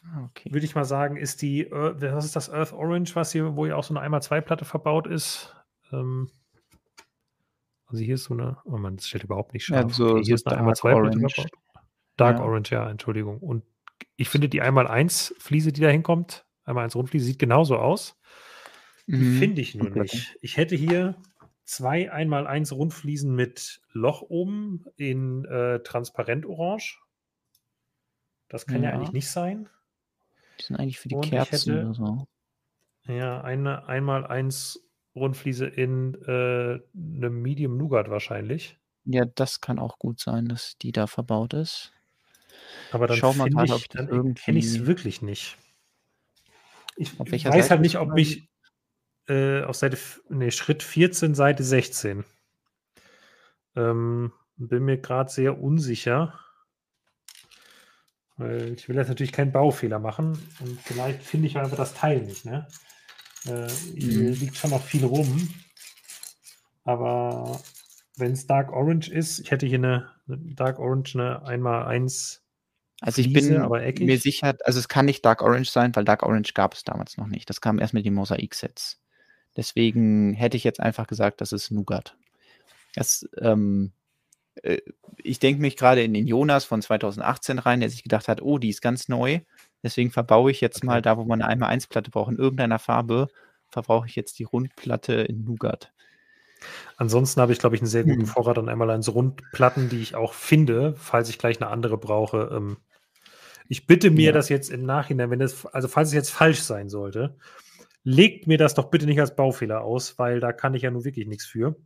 [0.05, 0.53] Ah, okay.
[0.53, 3.77] Würde ich mal sagen, ist die, was ist das Earth Orange, was hier, wo ja
[3.77, 5.55] auch so eine einmal zwei Platte verbaut ist.
[5.93, 6.31] Ähm,
[7.87, 9.91] also hier ist so eine, oh man, das steht überhaupt nicht scharf.
[9.91, 11.51] Ja, so, okay, hier ist eine einmal zwei Platte verbaut.
[12.17, 12.45] Dark ja.
[12.45, 13.39] Orange, ja, Entschuldigung.
[13.39, 13.65] Und
[14.17, 18.19] ich finde die einmal eins Fliese, die da hinkommt, einmal eins Rundfliese, sieht genauso aus.
[19.07, 19.39] Mhm.
[19.39, 20.01] Finde ich nur okay.
[20.01, 20.37] nicht.
[20.41, 21.17] Ich hätte hier
[21.65, 27.01] zwei einmal eins Rundfliesen mit Loch oben in äh, transparent orange.
[28.49, 28.91] Das kann ja.
[28.91, 28.97] ja.
[28.97, 29.69] eigentlich nicht sein.
[30.61, 32.27] Die sind eigentlich für die Und Kerzen hätte, oder so.
[33.07, 34.81] Ja, eine einmal eins
[35.15, 38.79] Rundfliese in äh, einem Medium Nougat wahrscheinlich.
[39.05, 41.93] Ja, das kann auch gut sein, dass die da verbaut ist.
[42.93, 44.43] Aber dann Schau mal grad, ich, dann irgendwie...
[44.43, 45.57] kenne ich es wirklich nicht.
[46.97, 48.49] Ich weiß halt Seite halt nicht, ob mich
[49.29, 49.99] äh, auf Seite,
[50.29, 52.25] nee, Schritt 14, Seite 16.
[53.77, 56.39] Ähm, bin mir gerade sehr unsicher.
[58.37, 62.23] Weil ich will jetzt natürlich keinen Baufehler machen und vielleicht finde ich einfach das Teil
[62.23, 62.45] nicht.
[62.45, 62.67] Ne?
[63.47, 64.35] Äh, hier mhm.
[64.35, 65.49] liegt schon noch viel rum.
[66.85, 67.61] Aber
[68.17, 72.41] wenn es Dark Orange ist, ich hätte hier eine, eine Dark Orange, eine 1x1.
[73.01, 76.23] Also ich Fliese, bin mir sicher, also es kann nicht Dark Orange sein, weil Dark
[76.23, 77.51] Orange gab es damals noch nicht.
[77.51, 79.01] Das kam erst mit den Mosaik-Sets.
[79.57, 82.17] Deswegen hätte ich jetzt einfach gesagt, das ist Nougat.
[82.95, 83.93] Das, ähm,
[84.63, 84.79] äh,
[85.19, 88.59] ich denke mich gerade in den Jonas von 2018 rein, der sich gedacht hat, oh,
[88.59, 89.41] die ist ganz neu.
[89.83, 90.87] Deswegen verbaue ich jetzt okay.
[90.87, 93.29] mal da, wo man eine 1-Platte braucht, in irgendeiner Farbe,
[93.69, 95.93] verbrauche ich jetzt die Rundplatte in Nougat.
[96.97, 98.27] Ansonsten habe ich, glaube ich, einen sehr guten hm.
[98.27, 102.51] Vorrat an einmal eins Rundplatten, die ich auch finde, falls ich gleich eine andere brauche.
[102.53, 102.77] Ähm,
[103.69, 104.33] ich bitte mir ja.
[104.33, 107.35] das jetzt im Nachhinein, wenn es, also falls es jetzt falsch sein sollte,
[108.05, 111.05] legt mir das doch bitte nicht als Baufehler aus, weil da kann ich ja nun
[111.05, 111.77] wirklich nichts für,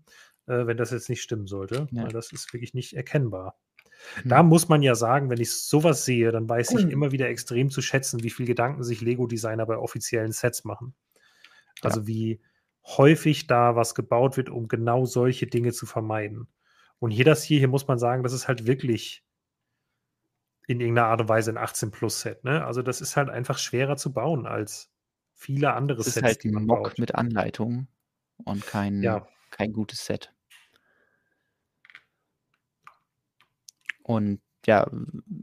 [0.47, 1.87] äh, wenn das jetzt nicht stimmen sollte.
[1.91, 2.05] Ja.
[2.05, 3.59] Weil das ist wirklich nicht erkennbar.
[4.25, 4.29] Mhm.
[4.29, 6.91] Da muss man ja sagen, wenn ich sowas sehe, dann weiß ich mhm.
[6.91, 10.95] immer wieder extrem zu schätzen, wie viel Gedanken sich Lego-Designer bei offiziellen Sets machen.
[11.83, 12.07] Also ja.
[12.07, 12.41] wie
[12.85, 16.49] häufig da was gebaut wird, um genau solche Dinge zu vermeiden.
[16.99, 19.25] Und hier das hier, hier muss man sagen, das ist halt wirklich
[20.67, 22.45] in irgendeiner Art und Weise ein 18-Plus-Set.
[22.45, 22.64] Ne?
[22.64, 24.91] Also das ist halt einfach schwerer zu bauen als
[25.37, 26.99] viele andere das Sets, ist halt die man Mock baut.
[26.99, 27.87] mit Anleitung
[28.45, 29.28] und kein, ja.
[29.51, 30.32] kein gutes Set.
[34.03, 34.91] Und ja,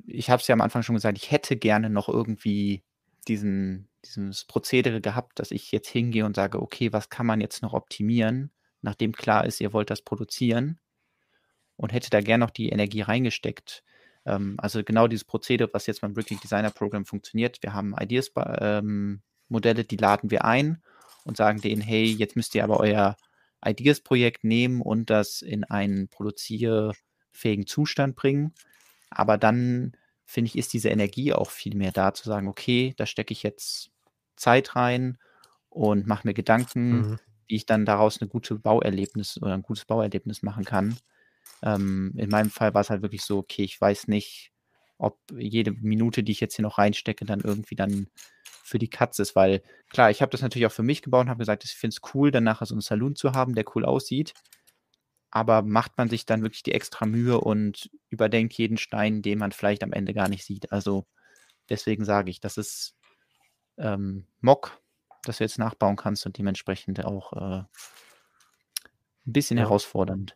[0.08, 2.84] ich habe es ja am Anfang schon gesagt, ich hätte gerne noch irgendwie
[3.28, 7.62] diesen, dieses Prozedere gehabt, dass ich jetzt hingehe und sage, okay, was kann man jetzt
[7.62, 10.80] noch optimieren, nachdem klar ist, ihr wollt das produzieren
[11.78, 13.84] und hätte da gerne noch die Energie reingesteckt.
[14.26, 17.60] Ähm, also genau dieses Prozedere, was jetzt beim Bricklink Designer Program funktioniert.
[17.62, 20.82] Wir haben Ideas-Modelle, ähm, die laden wir ein
[21.24, 23.18] und sagen denen, hey, jetzt müsst ihr aber euer
[23.66, 28.54] Ideas-Projekt nehmen und das in einen produzierfähigen Zustand bringen.
[29.10, 29.94] Aber dann,
[30.26, 33.44] finde ich, ist diese Energie auch viel mehr da, zu sagen, okay, da stecke ich
[33.44, 33.92] jetzt
[34.36, 35.18] Zeit rein
[35.70, 37.20] und mache mir Gedanken, mhm.
[37.48, 40.98] wie ich dann daraus eine gute Bauerlebnis oder ein gutes Bauerlebnis machen kann.
[41.62, 44.52] Ähm, in meinem Fall war es halt wirklich so, okay, ich weiß nicht,
[44.98, 48.08] ob jede Minute, die ich jetzt hier noch reinstecke, dann irgendwie dann
[48.74, 49.62] für die Katze ist, weil
[49.92, 52.16] klar, ich habe das natürlich auch für mich gebaut und habe gesagt, ich finde es
[52.16, 54.34] cool, dann nachher so einen Saloon zu haben, der cool aussieht.
[55.30, 59.52] Aber macht man sich dann wirklich die extra Mühe und überdenkt jeden Stein, den man
[59.52, 60.72] vielleicht am Ende gar nicht sieht.
[60.72, 61.06] Also
[61.70, 62.96] deswegen sage ich, das ist
[63.78, 64.82] ähm, Mock,
[65.24, 69.66] das du jetzt nachbauen kannst und dementsprechend auch äh, ein bisschen ja.
[69.66, 70.36] herausfordernd.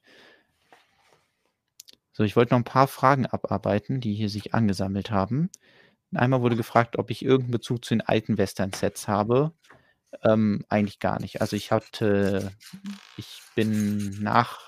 [2.11, 5.49] So, ich wollte noch ein paar Fragen abarbeiten, die hier sich angesammelt haben.
[6.15, 9.51] Einmal wurde gefragt, ob ich irgendeinen Bezug zu den alten Western-Sets habe.
[10.23, 11.41] Ähm, eigentlich gar nicht.
[11.41, 12.51] Also ich hatte,
[13.17, 14.61] ich bin nach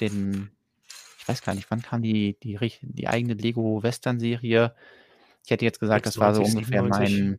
[0.00, 0.50] den,
[1.18, 4.74] ich weiß gar nicht, wann kam die, die, die eigene Lego Western-Serie?
[5.44, 7.38] Ich hätte jetzt gesagt, 96, das war so ungefähr 97.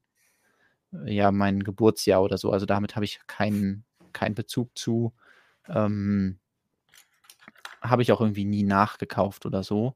[0.91, 2.51] mein, ja, mein Geburtsjahr oder so.
[2.51, 3.83] Also damit habe ich keinen,
[4.13, 5.13] keinen Bezug zu.
[5.67, 6.39] Ähm,
[7.81, 9.95] habe ich auch irgendwie nie nachgekauft oder so.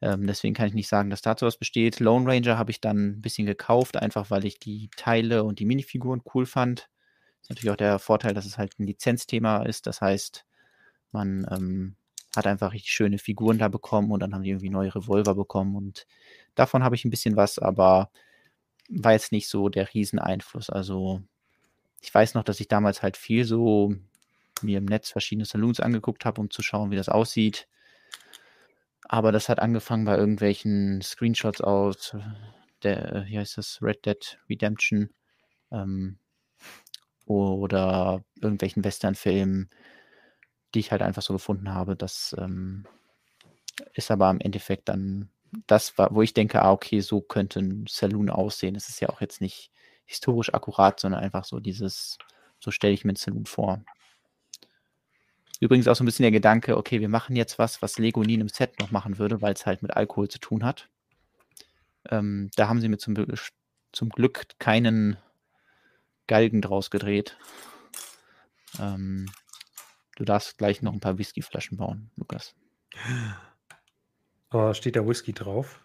[0.00, 2.00] Ähm, deswegen kann ich nicht sagen, dass dazu was besteht.
[2.00, 5.64] Lone Ranger habe ich dann ein bisschen gekauft, einfach weil ich die Teile und die
[5.64, 6.88] Minifiguren cool fand.
[7.42, 9.86] Ist natürlich auch der Vorteil, dass es halt ein Lizenzthema ist.
[9.86, 10.44] Das heißt,
[11.12, 11.96] man ähm,
[12.36, 15.76] hat einfach richtig schöne Figuren da bekommen und dann haben die irgendwie neue Revolver bekommen
[15.76, 16.06] und
[16.54, 18.10] davon habe ich ein bisschen was, aber
[18.88, 20.70] war jetzt nicht so der Rieseneinfluss.
[20.70, 21.22] Also
[22.00, 23.94] ich weiß noch, dass ich damals halt viel so
[24.62, 27.68] mir im Netz verschiedene Saloons angeguckt habe, um zu schauen, wie das aussieht.
[29.08, 32.14] Aber das hat angefangen bei irgendwelchen Screenshots aus
[32.82, 35.10] der, wie heißt das, Red Dead Redemption
[35.72, 36.18] ähm,
[37.24, 39.70] oder irgendwelchen Western-Filmen,
[40.74, 41.96] die ich halt einfach so gefunden habe.
[41.96, 42.86] Das ähm,
[43.94, 45.30] ist aber im Endeffekt dann
[45.66, 48.76] das, wo ich denke, ah, okay, so könnte ein Saloon aussehen.
[48.76, 49.72] Es ist ja auch jetzt nicht
[50.04, 52.18] historisch akkurat, sondern einfach so dieses,
[52.60, 53.82] so stelle ich mir ein Saloon vor.
[55.60, 58.34] Übrigens auch so ein bisschen der Gedanke, okay, wir machen jetzt was, was Lego nie
[58.34, 60.88] in einem Set noch machen würde, weil es halt mit Alkohol zu tun hat.
[62.08, 63.16] Ähm, da haben sie mir zum,
[63.92, 65.16] zum Glück keinen
[66.28, 67.36] Galgen draus gedreht.
[68.78, 69.26] Ähm,
[70.16, 72.54] du darfst gleich noch ein paar Whiskyflaschen bauen, Lukas.
[74.50, 75.82] Aber steht da Whisky drauf?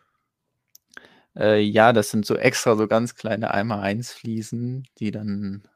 [1.35, 5.67] Äh, ja, das sind so extra so ganz kleine Eimer 1 Fliesen, die dann.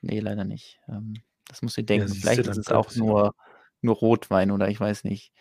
[0.00, 0.80] Nee, leider nicht.
[0.88, 2.08] Ähm, das musst du denken.
[2.08, 3.34] Ja, Vielleicht ist es auch nur,
[3.80, 5.32] nur Rotwein oder ich weiß nicht,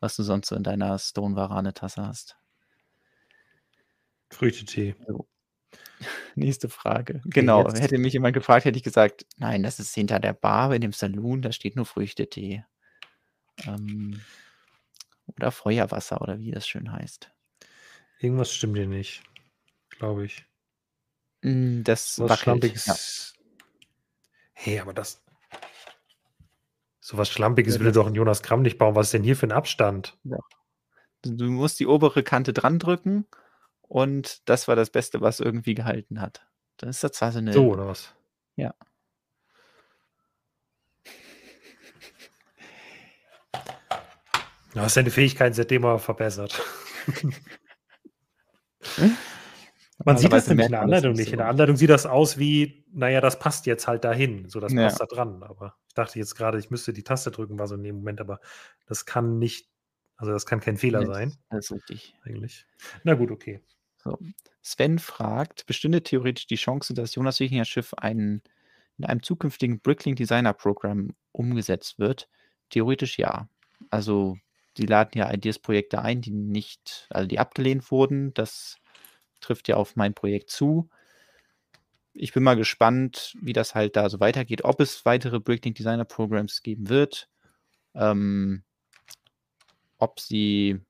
[0.00, 2.36] was du sonst so in deiner Stone Varane Tasse hast.
[4.30, 4.96] Früchtetee.
[5.06, 5.28] So.
[6.34, 7.16] Nächste Frage.
[7.18, 7.66] Okay, genau.
[7.66, 7.80] Jetzt.
[7.80, 10.92] Hätte mich jemand gefragt, hätte ich gesagt, nein, das ist hinter der Bar in dem
[10.92, 12.64] Saloon, da steht nur Früchtetee.
[13.66, 14.20] Ähm,
[15.26, 17.30] oder Feuerwasser oder wie das schön heißt.
[18.18, 19.22] Irgendwas stimmt hier nicht,
[19.90, 20.44] glaube ich.
[21.42, 22.86] Hm, das Was Schlampiges.
[22.86, 23.42] Ja.
[24.52, 25.22] Hey, aber das,
[27.04, 28.94] so was Schlampiges ja, würde doch ein Jonas Kramm nicht bauen.
[28.94, 30.16] Was ist denn hier für ein Abstand?
[30.22, 30.38] Ja.
[31.22, 33.26] Du musst die obere Kante dran drücken
[33.82, 36.46] und das war das Beste, was irgendwie gehalten hat.
[36.76, 37.52] Dann ist das zwar so eine.
[37.52, 38.14] So, oder was?
[38.54, 38.72] Ja.
[44.72, 46.62] Du hast deine Fähigkeiten seitdem aber verbessert.
[50.04, 51.32] Man sieht das nämlich in der Anleitung nicht.
[51.32, 54.48] In der Anleitung sieht das aus wie, naja, das passt jetzt halt dahin.
[54.48, 54.84] So, das ja.
[54.84, 55.42] passt da dran.
[55.42, 58.20] Aber ich dachte jetzt gerade, ich müsste die Taste drücken, war so in dem Moment,
[58.20, 58.40] aber
[58.86, 59.68] das kann nicht,
[60.16, 61.36] also das kann kein Fehler nee, sein.
[61.50, 62.14] Das ist richtig.
[62.24, 62.66] Eigentlich.
[63.04, 63.60] Na gut, okay.
[63.98, 64.18] So.
[64.62, 68.42] Sven fragt, bestünde theoretisch die Chance, dass Jonas Wikinger Schiff ein,
[68.98, 72.28] in einem zukünftigen Bricklink Designer Programm umgesetzt wird?
[72.70, 73.48] Theoretisch ja.
[73.90, 74.38] Also
[74.76, 78.32] sie laden ja Ideas-Projekte ein, die nicht, also die abgelehnt wurden.
[78.34, 78.76] Das
[79.42, 80.88] trifft ja auf mein Projekt zu.
[82.14, 86.04] Ich bin mal gespannt, wie das halt da so weitergeht, ob es weitere Breaking Designer
[86.04, 87.28] Programs geben wird.
[87.94, 88.64] Ähm,
[89.98, 90.80] ob sie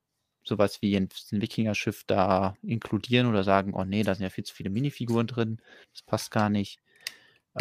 [0.45, 4.45] sowas wie ein, ein Wikinger-Schiff da inkludieren oder sagen, oh nee, da sind ja viel
[4.45, 5.59] zu viele Minifiguren drin,
[5.93, 6.81] das passt gar nicht.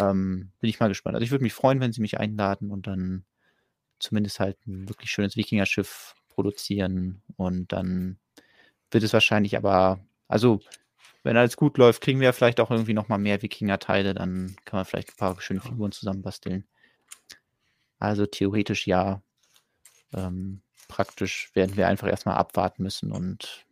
[0.00, 1.14] Ähm, bin ich mal gespannt.
[1.14, 3.24] Also ich würde mich freuen, wenn sie mich einladen und dann
[3.98, 8.18] zumindest halt ein wirklich schönes Wikinger-Schiff produzieren und dann
[8.90, 10.60] wird es wahrscheinlich aber, also
[11.22, 14.84] wenn alles gut läuft, kriegen wir vielleicht auch irgendwie nochmal mehr Wikinger-Teile, dann kann man
[14.84, 16.66] vielleicht ein paar schöne Figuren zusammenbasteln.
[17.98, 19.22] Also theoretisch ja.
[20.12, 23.64] Ähm, praktisch werden wir einfach erstmal abwarten müssen und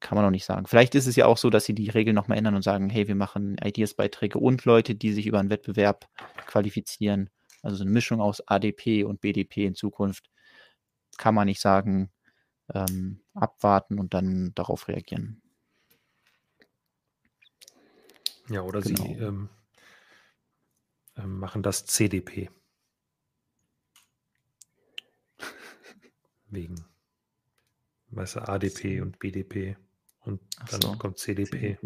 [0.00, 0.66] kann man noch nicht sagen.
[0.66, 3.06] Vielleicht ist es ja auch so, dass sie die Regeln nochmal ändern und sagen, hey,
[3.08, 6.08] wir machen Ideas-Beiträge und Leute, die sich über einen Wettbewerb
[6.46, 7.30] qualifizieren.
[7.62, 10.30] Also so eine Mischung aus ADP und BDP in Zukunft.
[11.16, 12.10] Kann man nicht sagen,
[12.74, 15.43] ähm, abwarten und dann darauf reagieren.
[18.48, 19.04] Ja, oder genau.
[19.04, 19.48] sie ähm,
[21.16, 22.50] ähm, machen das CDP.
[26.50, 26.84] Wegen,
[28.10, 29.76] weißt du, ADP und BDP.
[30.20, 30.40] Und
[30.70, 30.96] dann so.
[30.96, 31.78] kommt CDP.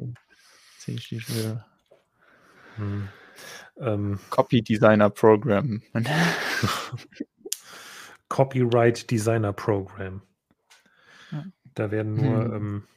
[0.78, 1.00] CDP.
[1.00, 1.64] steht für
[2.76, 3.08] hm.
[3.78, 5.82] ähm, Copy Designer Program.
[8.28, 10.22] Copyright Designer Program.
[11.74, 12.54] Da werden nur hm.
[12.54, 12.88] ähm,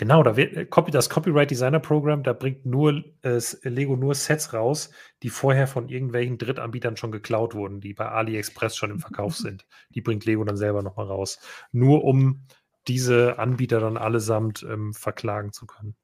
[0.00, 4.54] Genau, da wird, äh, das Copyright Designer Program, da bringt nur äh, Lego nur Sets
[4.54, 4.90] raus,
[5.22, 9.66] die vorher von irgendwelchen Drittanbietern schon geklaut wurden, die bei AliExpress schon im Verkauf sind.
[9.90, 11.38] Die bringt Lego dann selber nochmal raus.
[11.70, 12.46] Nur um
[12.88, 15.94] diese Anbieter dann allesamt ähm, verklagen zu können.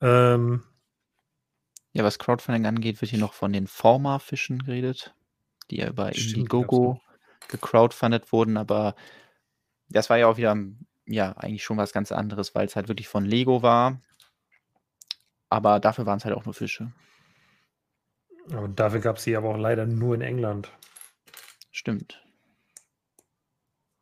[0.00, 0.62] Ähm,
[1.94, 5.16] ja, was Crowdfunding angeht, wird hier noch von den Forma-Fischen geredet,
[5.68, 7.00] die ja über Indiegogo
[7.48, 8.94] gecrowdfundet wurden, aber
[9.88, 10.56] das war ja auch wieder,
[11.06, 14.00] ja, eigentlich schon was ganz anderes, weil es halt wirklich von Lego war.
[15.48, 16.92] Aber dafür waren es halt auch nur Fische.
[18.48, 20.70] Und dafür gab es sie aber auch leider nur in England.
[21.70, 22.22] Stimmt.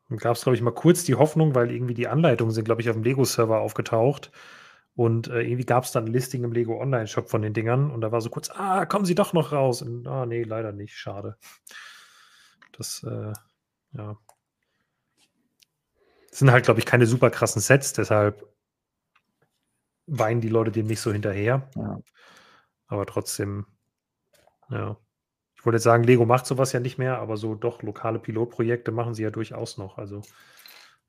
[0.09, 2.81] Dann gab es, glaube ich, mal kurz die Hoffnung, weil irgendwie die Anleitungen sind, glaube
[2.81, 4.31] ich, auf dem Lego-Server aufgetaucht.
[4.95, 7.91] Und äh, irgendwie gab es dann ein Listing im Lego Online-Shop von den Dingern.
[7.91, 9.81] Und da war so kurz, ah, kommen sie doch noch raus.
[9.81, 10.95] Und, ah, nee, leider nicht.
[10.95, 11.37] Schade.
[12.71, 13.33] Das, äh,
[13.93, 14.17] ja
[16.39, 18.45] sind halt, glaube ich, keine super krassen Sets, deshalb
[20.07, 21.69] weinen die Leute dem nicht so hinterher.
[21.75, 21.99] Ja.
[22.87, 23.65] Aber trotzdem,
[24.69, 24.97] ja.
[25.57, 28.91] Ich wollte jetzt sagen, Lego macht sowas ja nicht mehr, aber so doch lokale Pilotprojekte
[28.91, 29.97] machen sie ja durchaus noch.
[29.97, 30.21] Also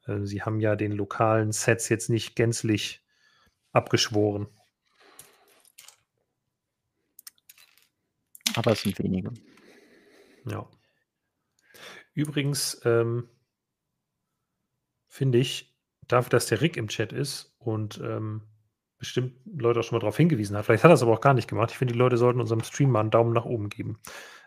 [0.06, 3.04] äh, sie haben ja den lokalen Sets jetzt nicht gänzlich
[3.72, 4.46] abgeschworen.
[8.54, 9.32] Aber es sind wenige.
[10.46, 10.66] Ja.
[12.14, 13.28] Übrigens, ähm,
[15.16, 15.74] finde ich,
[16.06, 18.42] dafür, dass der Rick im Chat ist und ähm,
[18.98, 20.66] bestimmt Leute auch schon mal darauf hingewiesen hat.
[20.66, 21.70] Vielleicht hat er es aber auch gar nicht gemacht.
[21.70, 23.98] Ich finde, die Leute sollten unserem Stream mal einen Daumen nach oben geben.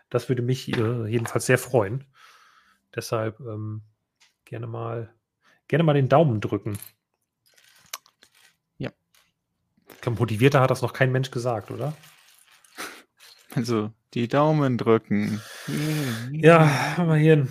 [0.08, 2.04] Das würde mich äh, jedenfalls sehr freuen.
[2.94, 3.82] Deshalb ähm,
[4.44, 5.12] gerne mal
[5.68, 6.78] gerne mal den Daumen drücken.
[8.78, 8.90] Ja.
[10.06, 11.96] Motivierter hat das noch kein Mensch gesagt, oder?
[13.54, 15.40] Also, die Daumen drücken.
[16.32, 17.48] Ja, haben wir hier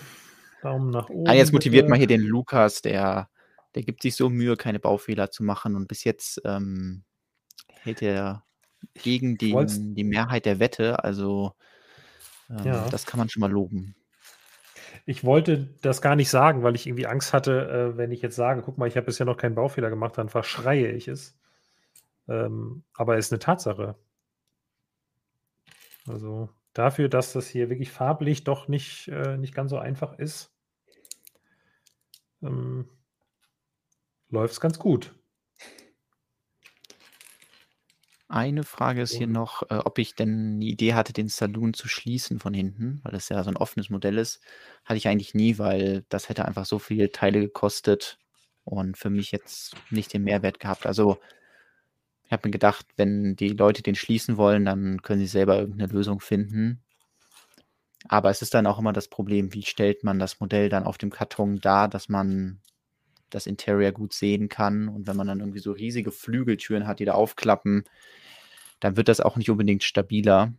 [0.61, 1.29] Daumen nach oben.
[1.29, 1.89] Ah, jetzt motiviert bitte.
[1.89, 3.29] mal hier den Lukas, der,
[3.75, 7.03] der gibt sich so Mühe, keine Baufehler zu machen und bis jetzt ähm,
[7.67, 8.43] hält er
[8.93, 11.03] gegen den, die Mehrheit der Wette.
[11.03, 11.53] Also
[12.49, 12.89] ähm, ja.
[12.89, 13.95] das kann man schon mal loben.
[15.05, 18.35] Ich wollte das gar nicht sagen, weil ich irgendwie Angst hatte, äh, wenn ich jetzt
[18.35, 21.37] sage, guck mal, ich habe bisher noch keinen Baufehler gemacht, dann verschreie ich es.
[22.27, 23.95] Ähm, aber es ist eine Tatsache.
[26.07, 30.51] Also dafür, dass das hier wirklich farblich doch nicht, äh, nicht ganz so einfach ist,
[32.41, 32.89] ähm,
[34.29, 35.13] läuft es ganz gut.
[38.31, 41.87] Eine Frage ist hier noch, äh, ob ich denn eine Idee hatte, den Saloon zu
[41.87, 44.39] schließen von hinten, weil das ja so ein offenes Modell ist.
[44.85, 48.19] Hatte ich eigentlich nie, weil das hätte einfach so viele Teile gekostet
[48.65, 50.85] und für mich jetzt nicht den Mehrwert gehabt.
[50.85, 51.17] Also
[52.29, 55.91] ich habe mir gedacht, wenn die Leute den schließen wollen, dann können sie selber irgendeine
[55.91, 56.83] Lösung finden.
[58.07, 60.99] Aber es ist dann auch immer das Problem, wie stellt man das Modell dann auf
[60.99, 62.61] dem Karton dar, dass man
[63.31, 64.89] das Interior gut sehen kann.
[64.89, 67.85] Und wenn man dann irgendwie so riesige Flügeltüren hat, die da aufklappen,
[68.79, 70.53] dann wird das auch nicht unbedingt stabiler.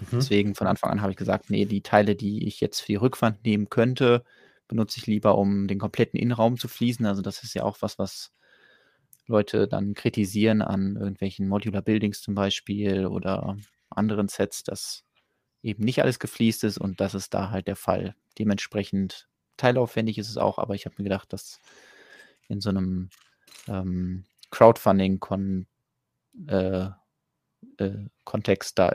[0.00, 0.06] Mhm.
[0.10, 2.96] Deswegen von Anfang an habe ich gesagt, nee, die Teile, die ich jetzt für die
[2.96, 4.24] Rückwand nehmen könnte,
[4.66, 7.06] benutze ich lieber, um den kompletten Innenraum zu fließen.
[7.06, 8.32] Also das ist ja auch was, was
[9.26, 13.56] Leute dann kritisieren an irgendwelchen Modular Buildings zum Beispiel oder
[13.90, 15.04] anderen Sets, dass
[15.62, 18.14] eben nicht alles gefliest ist und das ist da halt der Fall.
[18.38, 21.58] Dementsprechend teilaufwendig ist es auch, aber ich habe mir gedacht, dass
[22.48, 23.08] in so einem
[23.66, 25.66] ähm, Crowdfunding-Kon
[26.48, 26.88] äh,
[27.78, 27.90] äh,
[28.24, 28.92] Kontext da,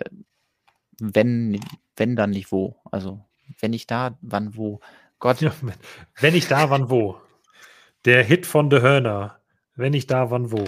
[1.00, 1.60] wenn,
[1.96, 2.78] wenn dann nicht wo.
[2.92, 3.26] Also
[3.60, 4.80] wenn nicht da, wann wo.
[5.20, 5.42] Gott.
[5.42, 5.54] Ja,
[6.20, 7.20] wenn nicht da, wann wo.
[8.06, 9.39] Der Hit von The Hörner.
[9.80, 10.68] Wenn nicht da, wann wo.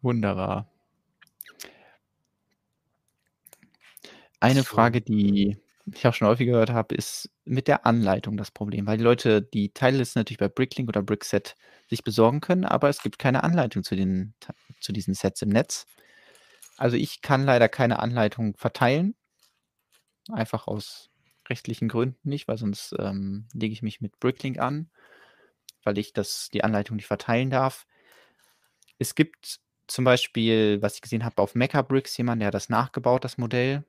[0.00, 0.70] Wunderbar.
[4.38, 5.58] Eine Frage, die
[5.92, 9.42] ich auch schon häufig gehört habe, ist mit der Anleitung das Problem, weil die Leute
[9.42, 11.56] die Teillisten natürlich bei Bricklink oder Brickset
[11.90, 14.34] sich besorgen können, aber es gibt keine Anleitung zu, den,
[14.80, 15.88] zu diesen Sets im Netz.
[16.76, 19.16] Also ich kann leider keine Anleitung verteilen,
[20.30, 21.10] einfach aus
[21.48, 24.90] rechtlichen Gründen nicht, weil sonst ähm, lege ich mich mit Bricklink an,
[25.86, 27.86] weil ich das, die Anleitung nicht verteilen darf.
[28.98, 33.24] Es gibt zum Beispiel, was ich gesehen habe, auf Mechabricks jemand, der hat das nachgebaut,
[33.24, 33.84] das Modell.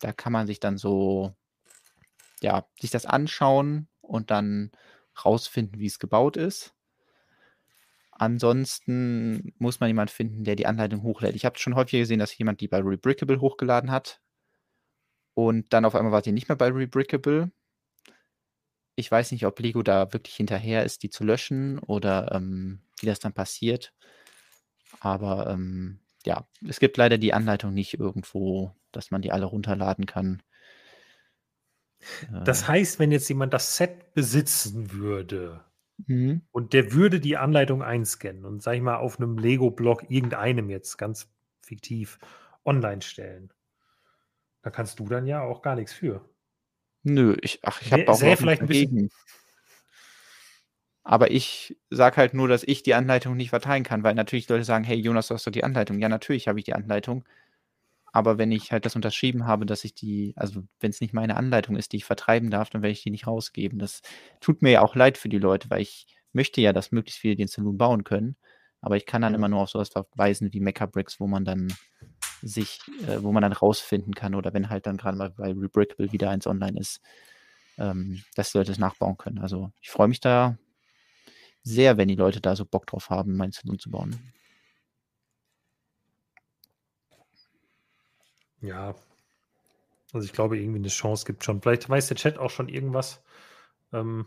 [0.00, 1.34] Da kann man sich dann so,
[2.40, 4.70] ja, sich das anschauen und dann
[5.24, 6.74] rausfinden, wie es gebaut ist.
[8.12, 11.36] Ansonsten muss man jemanden finden, der die Anleitung hochlädt.
[11.36, 14.20] Ich habe schon häufiger gesehen, dass jemand die bei Rebrickable hochgeladen hat.
[15.34, 17.52] Und dann auf einmal war sie nicht mehr bei Rebrickable.
[18.98, 23.06] Ich weiß nicht, ob Lego da wirklich hinterher ist, die zu löschen oder ähm, wie
[23.06, 23.94] das dann passiert.
[24.98, 30.04] Aber ähm, ja, es gibt leider die Anleitung nicht irgendwo, dass man die alle runterladen
[30.06, 30.42] kann.
[32.44, 32.66] Das äh.
[32.66, 35.64] heißt, wenn jetzt jemand das Set besitzen würde
[35.98, 36.42] mhm.
[36.50, 40.96] und der würde die Anleitung einscannen und, sag ich mal, auf einem Lego-Blog irgendeinem jetzt
[40.98, 41.30] ganz
[41.62, 42.18] fiktiv
[42.64, 43.52] online stellen,
[44.62, 46.28] da kannst du dann ja auch gar nichts für.
[47.08, 49.10] Nö, ich, ach, ich habe auch vielleicht ein bisschen,
[51.08, 54.64] aber ich sage halt nur, dass ich die Anleitung nicht verteilen kann, weil natürlich Leute
[54.64, 55.98] sagen, hey Jonas, du hast doch die Anleitung.
[56.00, 57.24] Ja, natürlich habe ich die Anleitung.
[58.12, 61.38] Aber wenn ich halt das unterschrieben habe, dass ich die, also wenn es nicht meine
[61.38, 63.78] Anleitung ist, die ich vertreiben darf, dann werde ich die nicht rausgeben.
[63.78, 64.02] Das
[64.40, 67.36] tut mir ja auch leid für die Leute, weil ich möchte ja, dass möglichst viele
[67.36, 68.36] den Saloon bauen können.
[68.82, 71.72] Aber ich kann dann immer nur auf sowas verweisen wie Mechabricks, wo man dann
[72.42, 76.12] sich, äh, wo man dann rausfinden kann oder wenn halt dann gerade mal bei Rebrickable
[76.12, 77.00] wieder eins online ist,
[77.78, 79.38] ähm, dass die Leute es nachbauen können.
[79.38, 80.56] Also ich freue mich da
[81.62, 84.18] sehr, wenn die Leute da so Bock drauf haben, mein Saloon zu bauen.
[88.60, 88.94] Ja,
[90.12, 91.60] also ich glaube, irgendwie eine Chance gibt schon.
[91.60, 93.22] Vielleicht weiß der Chat auch schon irgendwas.
[93.92, 94.26] Ähm,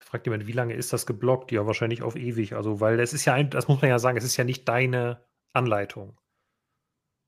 [0.00, 1.52] fragt jemand, wie lange ist das geblockt?
[1.52, 2.54] Ja, wahrscheinlich auf ewig.
[2.54, 4.68] Also, weil es ist ja ein, das muss man ja sagen, es ist ja nicht
[4.68, 5.22] deine
[5.52, 6.18] Anleitung.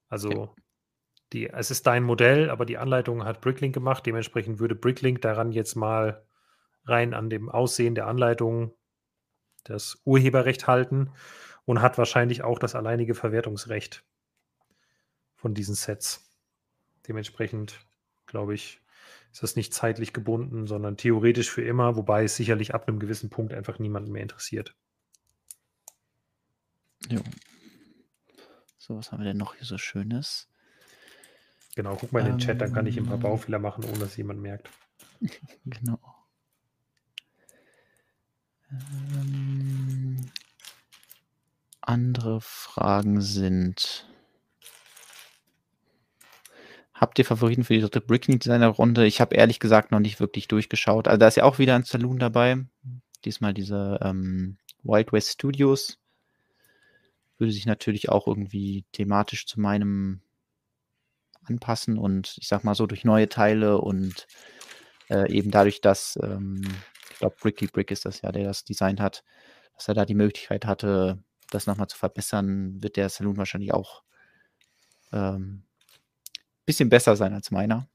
[0.09, 0.63] Also, okay.
[1.33, 4.05] die, es ist dein Modell, aber die Anleitung hat Bricklink gemacht.
[4.07, 6.25] Dementsprechend würde Bricklink daran jetzt mal
[6.85, 8.75] rein an dem Aussehen der Anleitung
[9.65, 11.13] das Urheberrecht halten
[11.65, 14.05] und hat wahrscheinlich auch das alleinige Verwertungsrecht
[15.37, 16.29] von diesen Sets.
[17.07, 17.87] Dementsprechend,
[18.27, 18.81] glaube ich,
[19.33, 23.31] ist das nicht zeitlich gebunden, sondern theoretisch für immer, wobei es sicherlich ab einem gewissen
[23.31, 24.75] Punkt einfach niemanden mehr interessiert.
[27.09, 27.21] Jo.
[28.83, 30.49] So, was haben wir denn noch hier so Schönes?
[31.77, 33.21] Genau, guck mal in den ähm, Chat, dann kann ich ein paar ähm.
[33.21, 34.71] Baufehler machen, ohne dass jemand merkt.
[35.65, 36.01] genau.
[38.73, 40.29] Ähm,
[41.81, 44.09] andere Fragen sind.
[46.93, 49.07] Habt ihr Favoriten für die dritte Bricking Designer Runde?
[49.07, 51.07] Ich habe ehrlich gesagt noch nicht wirklich durchgeschaut.
[51.07, 52.65] Also da ist ja auch wieder ein Saloon dabei.
[53.25, 56.02] Diesmal diese ähm, Wild West Studios.
[57.43, 60.23] Würde sich natürlich auch irgendwie thematisch zu meinem
[61.45, 64.29] anpassen und ich sag mal so durch neue Teile und
[65.11, 66.63] äh, eben dadurch, dass ähm,
[67.23, 69.25] glaube, Bricky Brick ist das ja, der das Design hat,
[69.75, 74.03] dass er da die Möglichkeit hatte, das nochmal zu verbessern, wird der Saloon wahrscheinlich auch
[75.13, 75.63] ein ähm,
[76.67, 77.89] bisschen besser sein als meiner.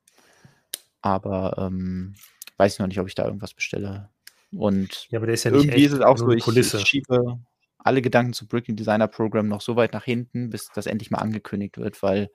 [1.01, 2.15] Aber ähm,
[2.57, 4.09] weiß ich noch nicht, ob ich da irgendwas bestelle.
[4.51, 6.87] Und ja, aber der ist ja nicht irgendwie echt, ist es auch so, ich, ich,
[6.87, 7.39] schiebe
[7.77, 11.19] alle Gedanken zu Bricky Designer Program noch so weit nach hinten, bis das endlich mal
[11.19, 12.29] angekündigt wird, weil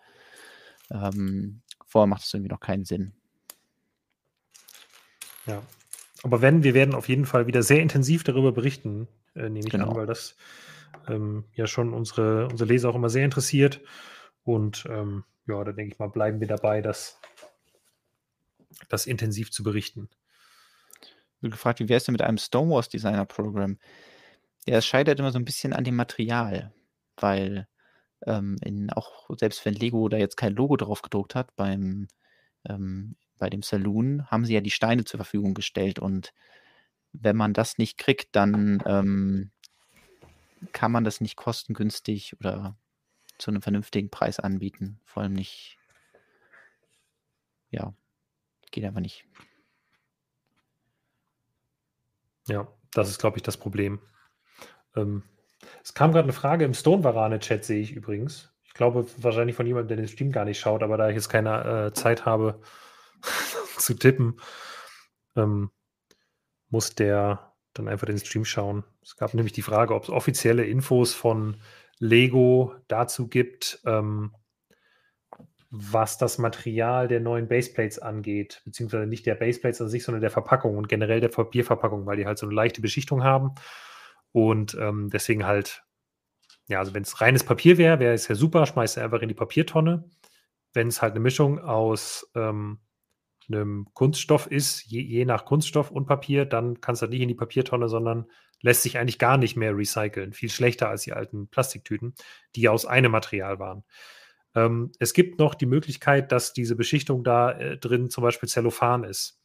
[0.90, 3.12] ähm, vorher macht es irgendwie noch keinen Sinn.
[5.46, 5.62] Ja,
[6.22, 9.70] aber wenn, wir werden auf jeden Fall wieder sehr intensiv darüber berichten, äh, nehme ich
[9.70, 9.90] genau.
[9.90, 10.36] an, weil das
[11.08, 13.80] ähm, ja schon unsere, unsere Leser auch immer sehr interessiert.
[14.44, 17.18] Und ähm, ja, da denke ich mal, bleiben wir dabei, das,
[18.88, 20.08] das intensiv zu berichten.
[21.00, 23.78] Ich habe gefragt, wie wäre es denn mit einem Stonewalls Designer Programm?
[24.66, 26.72] Ja, es scheitert immer so ein bisschen an dem Material,
[27.16, 27.66] weil
[28.26, 32.08] ähm, in, auch selbst wenn Lego da jetzt kein Logo drauf gedruckt hat, beim
[32.68, 36.32] ähm, bei dem Saloon haben sie ja die Steine zur Verfügung gestellt und
[37.12, 39.50] wenn man das nicht kriegt, dann ähm,
[40.72, 42.76] kann man das nicht kostengünstig oder
[43.38, 45.00] zu einem vernünftigen Preis anbieten.
[45.04, 45.76] Vor allem nicht,
[47.70, 47.92] ja,
[48.70, 49.24] geht einfach nicht.
[52.46, 54.00] Ja, das ist, glaube ich, das Problem.
[54.96, 55.22] Ähm,
[55.82, 58.52] es kam gerade eine Frage im Stone-Varane-Chat, sehe ich übrigens.
[58.64, 61.28] Ich glaube, wahrscheinlich von jemandem, der den Stream gar nicht schaut, aber da ich jetzt
[61.28, 62.60] keine äh, Zeit habe
[63.78, 64.40] zu tippen,
[65.36, 65.70] ähm,
[66.68, 68.84] muss der dann einfach den Stream schauen.
[69.02, 71.56] Es gab nämlich die Frage, ob es offizielle Infos von
[71.98, 74.34] Lego dazu gibt, ähm,
[75.70, 80.30] was das Material der neuen Baseplates angeht, beziehungsweise nicht der Baseplates an sich, sondern der
[80.30, 83.54] Verpackung und generell der Papierverpackung, weil die halt so eine leichte Beschichtung haben
[84.32, 85.84] und ähm, deswegen halt,
[86.68, 89.34] ja, also wenn es reines Papier wäre, wäre es ja super, schmeißt einfach in die
[89.34, 90.10] Papiertonne.
[90.72, 92.80] Wenn es halt eine Mischung aus ähm,
[93.48, 97.34] einem Kunststoff ist, je, je, nach Kunststoff und Papier, dann kannst du nicht in die
[97.34, 98.26] Papiertonne, sondern
[98.60, 100.32] lässt sich eigentlich gar nicht mehr recyceln.
[100.32, 102.14] Viel schlechter als die alten Plastiktüten,
[102.54, 103.84] die aus einem Material waren.
[104.54, 109.04] Ähm, es gibt noch die Möglichkeit, dass diese Beschichtung da äh, drin zum Beispiel Zellophan
[109.04, 109.41] ist.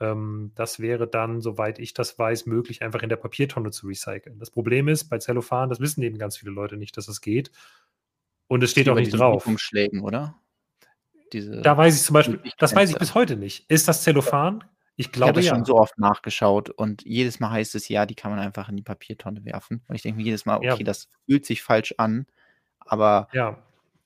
[0.00, 4.38] Ähm, das wäre dann, soweit ich das weiß, möglich, einfach in der Papiertonne zu recyceln.
[4.38, 7.20] Das Problem ist, bei Zellophan, das wissen eben ganz viele Leute nicht, dass es das
[7.20, 7.50] geht.
[8.46, 9.46] Und es steht auch nicht drauf.
[9.46, 10.36] Umschlägen, oder?
[11.32, 13.68] Diese da weiß ich zum Beispiel, das weiß ich bis heute nicht.
[13.70, 14.64] Ist das Zellophan?
[14.96, 15.64] Ich glaube ich habe ja.
[15.64, 18.76] schon so oft nachgeschaut und jedes Mal heißt es, ja, die kann man einfach in
[18.76, 19.82] die Papiertonne werfen.
[19.88, 20.76] Und ich denke mir jedes Mal, okay, ja.
[20.76, 22.26] das fühlt sich falsch an,
[22.78, 23.58] aber ja.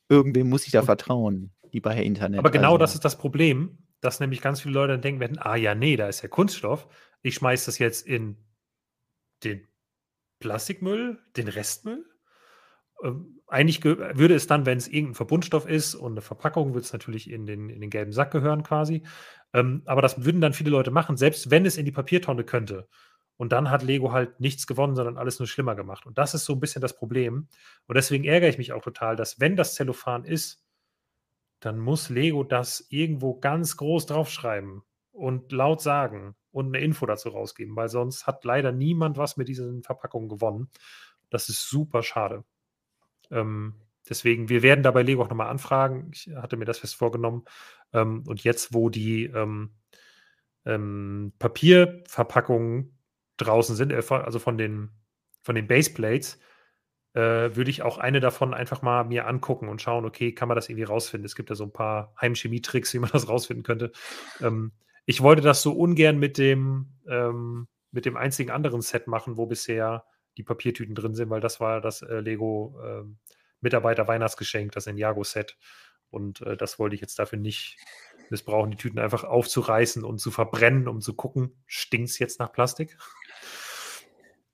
[0.09, 2.39] irgendwem muss ich da vertrauen, lieber Herr Internet.
[2.39, 2.79] Aber genau also.
[2.79, 5.97] das ist das Problem, dass nämlich ganz viele Leute dann denken werden, ah ja, nee,
[5.97, 6.87] da ist ja Kunststoff.
[7.23, 8.37] Ich schmeiße das jetzt in
[9.45, 9.67] den
[10.41, 12.05] Plastikmüll, den Restmüll
[13.03, 16.93] ähm, eigentlich würde es dann, wenn es irgendein Verbundstoff ist und eine Verpackung, würde es
[16.93, 19.03] natürlich in den, in den gelben Sack gehören quasi.
[19.55, 22.89] Ähm, aber das würden dann viele Leute machen, selbst wenn es in die Papiertonne könnte.
[23.37, 26.07] Und dann hat Lego halt nichts gewonnen, sondern alles nur schlimmer gemacht.
[26.07, 27.49] Und das ist so ein bisschen das Problem.
[27.87, 30.65] Und deswegen ärgere ich mich auch total, dass wenn das Zellophan ist,
[31.61, 34.83] dann muss Lego das irgendwo ganz groß draufschreiben
[35.13, 39.49] und laut sagen und eine Info dazu rausgeben, weil sonst hat leider niemand was mit
[39.49, 40.71] diesen Verpackungen gewonnen.
[41.31, 42.45] Das ist super schade.
[43.31, 43.75] Ähm,
[44.09, 46.11] deswegen, wir werden dabei Lego auch nochmal anfragen.
[46.15, 47.45] Ich hatte mir das fest vorgenommen.
[47.93, 49.75] Ähm, und jetzt, wo die ähm,
[50.65, 52.99] ähm Papierverpackungen
[53.37, 54.91] draußen sind, äh, also von den,
[55.43, 56.39] von den Baseplates,
[57.19, 60.55] äh, würde ich auch eine davon einfach mal mir angucken und schauen, okay, kann man
[60.55, 61.27] das irgendwie rausfinden?
[61.27, 63.91] Es gibt ja so ein paar Heimchemie-Tricks, wie man das rausfinden könnte.
[64.41, 64.73] Ähm,
[65.05, 69.47] ich wollte das so ungern mit dem, ähm, mit dem einzigen anderen Set machen, wo
[69.47, 70.05] bisher
[70.37, 73.03] die Papiertüten drin sind, weil das war das äh, Lego äh,
[73.61, 75.57] Mitarbeiter Weihnachtsgeschenk, das Ninjago-Set.
[76.11, 77.79] Und äh, das wollte ich jetzt dafür nicht
[78.31, 82.53] missbrauchen, die Tüten einfach aufzureißen und zu verbrennen, um zu gucken, stinkt es jetzt nach
[82.53, 82.97] Plastik?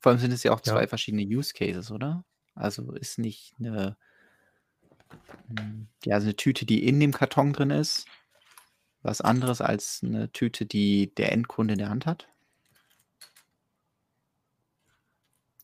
[0.01, 0.87] Vor allem sind es ja auch zwei ja.
[0.87, 2.25] verschiedene Use Cases, oder?
[2.55, 3.97] Also ist nicht eine,
[5.49, 8.07] hm, ja, also eine Tüte, die in dem Karton drin ist,
[9.03, 12.29] was anderes als eine Tüte, die der Endkunde in der Hand hat?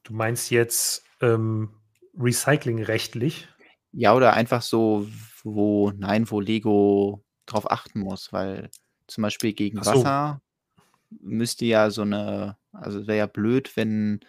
[0.03, 1.71] Du meinst jetzt ähm,
[2.19, 3.49] recyclingrechtlich?
[3.93, 5.09] Ja, oder einfach so,
[5.43, 8.71] wo, nein, wo Lego drauf achten muss, weil
[9.07, 9.91] zum Beispiel gegen so.
[9.91, 10.43] Wasser
[11.11, 14.21] müsste ja so eine, also wäre ja blöd, wenn,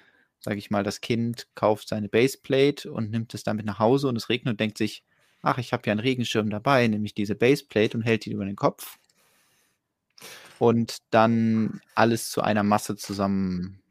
[0.42, 4.16] sage ich mal, das Kind kauft seine Baseplate und nimmt es damit nach Hause und
[4.16, 5.04] es regnet und denkt sich,
[5.42, 8.56] ach, ich habe ja einen Regenschirm dabei, nämlich diese Baseplate und hält die über den
[8.56, 8.98] Kopf
[10.60, 13.82] und dann alles zu einer Masse zusammen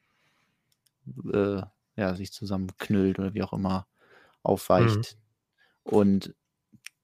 [1.33, 1.63] äh,
[1.97, 3.87] ja, sich zusammenknüllt oder wie auch immer
[4.43, 5.17] aufweicht.
[5.17, 5.93] Mhm.
[5.93, 6.35] Und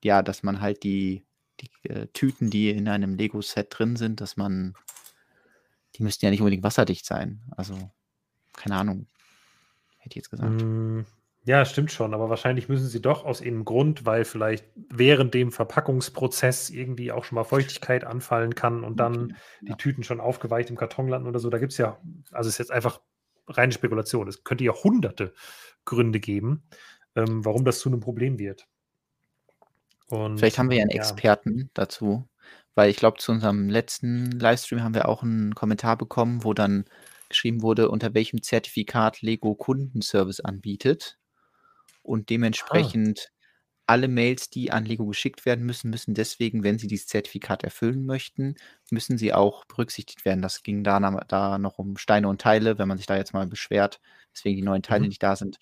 [0.03, 1.25] ja, dass man halt die,
[1.61, 4.75] die äh, Tüten, die in einem Lego-Set drin sind, dass man,
[5.97, 7.43] die müssten ja nicht unbedingt wasserdicht sein.
[7.57, 7.91] Also,
[8.53, 9.07] keine Ahnung,
[10.07, 10.63] hätte ich jetzt gesagt.
[10.63, 11.05] Mhm.
[11.45, 15.53] Ja, stimmt schon, aber wahrscheinlich müssen sie doch aus irgendeinem Grund, weil vielleicht während dem
[15.53, 19.37] Verpackungsprozess irgendwie auch schon mal Feuchtigkeit anfallen kann und dann ja.
[19.69, 21.49] die Tüten schon aufgeweicht im Karton landen oder so.
[21.49, 22.01] Da gibt es ja,
[22.33, 23.01] also ist jetzt einfach
[23.47, 24.27] reine Spekulation.
[24.27, 25.35] Es könnte ja hunderte
[25.85, 26.65] Gründe geben,
[27.15, 28.67] ähm, warum das zu einem Problem wird.
[30.09, 30.97] Und, Vielleicht haben wir ja einen ja.
[30.97, 32.29] Experten dazu,
[32.75, 36.87] weil ich glaube, zu unserem letzten Livestream haben wir auch einen Kommentar bekommen, wo dann
[37.29, 41.19] geschrieben wurde, unter welchem Zertifikat Lego Kundenservice anbietet.
[42.03, 42.25] Und ah.
[42.31, 43.33] dementsprechend
[43.87, 48.05] alle Mails, die an Lego geschickt werden müssen, müssen deswegen, wenn sie dieses Zertifikat erfüllen
[48.05, 48.57] möchten,
[48.91, 50.43] müssen sie auch berücksichtigt werden.
[50.43, 50.99] Das ging da,
[51.29, 54.01] da noch um Steine und Teile, wenn man sich da jetzt mal beschwert,
[54.33, 55.09] weswegen die neuen Teile mhm.
[55.09, 55.59] nicht da sind.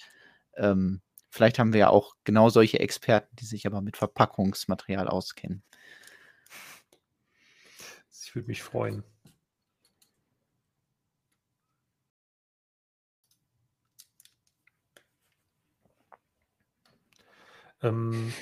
[0.56, 5.62] Ähm, vielleicht haben wir ja auch genau solche Experten, die sich aber mit Verpackungsmaterial auskennen.
[8.22, 9.04] Ich würde mich freuen.
[17.84, 18.32] Ähm,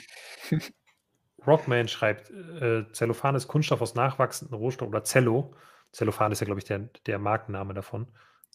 [1.47, 5.55] Rockman schreibt, äh, Zellophan ist Kunststoff aus nachwachsenden Rohstoffen oder Zello.
[5.93, 8.07] Zellophan ist ja, glaube ich, der, der Markenname davon,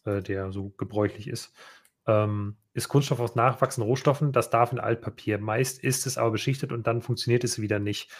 [0.04, 1.54] äh, der so gebräuchlich ist.
[2.06, 5.38] Ähm, ist Kunststoff aus nachwachsenden Rohstoffen, das darf in Altpapier.
[5.38, 8.10] Meist ist es aber beschichtet und dann funktioniert es wieder nicht.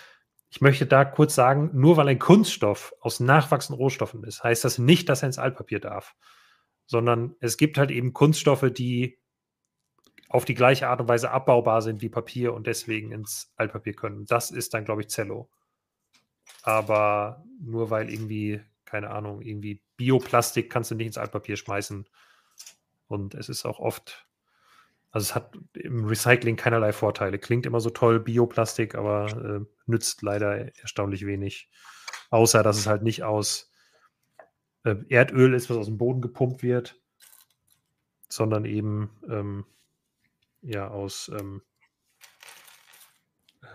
[0.50, 4.78] Ich möchte da kurz sagen, nur weil ein Kunststoff aus nachwachsenden Rohstoffen ist, heißt das
[4.78, 6.14] nicht, dass er ins Altpapier darf,
[6.86, 9.18] sondern es gibt halt eben Kunststoffe, die
[10.28, 14.26] auf die gleiche Art und Weise abbaubar sind wie Papier und deswegen ins Altpapier können.
[14.26, 15.48] Das ist dann, glaube ich, Zello.
[16.62, 22.06] Aber nur weil irgendwie, keine Ahnung, irgendwie Bioplastik kannst du nicht ins Altpapier schmeißen.
[23.06, 24.26] Und es ist auch oft,
[25.10, 27.38] also es hat im Recycling keinerlei Vorteile.
[27.38, 31.70] Klingt immer so toll, Bioplastik, aber äh, nützt leider erstaunlich wenig.
[32.30, 33.70] Außer, dass es halt nicht aus
[34.84, 37.00] äh, Erdöl ist, was aus dem Boden gepumpt wird,
[38.28, 39.64] sondern eben ähm,
[40.62, 41.62] ja aus, ähm,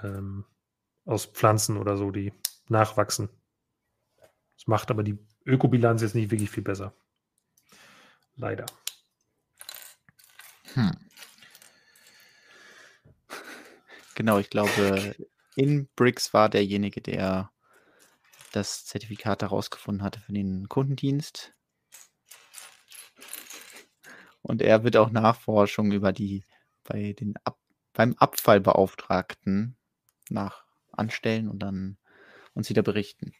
[0.03, 0.45] ähm,
[1.05, 2.33] aus Pflanzen oder so, die
[2.69, 3.29] nachwachsen.
[4.55, 6.93] Das macht aber die Ökobilanz jetzt nicht wirklich viel besser.
[8.35, 8.65] Leider.
[10.73, 10.91] Hm.
[14.15, 15.15] Genau, ich glaube,
[15.55, 17.51] Inbricks war derjenige, der
[18.51, 21.53] das Zertifikat herausgefunden hatte für den Kundendienst.
[24.41, 26.43] Und er wird auch Nachforschungen über die
[26.83, 27.57] bei den Ab
[27.93, 29.77] beim Abfallbeauftragten
[30.29, 31.97] nach anstellen und dann
[32.53, 33.33] uns wieder berichten.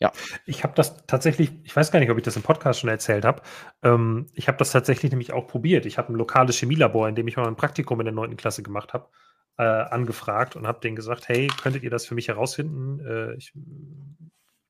[0.00, 0.12] Ja.
[0.44, 3.24] Ich habe das tatsächlich, ich weiß gar nicht, ob ich das im Podcast schon erzählt
[3.24, 3.42] habe.
[3.82, 5.86] Ähm, ich habe das tatsächlich nämlich auch probiert.
[5.86, 8.36] Ich habe ein lokales Chemielabor, in dem ich mal ein Praktikum in der 9.
[8.36, 9.08] Klasse gemacht habe,
[9.56, 13.06] äh, angefragt und habe denen gesagt, hey, könntet ihr das für mich herausfinden?
[13.06, 13.52] Äh, ich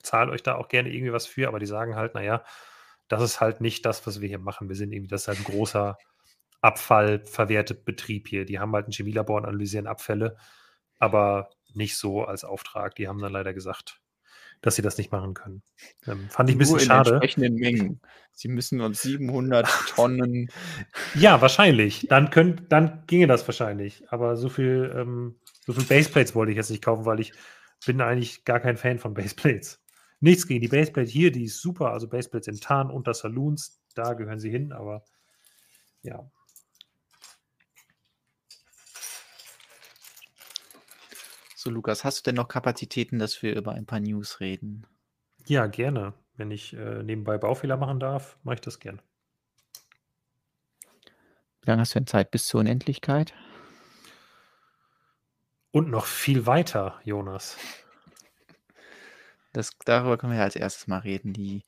[0.03, 2.45] zahle euch da auch gerne irgendwie was für, aber die sagen halt, naja,
[3.09, 4.69] das ist halt nicht das, was wir hier machen.
[4.69, 5.97] Wir sind irgendwie, das ist halt ein großer
[6.65, 8.47] abfallverwertet Betrieb hier.
[8.47, 10.37] Die haben halt ein Chemielabor und analysieren Abfälle,
[10.99, 12.95] aber nicht so als Auftrag.
[12.95, 14.01] Die haben dann leider gesagt,
[14.63, 15.63] dass sie das nicht machen können.
[16.07, 17.11] Ähm, fand ich ein bisschen Nur in schade.
[17.11, 18.01] entsprechenden Mengen.
[18.33, 20.49] Sie müssen uns 700 Tonnen.
[21.15, 22.07] Ja, wahrscheinlich.
[22.09, 24.03] Dann, könnt, dann ginge das wahrscheinlich.
[24.09, 25.37] Aber so viel, ähm,
[25.67, 27.35] so viel Baseplates wollte ich jetzt nicht kaufen, weil ich
[27.85, 29.83] bin eigentlich gar kein Fan von Baseplates.
[30.21, 31.93] Nichts gegen die Baseplate hier, die ist super.
[31.93, 35.05] Also Baseplates in Tarn unter Saloons, da gehören sie hin, aber
[36.01, 36.31] ja.
[41.65, 44.87] So, Lukas, hast du denn noch Kapazitäten, dass wir über ein paar News reden?
[45.47, 46.13] Ja, gerne.
[46.37, 49.01] Wenn ich äh, nebenbei Baufehler machen darf, mache ich das gern.
[51.63, 53.33] Wie lange hast du denn Zeit bis zur Unendlichkeit?
[55.71, 57.57] Und noch viel weiter, Jonas.
[59.55, 61.33] Das, darüber können wir ja als erstes mal reden.
[61.33, 61.65] Die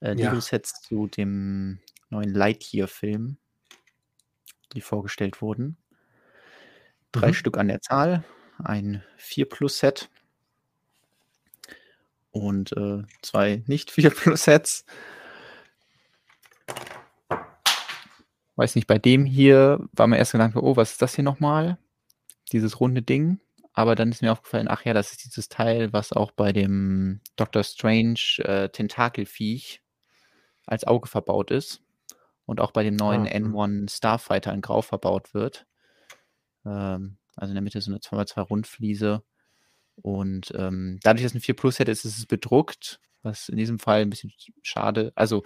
[0.00, 1.78] äh, Lego-Sets zu dem
[2.10, 3.36] neuen Lightyear-Film,
[4.72, 5.76] die vorgestellt wurden.
[7.12, 7.34] Drei mhm.
[7.34, 8.24] Stück an der Zahl,
[8.58, 10.08] ein 4 Plus Set
[12.30, 14.84] und äh, zwei nicht 4 Plus Sets.
[18.56, 21.78] Weiß nicht, bei dem hier war mir erst Gedanke, oh, was ist das hier nochmal?
[22.52, 23.40] Dieses runde Ding.
[23.72, 27.20] Aber dann ist mir aufgefallen, ach ja, das ist dieses Teil, was auch bei dem
[27.36, 29.80] Doctor Strange äh, Tentakelviech
[30.66, 31.80] als Auge verbaut ist.
[32.46, 35.66] Und auch bei dem neuen ah, N1 Starfighter in Grau verbaut wird.
[36.66, 39.22] Ähm, also in der Mitte so eine 2x2 Rundfliese.
[39.96, 43.78] Und ähm, dadurch, dass es ein 4 Plus hätte, ist es bedruckt, was in diesem
[43.78, 44.32] Fall ein bisschen
[44.62, 45.12] schade.
[45.14, 45.42] Also,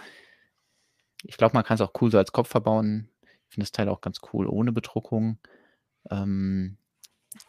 [1.24, 3.08] ich glaube, man kann es auch cool so als Kopf verbauen.
[3.22, 5.38] Ich finde das Teil auch ganz cool ohne Bedruckung.
[6.10, 6.78] Ähm,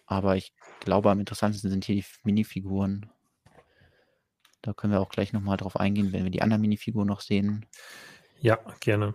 [0.06, 3.10] aber ich glaube, am interessantesten sind hier die Minifiguren.
[4.62, 7.66] Da können wir auch gleich nochmal drauf eingehen, wenn wir die anderen Minifiguren noch sehen.
[8.40, 9.14] Ja, gerne.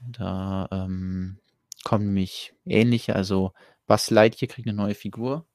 [0.00, 1.38] Da ähm,
[1.84, 3.52] kommen nämlich ähnliche, also
[3.86, 5.46] Buzz Lightyear kriegt eine neue Figur.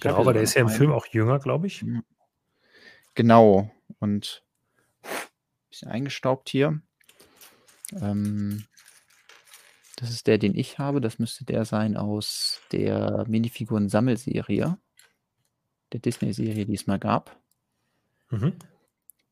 [0.00, 1.82] Genau, aber der ist ja im Film auch jünger, glaube ich.
[1.82, 2.04] Mhm.
[3.14, 3.70] Genau.
[3.98, 4.44] Und
[5.02, 5.10] ein
[5.70, 6.80] bisschen eingestaubt hier.
[7.92, 8.66] Ähm,
[9.96, 11.00] das ist der, den ich habe.
[11.00, 14.78] Das müsste der sein aus der Minifiguren-Sammelserie.
[15.92, 17.40] Der Disney-Serie, die es mal gab.
[18.30, 18.58] Mhm.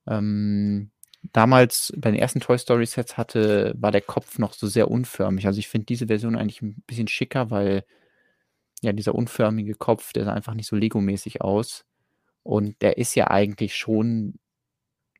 [0.06, 0.90] Ähm,
[1.32, 5.46] damals bei den ersten Toy Story Sets hatte, war der Kopf noch so sehr unförmig.
[5.46, 7.84] Also ich finde diese Version eigentlich ein bisschen schicker, weil
[8.82, 11.84] ja dieser unförmige Kopf, der sah einfach nicht so Lego-mäßig aus.
[12.42, 14.38] Und der ist ja eigentlich schon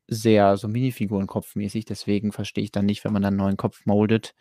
[0.07, 1.85] sehr so Minifiguren-Kopfmäßig.
[1.85, 4.35] Deswegen verstehe ich dann nicht, wenn man dann einen neuen Kopf moldet.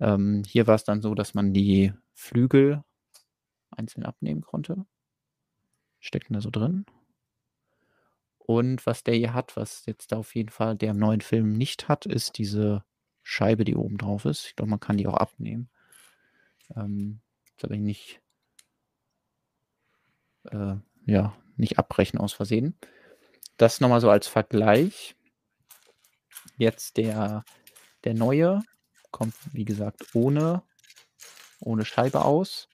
[0.00, 2.82] Ähm, hier war es dann so, dass man die Flügel
[3.70, 4.86] einzeln abnehmen konnte.
[6.00, 6.86] Steckten da so drin.
[8.46, 11.52] Und was der hier hat, was jetzt da auf jeden Fall der im neuen Film
[11.52, 12.84] nicht hat, ist diese
[13.24, 14.46] Scheibe, die oben drauf ist.
[14.46, 15.68] Ich glaube, man kann die auch abnehmen.
[16.76, 17.20] Ähm,
[17.58, 18.20] Da bin ich nicht,
[20.52, 22.78] äh, ja, nicht abbrechen aus Versehen.
[23.56, 25.16] Das nochmal so als Vergleich.
[26.56, 27.44] Jetzt der,
[28.04, 28.62] der neue
[29.10, 30.62] kommt, wie gesagt, ohne,
[31.60, 32.68] ohne Scheibe aus.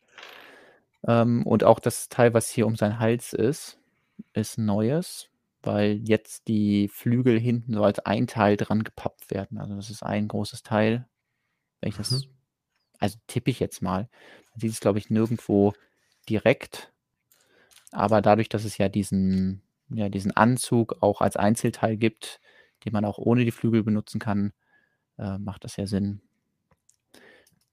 [1.07, 3.79] Ähm, und auch das Teil, was hier um seinen Hals ist,
[4.35, 5.29] ist neues,
[5.63, 9.59] weil jetzt die Flügel hinten so als ein Teil dran gepappt werden.
[9.59, 11.07] Also das ist ein großes Teil.
[11.81, 12.31] Wenn ich das, mhm.
[12.99, 14.09] also tippe ich jetzt mal.
[14.53, 15.75] Man sieht es, glaube ich, nirgendwo
[16.29, 16.93] direkt.
[17.91, 22.41] Aber dadurch, dass es ja diesen, ja, diesen Anzug auch als Einzelteil gibt,
[22.85, 24.53] den man auch ohne die Flügel benutzen kann,
[25.19, 26.23] äh, macht das ja Sinn,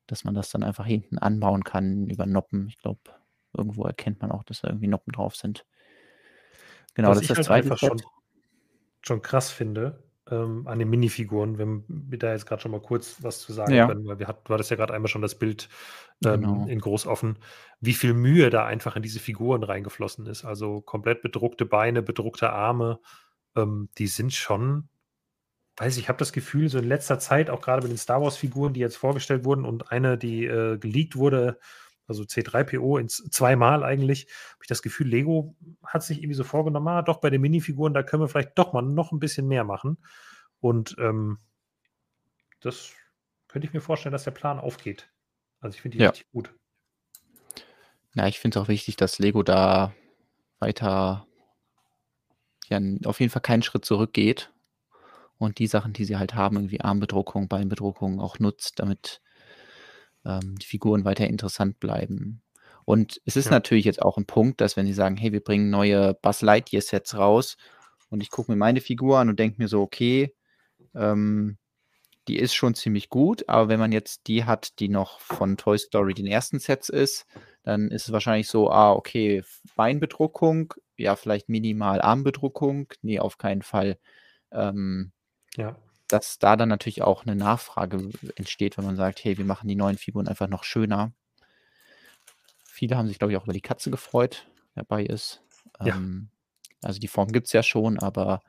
[0.07, 2.68] dass man das dann einfach hinten anbauen kann über Noppen.
[2.68, 2.99] Ich glaube,
[3.53, 5.66] irgendwo erkennt man auch, dass da irgendwie Noppen drauf sind.
[7.00, 8.02] Genau, Was das ist das halt zweite Schon,
[9.02, 13.24] schon krass finde ähm, an den Minifiguren, wenn wir da jetzt gerade schon mal kurz
[13.24, 13.88] was zu sagen ja.
[13.88, 15.70] können, weil wir hat, du hattest ja gerade einmal schon das Bild
[16.26, 16.66] ähm, genau.
[16.68, 17.38] in groß offen,
[17.80, 20.44] wie viel Mühe da einfach in diese Figuren reingeflossen ist.
[20.44, 23.00] Also komplett bedruckte Beine, bedruckte Arme,
[23.56, 24.90] ähm, die sind schon
[25.78, 28.22] weiß ich, ich habe das Gefühl, so in letzter Zeit, auch gerade mit den Star
[28.22, 31.58] Wars-Figuren, die jetzt vorgestellt wurden und eine, die äh, geleakt wurde,
[32.10, 36.88] also C3PO, ins, zweimal eigentlich, habe ich das Gefühl, Lego hat sich irgendwie so vorgenommen,
[36.88, 39.64] ah, doch bei den Minifiguren, da können wir vielleicht doch mal noch ein bisschen mehr
[39.64, 39.98] machen.
[40.60, 41.38] Und ähm,
[42.60, 42.94] das
[43.48, 45.10] könnte ich mir vorstellen, dass der Plan aufgeht.
[45.61, 46.10] Also ich finde die ja.
[46.10, 46.53] richtig gut.
[48.15, 49.94] Ja, ich finde es auch wichtig, dass Lego da
[50.60, 51.27] weiter
[52.68, 54.52] ja, auf jeden Fall keinen Schritt zurückgeht
[55.38, 59.22] und die Sachen, die sie halt haben, irgendwie Armbedruckung, Beinbedruckung auch nutzt, damit
[60.26, 62.41] ähm, die Figuren weiter interessant bleiben.
[62.86, 63.52] Und es ist ja.
[63.52, 66.82] natürlich jetzt auch ein Punkt, dass wenn sie sagen, hey, wir bringen neue Buzz Lightyear
[66.82, 67.56] Sets raus
[68.10, 70.34] und ich gucke mir meine Figur an und denke mir so, okay,
[70.96, 71.58] ähm,
[72.28, 75.78] die ist schon ziemlich gut, aber wenn man jetzt die hat, die noch von Toy
[75.78, 77.26] Story den ersten Sets ist,
[77.64, 79.44] dann ist es wahrscheinlich so, ah, okay,
[79.76, 83.98] Beinbedruckung, ja, vielleicht minimal Armbedruckung, nee, auf keinen Fall.
[84.52, 85.12] Ähm,
[85.56, 85.76] ja.
[86.10, 89.76] Dass da dann natürlich auch eine Nachfrage entsteht, wenn man sagt: „Hey, wir machen die
[89.76, 91.14] neuen Figuren einfach noch schöner.“
[92.65, 95.41] Viele haben sich, glaube ich, auch über die Katze gefreut, die dabei ist.
[95.84, 95.94] Ja.
[95.95, 96.30] Ähm,
[96.81, 98.41] also, die Form gibt es ja schon, aber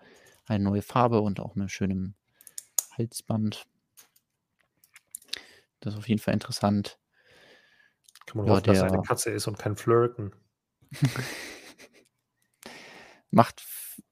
[0.46, 2.14] eine neue Farbe und auch mit schönem
[2.96, 3.66] Halsband.
[5.80, 6.98] Das ist auf jeden Fall interessant.
[8.24, 10.34] Kann man Ja, hoffen, dass er eine Katze ist und kein Flirken.
[13.30, 13.62] Macht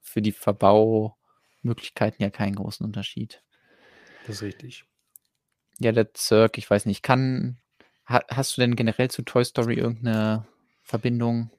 [0.00, 1.17] für die Verbau
[1.62, 3.42] Möglichkeiten ja keinen großen Unterschied.
[4.26, 4.84] Das ist richtig.
[5.78, 7.58] Ja, der Zirk, ich weiß nicht, kann.
[8.08, 10.46] Ha, hast du denn generell zu Toy Story irgendeine
[10.82, 11.50] Verbindung?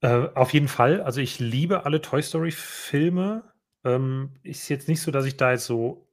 [0.00, 1.00] Äh, auf jeden Fall.
[1.00, 3.52] Also ich liebe alle Toy Story-Filme.
[3.84, 6.08] Ähm, ist jetzt nicht so, dass ich da jetzt so,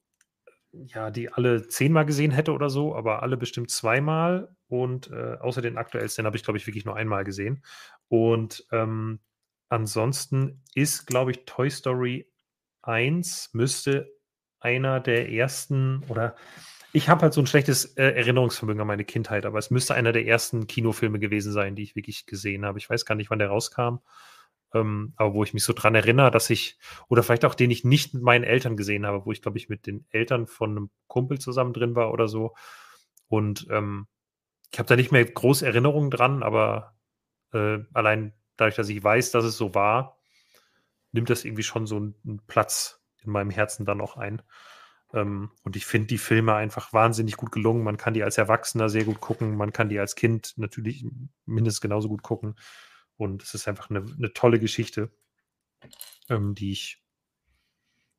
[0.72, 4.56] ja, die alle zehnmal gesehen hätte oder so, aber alle bestimmt zweimal.
[4.68, 7.64] Und äh, außer den aktuellsten habe ich, glaube ich, wirklich nur einmal gesehen.
[8.08, 9.20] Und ähm,
[9.70, 12.33] ansonsten ist, glaube ich, Toy Story
[12.84, 14.12] 1 müsste
[14.60, 16.36] einer der ersten oder
[16.96, 20.12] ich habe halt so ein schlechtes äh, Erinnerungsvermögen an meine Kindheit, aber es müsste einer
[20.12, 22.78] der ersten Kinofilme gewesen sein, die ich wirklich gesehen habe.
[22.78, 23.98] Ich weiß gar nicht, wann der rauskam,
[24.74, 26.78] ähm, aber wo ich mich so dran erinnere, dass ich,
[27.10, 29.70] oder vielleicht auch den ich nicht mit meinen Eltern gesehen habe, wo ich, glaube ich,
[29.70, 32.54] mit den Eltern von einem Kumpel zusammen drin war oder so.
[33.28, 34.08] Und ähm,
[34.72, 36.96] ich habe da nicht mehr große Erinnerungen dran, aber
[37.54, 40.20] äh, allein dadurch, dass ich weiß, dass es so war,
[41.14, 44.42] nimmt das irgendwie schon so einen Platz in meinem Herzen dann auch ein.
[45.14, 47.84] Ähm, und ich finde die Filme einfach wahnsinnig gut gelungen.
[47.84, 51.06] Man kann die als Erwachsener sehr gut gucken, man kann die als Kind natürlich
[51.46, 52.56] mindestens genauso gut gucken.
[53.16, 55.12] Und es ist einfach eine, eine tolle Geschichte,
[56.30, 57.02] ähm, die ich,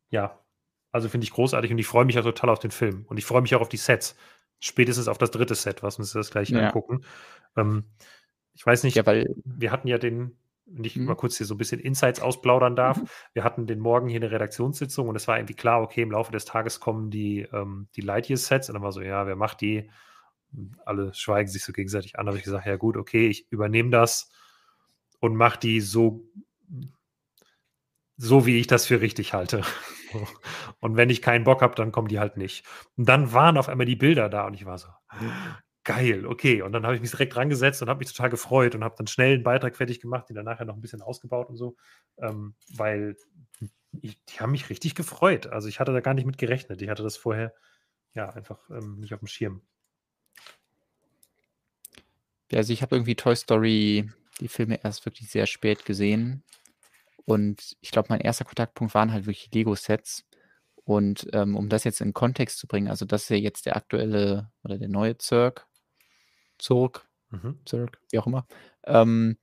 [0.09, 0.41] ja,
[0.93, 3.05] also finde ich großartig und ich freue mich ja total auf den Film.
[3.07, 4.17] Und ich freue mich auch auf die Sets.
[4.61, 6.69] Spätestens auf das dritte Set, was wir uns das gleich ja.
[6.69, 7.05] angucken.
[7.57, 7.85] Ähm,
[8.53, 11.07] ich weiß nicht, ja, weil wir hatten ja den, wenn ich mhm.
[11.07, 12.99] mal kurz hier so ein bisschen Insights ausplaudern darf.
[12.99, 13.09] Mhm.
[13.33, 16.33] Wir hatten den Morgen hier eine Redaktionssitzung und es war irgendwie klar, okay, im Laufe
[16.33, 19.91] des Tages kommen die, ähm, die Lightyear-Sets und dann war so, ja, wer macht die?
[20.85, 22.27] Alle schweigen sich so gegenseitig an.
[22.27, 24.31] Da habe ich gesagt, ja gut, okay, ich übernehme das
[25.21, 26.25] und mache die so,
[28.17, 29.63] so, wie ich das für richtig halte.
[30.81, 32.65] und wenn ich keinen Bock habe, dann kommen die halt nicht.
[32.97, 34.89] Und dann waren auf einmal die Bilder da und ich war so,
[35.85, 36.63] geil, okay.
[36.63, 39.07] Und dann habe ich mich direkt rangesetzt und habe mich total gefreut und habe dann
[39.07, 41.77] schnell einen Beitrag fertig gemacht, den dann nachher noch ein bisschen ausgebaut und so,
[42.19, 43.17] ähm, weil
[44.01, 45.47] ich, die haben mich richtig gefreut.
[45.47, 46.83] Also ich hatte da gar nicht mit gerechnet.
[46.83, 47.55] Ich hatte das vorher
[48.15, 49.63] ja einfach ähm, nicht auf dem Schirm.
[52.51, 56.43] Ja, also ich habe irgendwie Toy Story, die Filme erst wirklich sehr spät gesehen.
[57.25, 60.25] Und ich glaube, mein erster Kontaktpunkt waren halt wirklich Lego-Sets.
[60.85, 63.77] Und ähm, um das jetzt in Kontext zu bringen, also das ist ja jetzt der
[63.77, 65.67] aktuelle oder der neue Zirk,
[66.59, 67.59] Zurg, mhm.
[67.65, 68.47] Zerg, wie auch immer.
[68.85, 69.37] Ähm,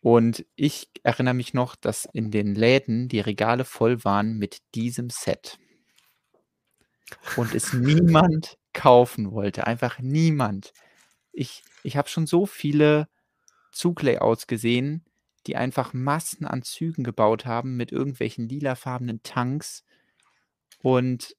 [0.00, 5.10] und ich erinnere mich noch, dass in den Läden die Regale voll waren mit diesem
[5.10, 5.58] Set.
[7.36, 9.66] Und es niemand kaufen wollte.
[9.66, 10.72] Einfach niemand.
[11.32, 13.08] Ich, ich habe schon so viele
[13.72, 15.04] Zuglayouts gesehen,
[15.46, 19.84] die einfach Massen an Zügen gebaut haben mit irgendwelchen lilafarbenen Tanks.
[20.82, 21.36] Und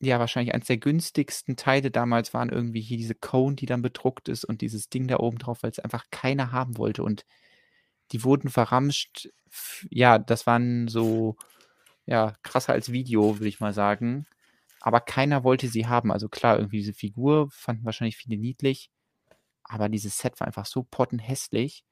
[0.00, 4.28] ja, wahrscheinlich eines der günstigsten Teile damals waren irgendwie hier diese Cone, die dann bedruckt
[4.28, 7.02] ist und dieses Ding da oben drauf, weil es einfach keiner haben wollte.
[7.02, 7.24] Und
[8.12, 9.28] die wurden verramscht.
[9.90, 11.36] Ja, das waren so,
[12.06, 14.26] ja, krasser als Video, würde ich mal sagen.
[14.80, 16.12] Aber keiner wollte sie haben.
[16.12, 18.90] Also klar, irgendwie diese Figur fanden wahrscheinlich viele niedlich.
[19.64, 21.84] Aber dieses Set war einfach so pottenhässlich.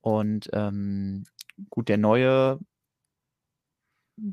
[0.00, 1.24] Und ähm,
[1.68, 2.58] gut, der neue,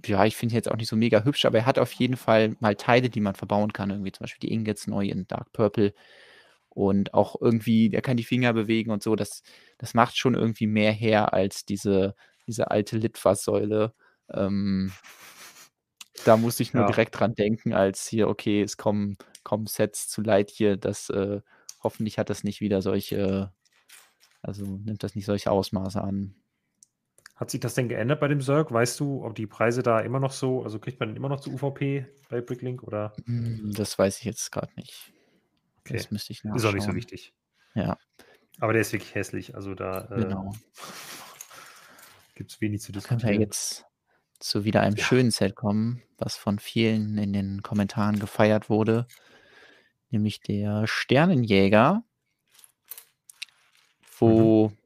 [0.05, 2.55] ja, ich finde jetzt auch nicht so mega hübsch, aber er hat auf jeden Fall
[2.59, 3.89] mal Teile, die man verbauen kann.
[3.89, 5.93] Irgendwie zum Beispiel die Ingots neu in Dark Purple
[6.69, 9.15] und auch irgendwie, der kann die Finger bewegen und so.
[9.15, 9.43] Das,
[9.77, 12.15] das macht schon irgendwie mehr her als diese,
[12.47, 13.93] diese alte Litfaßsäule.
[14.31, 14.91] Ähm,
[16.25, 16.87] da muss ich nur ja.
[16.87, 21.41] direkt dran denken, als hier, okay, es kommen, kommen Sets zu Light hier, das äh,
[21.81, 23.53] hoffentlich hat das nicht wieder solche,
[24.41, 26.35] also nimmt das nicht solche Ausmaße an.
[27.37, 28.71] Hat sich das denn geändert bei dem Zerg?
[28.71, 31.51] Weißt du, ob die Preise da immer noch so, also kriegt man immer noch zu
[31.51, 33.13] UVP bei Bricklink oder?
[33.25, 35.13] Hm, das weiß ich jetzt gerade nicht.
[35.81, 35.97] Okay.
[35.97, 36.57] Das müsste ich nachschauen.
[36.57, 37.33] Ist auch nicht so wichtig.
[37.75, 37.95] Ja.
[38.59, 39.53] Aber der ist wirklich hässlich.
[39.53, 40.51] Also da äh, genau.
[42.35, 43.21] gibt es wenig zu diskutieren.
[43.21, 43.85] Können wir jetzt
[44.39, 45.03] zu wieder einem ja.
[45.03, 49.05] schönen Set kommen, was von vielen in den Kommentaren gefeiert wurde.
[50.09, 52.03] Nämlich der Sternenjäger,
[54.17, 54.77] wo mhm.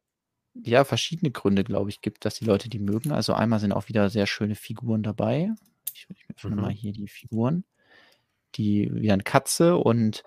[0.53, 3.11] Ja verschiedene Gründe, glaube ich, gibt, dass die Leute die mögen.
[3.11, 5.51] Also einmal sind auch wieder sehr schöne Figuren dabei.
[5.93, 6.61] Ich, ich öffne mhm.
[6.61, 7.63] mal hier die Figuren.
[8.55, 10.23] Die wieder eine Katze und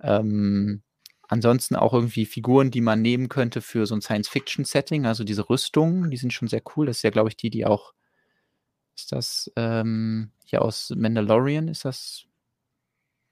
[0.00, 0.82] ähm,
[1.28, 5.06] ansonsten auch irgendwie Figuren, die man nehmen könnte für so ein Science-Fiction-Setting.
[5.06, 6.86] Also diese Rüstungen, die sind schon sehr cool.
[6.86, 7.94] Das ist ja, glaube ich, die, die auch.
[8.94, 11.68] Ist das ähm, hier aus Mandalorian?
[11.68, 12.26] Ist das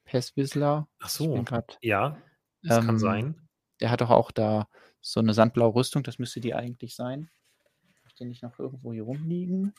[0.04, 0.88] Pes Whistler?
[1.00, 1.34] Ach so.
[1.82, 2.16] Ja,
[2.62, 3.48] das ähm, kann sein.
[3.80, 4.68] Der hat doch auch da
[5.00, 6.02] so eine sandblaue Rüstung.
[6.02, 7.30] Das müsste die eigentlich sein.
[8.04, 9.74] Muss die nicht noch irgendwo hier rumliegen?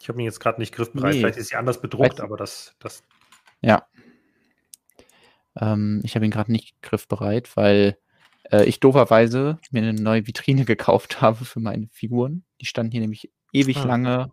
[0.00, 1.14] Ich habe ihn jetzt gerade nicht griffbereit.
[1.14, 1.20] Nee.
[1.20, 3.02] Vielleicht ist sie anders bedruckt, Vielleicht, aber das, das.
[3.60, 3.86] Ja,
[5.60, 7.98] ähm, ich habe ihn gerade nicht griffbereit, weil
[8.50, 12.44] äh, ich dooferweise mir eine neue Vitrine gekauft habe für meine Figuren.
[12.60, 13.84] Die standen hier nämlich ewig ah.
[13.84, 14.32] lange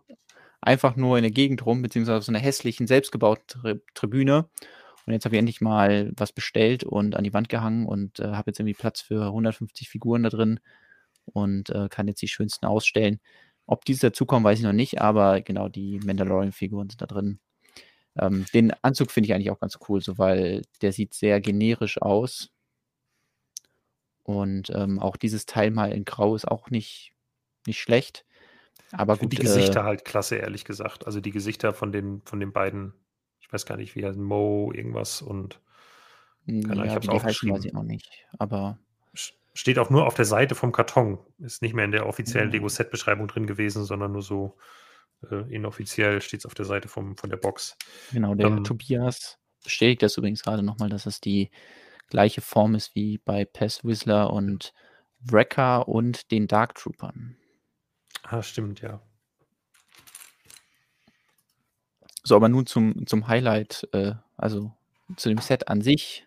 [0.60, 4.48] einfach nur in der Gegend rum, beziehungsweise auf so einer hässlichen, selbstgebauten Tri Tribüne.
[5.06, 8.32] Und jetzt habe ich endlich mal was bestellt und an die Wand gehangen und äh,
[8.32, 10.60] habe jetzt irgendwie Platz für 150 Figuren da drin
[11.26, 13.20] und äh, kann jetzt die schönsten ausstellen.
[13.66, 17.38] Ob diese dazukommen, weiß ich noch nicht, aber genau die Mandalorian-Figuren sind da drin.
[18.18, 22.00] Ähm, den Anzug finde ich eigentlich auch ganz cool, so weil der sieht sehr generisch
[22.00, 22.50] aus.
[24.22, 27.12] Und ähm, auch dieses Teil mal in Grau ist auch nicht,
[27.66, 28.24] nicht schlecht.
[28.92, 31.06] Aber gut, die Gesichter äh, halt klasse, ehrlich gesagt.
[31.06, 32.92] Also die Gesichter von den, von den beiden,
[33.46, 35.60] ich weiß gar nicht, wie heißt Mo, irgendwas und
[36.46, 38.08] keine ja, ich habe es Weiß ich auch nicht,
[38.38, 38.78] aber
[39.54, 41.18] steht auch nur auf der Seite vom Karton.
[41.38, 44.56] Ist nicht mehr in der offiziellen Lego-Set-Beschreibung drin gewesen, sondern nur so
[45.30, 47.76] äh, inoffiziell steht es auf der Seite vom, von der Box.
[48.12, 51.50] Genau, der ähm, Tobias bestätigt das übrigens gerade nochmal, dass es die
[52.08, 54.72] gleiche Form ist wie bei Pez Whistler und
[55.20, 57.36] Wrecker und den Dark Troopern.
[58.22, 59.00] Ah, stimmt, ja.
[62.26, 64.72] So, aber nun zum, zum Highlight, äh, also
[65.16, 66.26] zu dem Set an sich.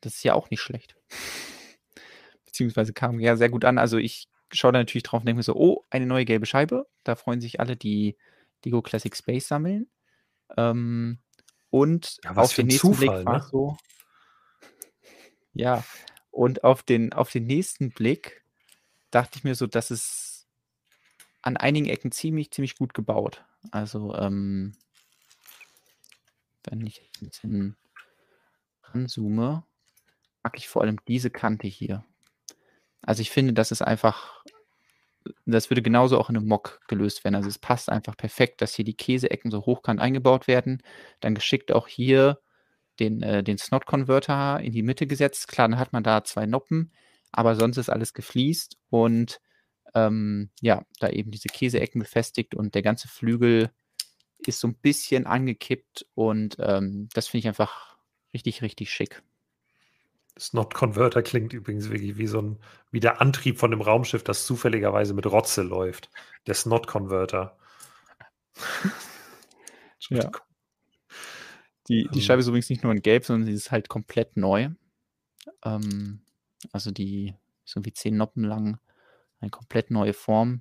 [0.00, 0.96] Das ist ja auch nicht schlecht.
[2.46, 3.76] Beziehungsweise kam ja sehr gut an.
[3.76, 6.86] Also ich schaue da natürlich drauf und denke mir so, oh, eine neue gelbe Scheibe.
[7.02, 8.16] Da freuen sich alle, die
[8.64, 9.90] Lego Classic Space sammeln.
[10.56, 11.18] Ähm,
[11.68, 13.46] und ja, auf den nächsten Zufall, Blick war ne?
[13.50, 13.76] so.
[15.52, 15.84] Ja,
[16.30, 18.42] und auf den, auf den nächsten Blick
[19.10, 20.46] dachte ich mir so, das ist
[21.42, 23.44] an einigen Ecken ziemlich, ziemlich gut gebaut.
[23.70, 24.72] Also, ähm,
[26.70, 27.76] wenn ich ein bisschen
[28.84, 29.64] ranzoome,
[30.42, 32.04] mag ich vor allem diese Kante hier.
[33.02, 34.42] Also ich finde, das ist einfach,
[35.46, 37.34] das würde genauso auch in einem Mock gelöst werden.
[37.34, 40.82] Also es passt einfach perfekt, dass hier die Käseecken so hochkant eingebaut werden.
[41.20, 42.38] Dann geschickt auch hier
[43.00, 45.48] den, äh, den Snot-Converter in die Mitte gesetzt.
[45.48, 46.92] Klar, dann hat man da zwei Noppen,
[47.32, 49.40] aber sonst ist alles gefliest und
[49.94, 53.70] ähm, ja, da eben diese Käseecken befestigt und der ganze Flügel
[54.48, 57.96] ist so ein bisschen angekippt und ähm, das finde ich einfach
[58.32, 59.22] richtig, richtig schick.
[60.38, 62.58] Snot Converter klingt übrigens wirklich wie so ein,
[62.90, 66.10] wie der Antrieb von dem Raumschiff, das zufälligerweise mit Rotze läuft.
[66.46, 67.56] Der Snot Converter.
[70.08, 70.30] ja.
[71.88, 72.20] Die, die ähm.
[72.20, 74.70] Scheibe ist übrigens nicht nur in Gelb, sondern sie ist halt komplett neu.
[75.64, 76.22] Ähm,
[76.72, 77.34] also die
[77.64, 78.78] so wie zehn Noppen lang,
[79.40, 80.60] eine komplett neue Form.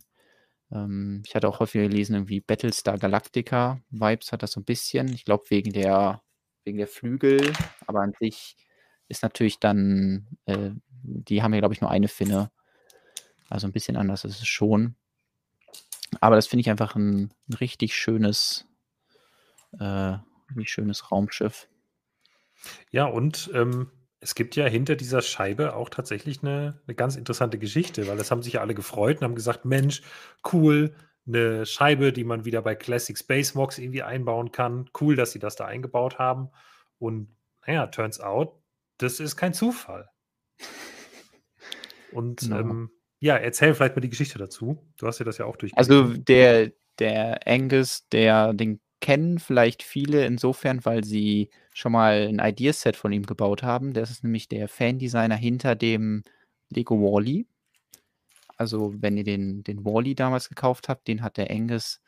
[0.74, 5.08] Ähm, ich hatte auch häufiger gelesen, irgendwie Battlestar Galactica Vibes hat das so ein bisschen.
[5.10, 6.22] Ich glaube wegen der
[6.66, 7.54] wegen der Flügel,
[7.88, 8.56] aber an sich
[9.08, 10.72] ist natürlich dann, äh,
[11.04, 12.52] die haben ja, glaube ich, nur eine Finne.
[13.50, 14.95] Also ein bisschen anders ist es schon.
[16.22, 18.66] Aber das finde ich einfach ein, ein richtig schönes,
[19.80, 20.18] äh,
[20.50, 21.68] richtig schönes Raumschiff.
[22.91, 23.91] Ja, und ähm,
[24.24, 28.32] es gibt ja hinter dieser Scheibe auch tatsächlich eine, eine ganz interessante Geschichte, weil das
[28.32, 30.02] haben sich ja alle gefreut und haben gesagt, Mensch,
[30.52, 30.95] cool,
[31.28, 34.90] eine Scheibe, die man wieder bei Classic Space Mox irgendwie einbauen kann.
[35.00, 36.50] Cool, dass sie das da eingebaut haben.
[37.00, 37.36] Und
[37.68, 38.54] naja, turns out,
[38.98, 40.10] das ist kein Zufall.
[42.12, 42.60] Und genau.
[42.60, 44.78] ähm, ja, erzähl vielleicht mal die Geschichte dazu.
[44.98, 45.72] Du hast ja das ja auch durch.
[45.78, 52.39] Also der, der Angus, der, den kennen vielleicht viele insofern, weil sie schon mal ein
[52.39, 53.91] Ideaset von ihm gebaut haben.
[53.91, 56.23] Das ist nämlich der Fan-Designer hinter dem
[56.69, 57.45] Lego Wally.
[58.55, 61.99] Also, wenn ihr den, den Wally damals gekauft habt, den hat der Angus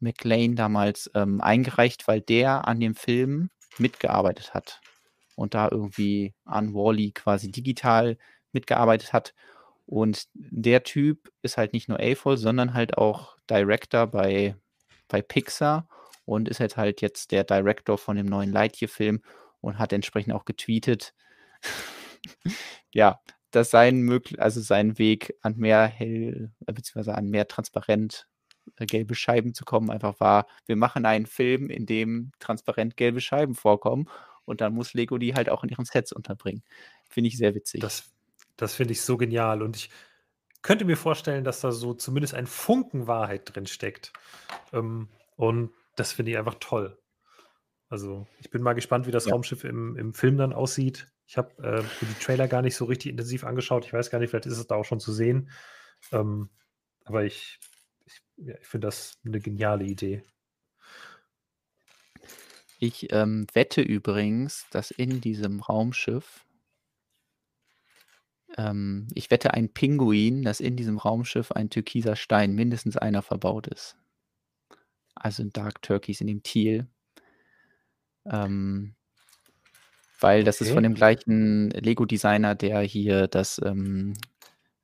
[0.00, 3.48] McLean damals ähm, eingereicht, weil der an dem Film
[3.78, 4.82] mitgearbeitet hat
[5.36, 8.18] und da irgendwie an Wally quasi digital
[8.52, 9.32] mitgearbeitet hat.
[9.86, 14.56] Und der Typ ist halt nicht nur AFOL, sondern halt auch Director bei,
[15.08, 15.88] bei Pixar
[16.24, 19.22] und ist halt halt jetzt der Director von dem neuen Lightyear-Film
[19.60, 21.14] und hat entsprechend auch getweetet,
[22.92, 23.20] ja,
[23.50, 28.26] dass sein möglich, also sein Weg an mehr hell, äh, beziehungsweise an mehr transparent
[28.76, 33.20] äh, gelbe Scheiben zu kommen, einfach war, wir machen einen Film, in dem transparent gelbe
[33.20, 34.08] Scheiben vorkommen
[34.44, 36.62] und dann muss Lego die halt auch in ihren Sets unterbringen.
[37.08, 37.80] Finde ich sehr witzig.
[37.80, 38.12] Das,
[38.56, 39.90] das finde ich so genial und ich
[40.62, 44.12] könnte mir vorstellen, dass da so zumindest ein Funken Wahrheit drin steckt.
[44.72, 46.98] Ähm, und das finde ich einfach toll.
[47.88, 49.32] Also, ich bin mal gespannt, wie das ja.
[49.32, 51.06] Raumschiff im, im Film dann aussieht.
[51.26, 53.84] Ich habe äh, die Trailer gar nicht so richtig intensiv angeschaut.
[53.84, 55.50] Ich weiß gar nicht, vielleicht ist es da auch schon zu sehen.
[56.12, 56.50] Ähm,
[57.04, 57.60] aber ich,
[58.06, 60.22] ich, ja, ich finde das eine geniale Idee.
[62.78, 66.44] Ich ähm, wette übrigens, dass in diesem Raumschiff,
[68.56, 73.68] ähm, ich wette ein Pinguin, dass in diesem Raumschiff ein türkiser Stein mindestens einer verbaut
[73.68, 73.96] ist
[75.14, 76.86] also in Dark Turkeys, in dem Teal.
[78.26, 78.94] Ähm,
[80.20, 80.68] weil das okay.
[80.68, 84.14] ist von dem gleichen Lego-Designer, der hier das ähm,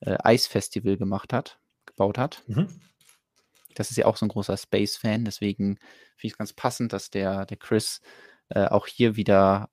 [0.00, 2.42] äh, Eisfestival gemacht hat, gebaut hat.
[2.46, 2.68] Mhm.
[3.74, 7.10] Das ist ja auch so ein großer Space-Fan, deswegen finde ich es ganz passend, dass
[7.10, 8.02] der, der Chris
[8.50, 9.70] äh, auch hier wieder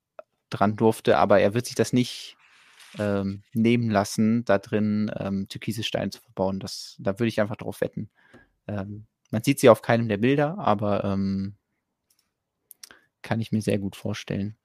[0.50, 2.36] dran durfte, aber er wird sich das nicht
[2.98, 6.60] ähm, nehmen lassen, da drin ähm, türkise Steine zu verbauen.
[6.60, 8.08] Das, da würde ich einfach drauf wetten.
[8.66, 11.56] Ähm, man sieht sie auf keinem der Bilder, aber ähm,
[13.22, 14.56] kann ich mir sehr gut vorstellen.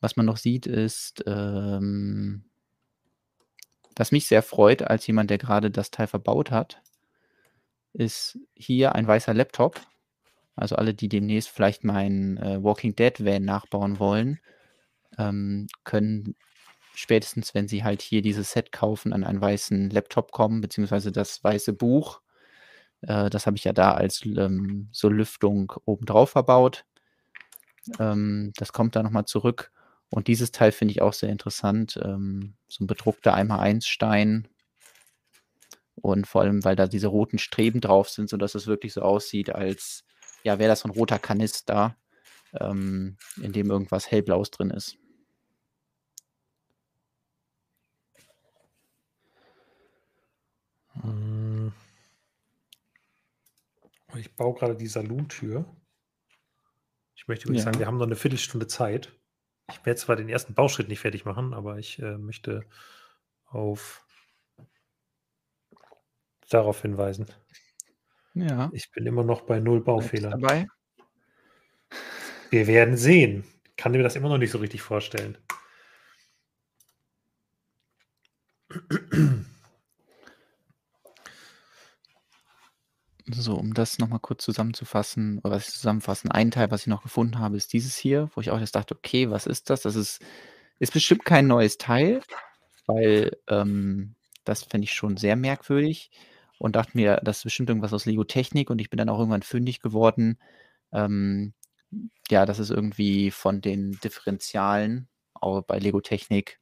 [0.00, 2.44] Was man noch sieht, ist, ähm,
[3.96, 6.80] was mich sehr freut, als jemand, der gerade das Teil verbaut hat,
[7.92, 9.80] ist hier ein weißer Laptop.
[10.54, 14.40] Also alle, die demnächst vielleicht meinen äh, Walking Dead Van nachbauen wollen,
[15.18, 16.36] ähm, können
[16.94, 21.42] spätestens, wenn sie halt hier dieses Set kaufen, an einen weißen Laptop kommen, beziehungsweise das
[21.42, 22.20] weiße Buch
[23.02, 26.84] äh, das habe ich ja da als ähm, so Lüftung obendrauf verbaut.
[27.98, 29.70] Ähm, das kommt da nochmal zurück.
[30.10, 31.98] Und dieses Teil finde ich auch sehr interessant.
[32.02, 34.48] Ähm, so ein bedruckter 1x1-Stein.
[35.96, 39.50] Und vor allem, weil da diese roten Streben drauf sind, sodass es wirklich so aussieht,
[39.50, 40.04] als
[40.44, 41.96] ja, wäre das so ein roter Kanister,
[42.58, 44.96] ähm, in dem irgendwas hellblaues drin ist.
[54.18, 55.64] Ich baue gerade die Salontür.
[57.14, 57.64] Ich möchte übrigens ja.
[57.66, 59.12] sagen, wir haben noch eine Viertelstunde Zeit.
[59.70, 62.64] Ich werde zwar den ersten Bauschritt nicht fertig machen, aber ich äh, möchte
[63.46, 64.06] auf
[66.48, 67.26] darauf hinweisen.
[68.34, 68.70] Ja.
[68.72, 70.40] Ich bin immer noch bei null Baufehlern.
[70.40, 70.66] Dabei?
[72.50, 73.44] Wir werden sehen.
[73.64, 75.36] Ich kann mir das immer noch nicht so richtig vorstellen.
[83.30, 87.02] So, um das nochmal kurz zusammenzufassen, oder was ich zusammenfassen, ein Teil, was ich noch
[87.02, 89.82] gefunden habe, ist dieses hier, wo ich auch jetzt dachte, okay, was ist das?
[89.82, 90.20] Das ist,
[90.78, 92.22] ist bestimmt kein neues Teil,
[92.86, 94.14] weil ähm,
[94.44, 96.10] das fände ich schon sehr merkwürdig
[96.58, 99.18] und dachte mir, das ist bestimmt irgendwas aus Lego Technik und ich bin dann auch
[99.18, 100.38] irgendwann fündig geworden.
[100.92, 101.52] Ähm,
[102.30, 106.58] ja, das ist irgendwie von den Differentialen auch bei Lego Technik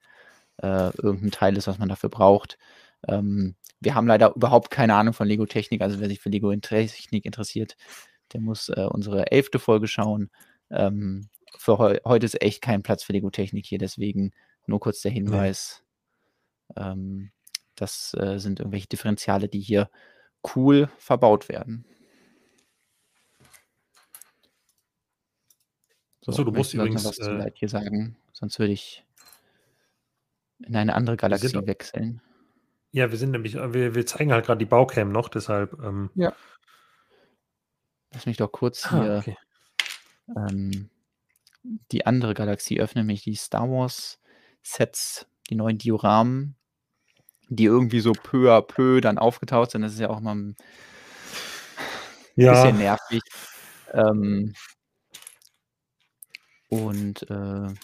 [0.58, 2.58] äh, irgendein Teil ist, was man dafür braucht.
[3.06, 5.82] Ähm, wir haben leider überhaupt keine Ahnung von Lego-Technik.
[5.82, 7.76] Also wer sich für Lego-Technik interessiert,
[8.32, 10.30] der muss äh, unsere elfte Folge schauen.
[10.70, 11.28] Ähm,
[11.58, 13.78] für heu heute ist echt kein Platz für Lego-Technik hier.
[13.78, 14.32] Deswegen
[14.66, 15.82] nur kurz der Hinweis.
[16.76, 16.92] Ja.
[16.92, 17.30] Ähm,
[17.76, 19.90] das äh, sind irgendwelche Differentiale, die hier
[20.54, 21.84] cool verbaut werden.
[26.22, 29.04] So, Achso, du musst übrigens was äh, hier sagen, sonst würde ich
[30.58, 32.20] in eine andere Galaxie wechseln.
[32.96, 35.78] Ja, wir sind nämlich, äh, wir, wir zeigen halt gerade die Baucam noch, deshalb.
[35.82, 36.34] Ähm, ja.
[38.14, 39.36] Lass mich doch kurz ah, hier okay.
[40.34, 40.88] ähm,
[41.92, 44.18] die andere Galaxie öffnen, nämlich die Star Wars
[44.62, 46.56] Sets, die neuen Dioramen,
[47.50, 49.82] die irgendwie so peu à peu dann aufgetaucht sind.
[49.82, 50.56] Das ist ja auch mal ein
[52.34, 52.52] ja.
[52.52, 53.20] bisschen nervig.
[53.92, 54.54] Ähm,
[56.70, 57.74] und äh,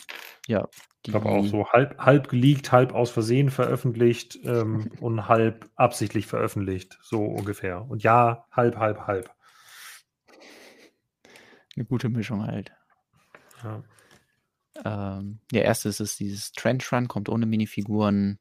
[0.47, 0.69] ja,
[1.07, 1.11] die.
[1.11, 6.27] Ich glaube auch so halb, halb geleakt, halb aus Versehen veröffentlicht ähm, und halb absichtlich
[6.27, 7.89] veröffentlicht, so ungefähr.
[7.89, 9.31] Und ja, halb, halb, halb.
[11.75, 12.73] Eine gute Mischung halt.
[13.63, 13.83] Ja.
[14.85, 18.39] Ähm, der erste ist es dieses Trench Run, kommt ohne Minifiguren.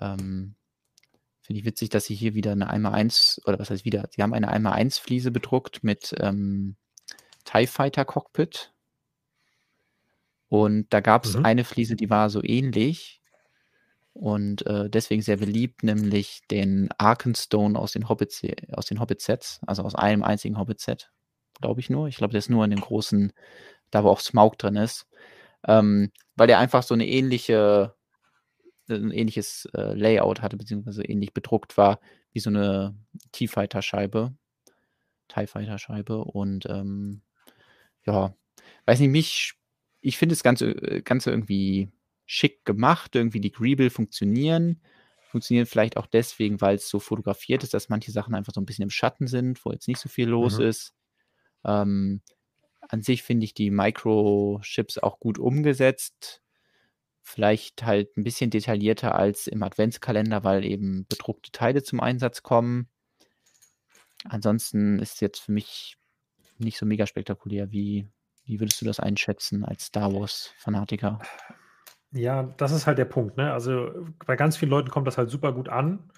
[0.00, 0.54] Ähm,
[1.42, 4.34] Finde ich witzig, dass sie hier wieder eine 1x1, oder was heißt wieder, sie haben
[4.34, 6.76] eine 1x1 Fliese bedruckt mit ähm,
[7.44, 8.74] TIE Fighter Cockpit.
[10.48, 11.44] Und da gab es mhm.
[11.44, 13.20] eine Fliese, die war so ähnlich
[14.14, 18.42] und äh, deswegen sehr beliebt, nämlich den Arkenstone aus den Hobbit
[18.72, 21.12] aus den Hobbit-Sets, also aus einem einzigen Hobbit-Set,
[21.60, 22.08] glaube ich nur.
[22.08, 23.32] Ich glaube, der ist nur in dem großen,
[23.90, 25.06] da wo auch Smaug drin ist,
[25.66, 27.94] ähm, weil der einfach so eine ähnliche,
[28.88, 32.00] ein ähnliches äh, Layout hatte, beziehungsweise ähnlich bedruckt war,
[32.32, 32.96] wie so eine
[33.32, 34.34] T-Fighter-Scheibe,
[35.28, 37.22] TIE Fighter-Scheibe und ähm,
[38.04, 38.34] ja,
[38.86, 39.57] weiß nicht, mich
[40.00, 41.90] ich finde das Ganze, äh, Ganze irgendwie
[42.26, 44.80] schick gemacht, irgendwie die Greeble funktionieren.
[45.30, 48.66] Funktionieren vielleicht auch deswegen, weil es so fotografiert ist, dass manche Sachen einfach so ein
[48.66, 50.64] bisschen im Schatten sind, wo jetzt nicht so viel los mhm.
[50.66, 50.94] ist.
[51.64, 52.22] Ähm,
[52.80, 56.42] an sich finde ich die Microchips auch gut umgesetzt.
[57.22, 62.88] Vielleicht halt ein bisschen detaillierter als im Adventskalender, weil eben bedruckte Teile zum Einsatz kommen.
[64.24, 65.98] Ansonsten ist es jetzt für mich
[66.58, 68.08] nicht so mega spektakulär wie
[68.48, 71.20] wie würdest du das einschätzen als Star Wars-Fanatiker?
[72.12, 73.36] Ja, das ist halt der Punkt.
[73.36, 73.52] Ne?
[73.52, 76.10] Also bei ganz vielen Leuten kommt das halt super gut an.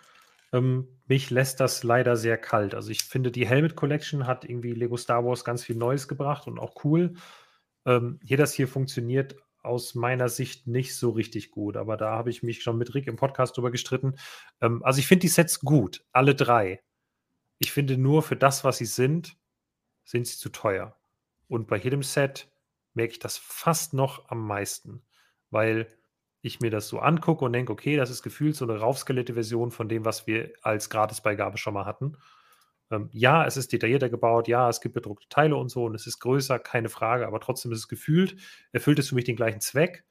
[0.52, 2.74] Ähm, mich lässt das leider sehr kalt.
[2.74, 6.46] Also ich finde, die Helmet Collection hat irgendwie Lego Star Wars ganz viel Neues gebracht
[6.46, 7.14] und auch cool.
[7.84, 12.30] Ähm, hier das hier funktioniert aus meiner Sicht nicht so richtig gut, aber da habe
[12.30, 14.14] ich mich schon mit Rick im Podcast drüber gestritten.
[14.60, 16.82] Ähm, also ich finde die Sets gut, alle drei.
[17.58, 19.36] Ich finde nur für das, was sie sind,
[20.04, 20.96] sind sie zu teuer.
[21.50, 22.48] Und bei jedem Set
[22.94, 25.02] merke ich das fast noch am meisten,
[25.50, 25.88] weil
[26.42, 29.72] ich mir das so angucke und denke, okay, das ist gefühlt so eine raufskelette Version
[29.72, 32.16] von dem, was wir als Gratisbeigabe schon mal hatten.
[32.92, 36.06] Ähm, ja, es ist detaillierter gebaut, ja, es gibt bedruckte Teile und so und es
[36.06, 38.36] ist größer, keine Frage, aber trotzdem ist es gefühlt,
[38.70, 40.04] erfüllt es für mich den gleichen Zweck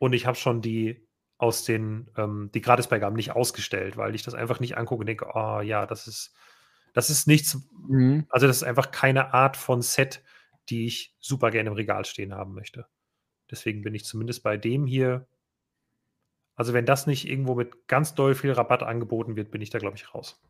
[0.00, 1.06] und ich habe schon die
[1.38, 5.28] aus den, ähm, die Gratisbeigaben nicht ausgestellt, weil ich das einfach nicht angucke und denke,
[5.34, 6.34] oh ja, das ist,
[6.94, 8.26] das ist nichts, mhm.
[8.28, 10.20] also das ist einfach keine Art von Set,
[10.68, 12.86] die ich super gerne im Regal stehen haben möchte.
[13.50, 15.26] Deswegen bin ich zumindest bei dem hier.
[16.56, 19.78] Also, wenn das nicht irgendwo mit ganz doll viel Rabatt angeboten wird, bin ich da,
[19.78, 20.40] glaube ich, raus.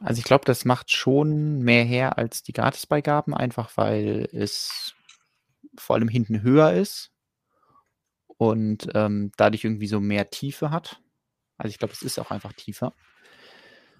[0.00, 4.94] Also, ich glaube, das macht schon mehr her als die Gratisbeigaben, einfach weil es
[5.78, 7.12] vor allem hinten höher ist
[8.26, 11.00] und ähm, dadurch irgendwie so mehr Tiefe hat.
[11.56, 12.92] Also, ich glaube, es ist auch einfach tiefer.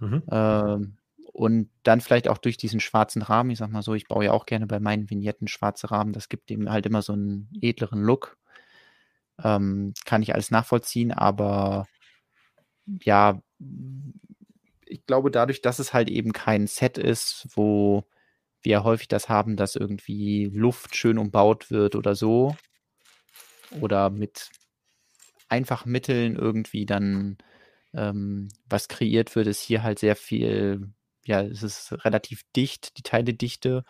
[0.00, 0.22] Mhm.
[0.30, 0.98] Ähm,
[1.32, 4.32] und dann vielleicht auch durch diesen schwarzen Rahmen, ich sag mal so, ich baue ja
[4.32, 8.02] auch gerne bei meinen Vignetten schwarze Rahmen, das gibt ihm halt immer so einen edleren
[8.02, 8.38] Look.
[9.42, 11.86] Ähm, kann ich alles nachvollziehen, aber
[12.86, 13.40] ja,
[14.86, 18.04] ich glaube, dadurch, dass es halt eben kein Set ist, wo
[18.62, 22.54] wir häufig das haben, dass irgendwie Luft schön umbaut wird oder so,
[23.80, 24.50] oder mit
[25.48, 27.38] einfachen Mitteln irgendwie dann
[27.94, 30.92] ähm, was kreiert wird, ist hier halt sehr viel
[31.24, 33.84] ja, es ist relativ dicht, die Teiledichte.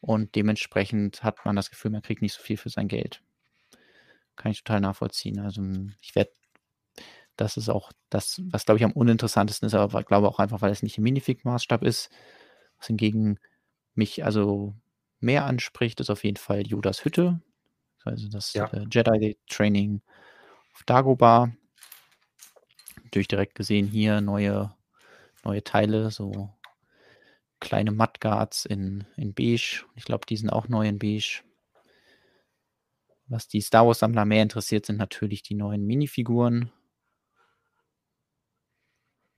[0.00, 3.22] Und dementsprechend hat man das Gefühl, man kriegt nicht so viel für sein Geld.
[4.36, 5.40] Kann ich total nachvollziehen.
[5.40, 5.62] Also
[6.00, 6.30] ich werde,
[7.36, 10.70] das ist auch das, was glaube ich am uninteressantesten ist, aber glaube auch einfach, weil
[10.70, 12.10] es nicht im Minifig-Maßstab ist.
[12.78, 13.38] Was hingegen
[13.94, 14.74] mich also
[15.20, 17.40] mehr anspricht, ist auf jeden Fall Yodas Hütte.
[18.04, 18.66] Also das ja.
[18.66, 20.02] äh, Jedi-Training
[20.74, 21.50] auf Dagobah.
[23.02, 24.74] Natürlich direkt gesehen hier neue,
[25.42, 26.50] neue Teile, so
[27.60, 29.84] kleine Mudguards in, in beige.
[29.94, 31.42] Ich glaube, die sind auch neu in beige.
[33.28, 36.70] Was die Star Wars-Sammler mehr interessiert, sind natürlich die neuen Minifiguren.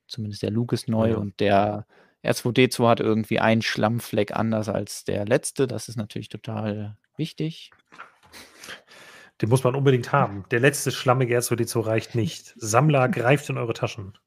[0.06, 1.16] Zumindest der Luke ist neu ja.
[1.16, 1.86] und der
[2.24, 5.66] R2D2 hat irgendwie einen Schlammfleck anders als der letzte.
[5.66, 7.70] Das ist natürlich total wichtig.
[9.40, 10.44] Den muss man unbedingt haben.
[10.50, 12.54] Der letzte schlammige R2D2 reicht nicht.
[12.56, 14.18] Sammler, greift in eure Taschen.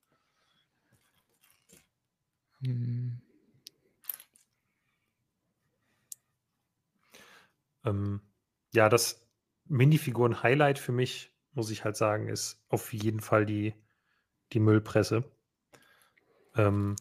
[2.61, 3.20] Hm.
[7.85, 8.21] Ähm,
[8.73, 9.27] ja, das
[9.65, 13.73] Minifiguren-Highlight für mich, muss ich halt sagen, ist auf jeden Fall die,
[14.53, 15.23] die Müllpresse.
[16.55, 16.95] Ähm,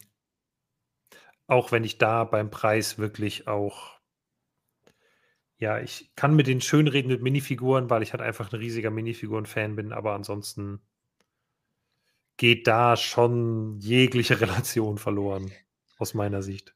[1.47, 4.01] auch wenn ich da beim Preis wirklich auch
[5.61, 9.77] ja, ich kann mit denen schönreden mit Minifiguren, weil ich halt einfach ein riesiger Minifiguren-Fan
[9.77, 10.81] bin, aber ansonsten
[12.39, 15.52] geht da schon jegliche Relation verloren,
[15.98, 16.74] aus meiner Sicht.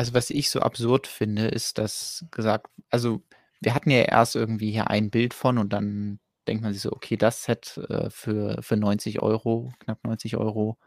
[0.00, 3.22] Also, was ich so absurd finde, ist, dass gesagt also,
[3.60, 6.90] wir hatten ja erst irgendwie hier ein Bild von und dann denkt man sich so:
[6.92, 10.78] „Okay, das Set, äh, für für 90 Euro, knapp 90 Euro.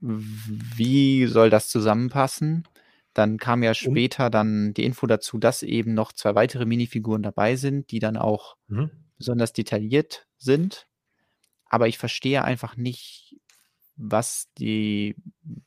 [0.00, 2.64] wie soll das zusammenpassen?“
[3.14, 7.56] Dann kam ja später dann die Info dazu, dass eben noch zwei weitere Minifiguren dabei
[7.56, 8.90] sind, die dann auch Mhm.
[9.18, 10.88] besonders detailliert sind.
[11.66, 13.40] Aber ich verstehe einfach nicht,
[14.02, 15.16] was die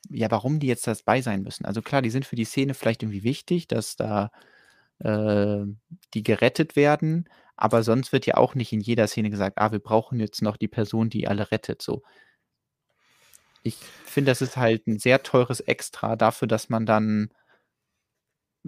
[0.09, 1.65] ja, warum die jetzt dabei sein müssen.
[1.65, 4.31] Also klar, die sind für die Szene vielleicht irgendwie wichtig, dass da,
[4.99, 5.65] äh,
[6.13, 9.79] die gerettet werden, aber sonst wird ja auch nicht in jeder Szene gesagt: „Ah, wir
[9.79, 12.03] brauchen jetzt noch die Person, die alle rettet“, so.
[13.63, 13.75] Ich
[14.05, 17.29] finde, das ist halt ein sehr teures Extra dafür, dass man dann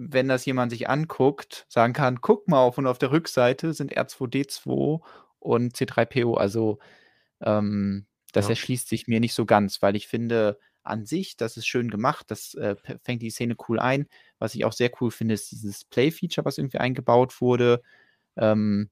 [0.00, 3.92] wenn das jemand sich anguckt, sagen kann: „Guck mal, auf und auf der Rückseite sind
[3.96, 5.00] R2D2
[5.40, 6.78] und C3PO.“ Also,
[7.42, 8.06] ähm,
[8.38, 8.50] das Ja.
[8.50, 12.26] erschließt sich mir nicht so ganz, weil ich finde an sich, das ist schön gemacht,
[12.30, 14.06] das, äh, fängt die Szene cool ein.
[14.38, 17.82] Was ich auch sehr cool finde, ist dieses Play-Feature, was irgendwie eingebaut wurde,
[18.36, 18.90] ähm,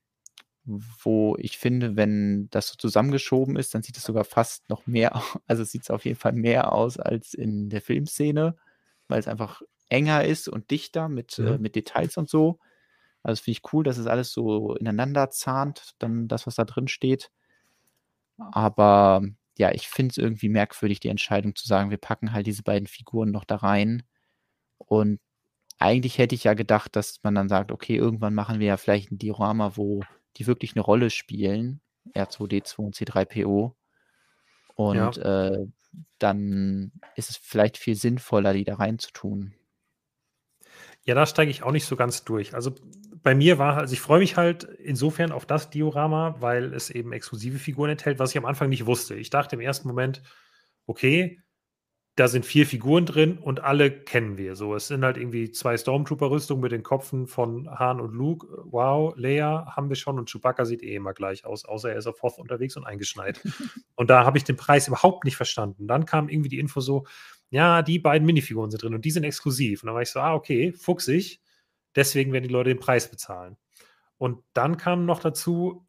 [0.67, 5.13] wo ich finde, wenn das so zusammengeschoben ist, dann sieht es sogar fast noch mehr
[5.47, 8.57] also, es sieht auf jeden Fall mehr aus als in der Filmszene,
[9.09, 12.59] weil es einfach enger ist und dichter mit, äh, mit Details und so.
[13.23, 16.89] Also, finde ich cool, dass es alles so ineinander zahnt, dann das, was da drin
[16.89, 17.31] steht.
[18.39, 19.23] Aber
[19.59, 22.87] ja, ich finde es irgendwie merkwürdig, die Entscheidung zu sagen, wir packen halt diese beiden
[22.87, 24.03] Figuren noch da rein.
[24.79, 25.21] Und
[25.79, 29.11] eigentlich hätte ich ja gedacht, dass man dann sagt, okay, irgendwann machen wir ja vielleicht
[29.11, 30.03] ein Diorama, wo
[30.37, 31.81] die wirklich eine Rolle spielen,
[32.15, 33.75] R2D2 und C3PO.
[34.75, 35.51] Und ja.
[35.51, 35.67] äh,
[36.19, 39.55] dann ist es vielleicht viel sinnvoller, die da reinzutun.
[41.05, 42.55] Ja, da steige ich auch nicht so ganz durch.
[42.55, 42.75] Also
[43.27, 47.13] bei mir war, also ich freue mich halt insofern auf das Diorama, weil es eben
[47.13, 49.17] exklusive Figuren enthält, was ich am Anfang nicht wusste.
[49.17, 50.23] Ich dachte im ersten Moment,
[50.87, 51.41] okay,
[52.15, 54.55] da sind vier Figuren drin und alle kennen wir.
[54.55, 58.47] So, es sind halt irgendwie zwei Stormtrooper-Rüstungen mit den Kopfen von Han und Luke.
[58.63, 62.07] Wow, Leia haben wir schon und Chewbacca sieht eh immer gleich aus, außer er ist
[62.07, 63.41] auf Hoth unterwegs und eingeschneit.
[63.97, 65.89] und da habe ich den Preis überhaupt nicht verstanden.
[65.89, 67.07] Dann kam irgendwie die Info so,
[67.51, 69.83] ja, die beiden Minifiguren sind drin und die sind exklusiv.
[69.83, 71.41] Und dann war ich so, ah, okay, fuchsig.
[71.97, 73.57] Deswegen werden die Leute den Preis bezahlen.
[74.19, 75.87] Und dann kam noch dazu,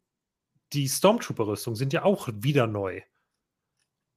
[0.72, 3.00] die Stormtrooper-Rüstungen sind ja auch wieder neu.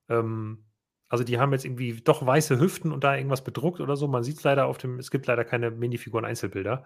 [0.09, 0.65] Ähm,
[1.07, 4.07] also die haben jetzt irgendwie doch weiße Hüften und da irgendwas bedruckt oder so.
[4.07, 6.85] Man sieht es leider auf dem, es gibt leider keine Minifiguren-Einzelbilder.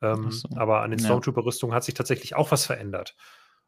[0.00, 0.48] Ähm, so.
[0.56, 3.16] Aber an den Stormtrooper-Rüstungen hat sich tatsächlich auch was verändert.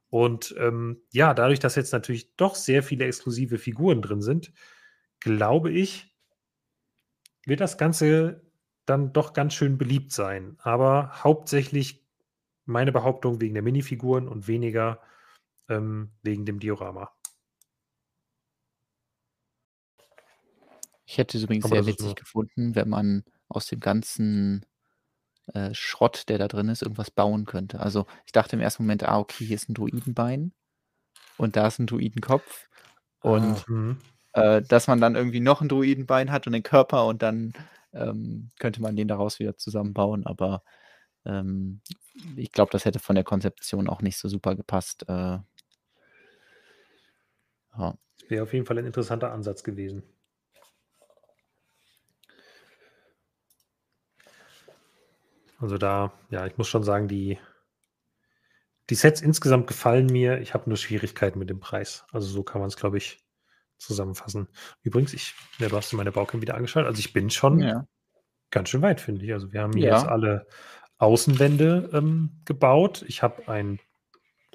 [0.08, 4.52] Und ähm, ja, dadurch, dass jetzt natürlich doch sehr viele exklusive Figuren drin sind,
[5.18, 6.14] glaube ich,
[7.44, 8.45] wird das Ganze
[8.86, 10.56] dann doch ganz schön beliebt sein.
[10.60, 12.06] Aber hauptsächlich
[12.64, 15.00] meine Behauptung wegen der Minifiguren und weniger
[15.68, 17.10] ähm, wegen dem Diorama.
[21.04, 24.66] Ich hätte es übrigens Aber sehr witzig gefunden, wenn man aus dem ganzen
[25.54, 27.78] äh, Schrott, der da drin ist, irgendwas bauen könnte.
[27.78, 30.52] Also ich dachte im ersten Moment, ah, okay, hier ist ein Druidenbein
[31.36, 32.68] und da ist ein Druidenkopf.
[33.20, 33.98] Und ah, mhm.
[34.32, 37.52] äh, dass man dann irgendwie noch ein Druidenbein hat und den Körper und dann
[37.96, 40.26] ähm, könnte man den daraus wieder zusammenbauen.
[40.26, 40.62] Aber
[41.24, 41.80] ähm,
[42.36, 45.04] ich glaube, das hätte von der Konzeption auch nicht so super gepasst.
[45.08, 45.38] Äh,
[47.78, 47.98] ja.
[48.28, 50.02] Wäre auf jeden Fall ein interessanter Ansatz gewesen.
[55.58, 57.38] Also da, ja, ich muss schon sagen, die,
[58.90, 60.40] die Sets insgesamt gefallen mir.
[60.40, 62.04] Ich habe nur Schwierigkeiten mit dem Preis.
[62.12, 63.25] Also so kann man es, glaube ich,
[63.78, 64.48] zusammenfassen.
[64.82, 66.86] Übrigens, ich, ja, du hast meine Baucam wieder angeschaut.
[66.86, 67.86] Also ich bin schon ja.
[68.50, 69.32] ganz schön weit, finde ich.
[69.32, 69.98] Also wir haben hier ja.
[69.98, 70.46] jetzt alle
[70.98, 73.04] Außenwände ähm, gebaut.
[73.06, 73.78] Ich habe ein,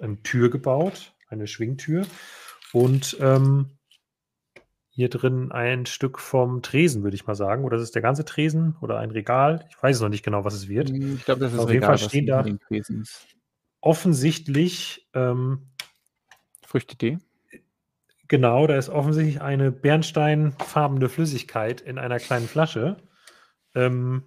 [0.01, 2.05] eine Tür gebaut, eine Schwingtür.
[2.73, 3.77] Und ähm,
[4.89, 7.63] hier drin ein Stück vom Tresen, würde ich mal sagen.
[7.63, 9.65] Oder ist es der ganze Tresen oder ein Regal?
[9.69, 10.89] Ich weiß noch nicht genau, was es wird.
[10.89, 12.45] Hm, ich glaube, das ist Auf jeden Fall stehen da
[13.81, 15.71] offensichtlich ähm,
[16.65, 17.17] Früchte-Tee.
[18.31, 22.95] Genau, da ist offensichtlich eine bernsteinfarbene Flüssigkeit in einer kleinen Flasche.
[23.75, 24.23] Ähm,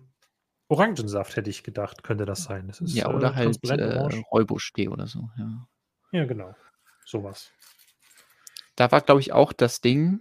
[0.68, 2.66] Orangensaft hätte ich gedacht, könnte das sein.
[2.68, 5.66] Das ist, ja, oder äh, halt äh, Räubusch-Tee oder so, ja.
[6.12, 6.54] Ja, genau.
[7.06, 7.50] Sowas.
[8.76, 10.20] Da war, glaube ich, auch das Ding,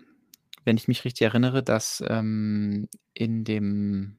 [0.64, 4.18] wenn ich mich richtig erinnere, dass ähm, in dem,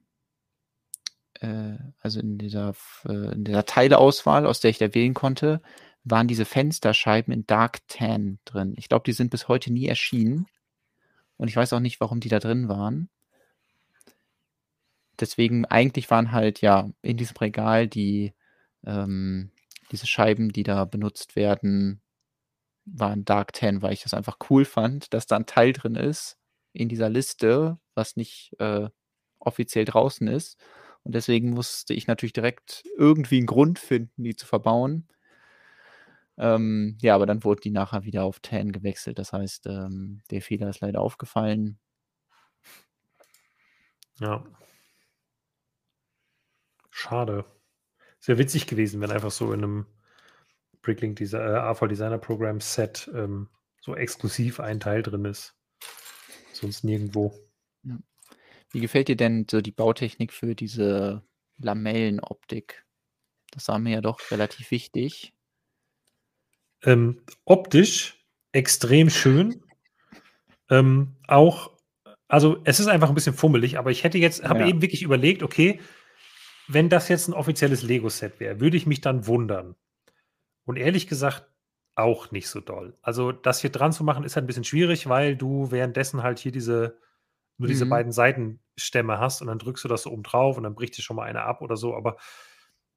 [1.39, 2.75] äh, also in dieser,
[3.05, 5.59] äh, in dieser Teileauswahl, aus der ich da wählen konnte,
[6.05, 8.73] waren diese Fensterscheiben in Dark Tan drin.
[8.77, 10.47] Ich glaube, die sind bis heute nie erschienen.
[11.37, 13.09] Und ich weiß auch nicht, warum die da drin waren.
[15.19, 18.33] Deswegen, eigentlich waren halt ja in diesem Regal die,
[18.85, 19.51] ähm,
[19.91, 22.01] diese Scheiben, die da benutzt werden,
[22.85, 26.37] waren Dark Ten, weil ich das einfach cool fand, dass da ein Teil drin ist
[26.73, 28.89] in dieser Liste, was nicht äh,
[29.39, 30.57] offiziell draußen ist.
[31.03, 35.07] Und deswegen musste ich natürlich direkt irgendwie einen Grund finden, die zu verbauen.
[36.37, 39.19] Ähm, ja, aber dann wurde die nachher wieder auf 10 gewechselt.
[39.19, 41.79] Das heißt, ähm, der Fehler ist leider aufgefallen.
[44.19, 44.43] Ja.
[46.89, 47.45] Schade.
[48.19, 49.85] Sehr witzig gewesen, wenn einfach so in einem
[50.81, 53.49] Bricklink Desi äh, AV Designer Program Set ähm,
[53.81, 55.55] so exklusiv ein Teil drin ist.
[56.53, 57.37] Sonst nirgendwo.
[57.83, 57.97] Ja.
[58.71, 61.23] Wie gefällt dir denn so die Bautechnik für diese
[61.57, 62.85] Lamellenoptik?
[63.51, 65.34] Das war mir ja doch relativ wichtig.
[66.83, 69.61] Ähm, optisch extrem schön.
[70.69, 71.71] Ähm, auch,
[72.27, 74.67] also es ist einfach ein bisschen fummelig, aber ich hätte jetzt, habe ja.
[74.67, 75.79] eben wirklich überlegt, okay,
[76.67, 79.75] wenn das jetzt ein offizielles Lego-Set wäre, würde ich mich dann wundern.
[80.65, 81.45] Und ehrlich gesagt,
[81.95, 82.97] auch nicht so doll.
[83.01, 86.39] Also, das hier dran zu machen, ist halt ein bisschen schwierig, weil du währenddessen halt
[86.39, 86.97] hier diese,
[87.57, 87.89] nur diese mhm.
[87.89, 91.03] beiden Seitenstämme hast und dann drückst du das so oben drauf und dann bricht dir
[91.03, 91.95] schon mal eine ab oder so.
[91.95, 92.17] Aber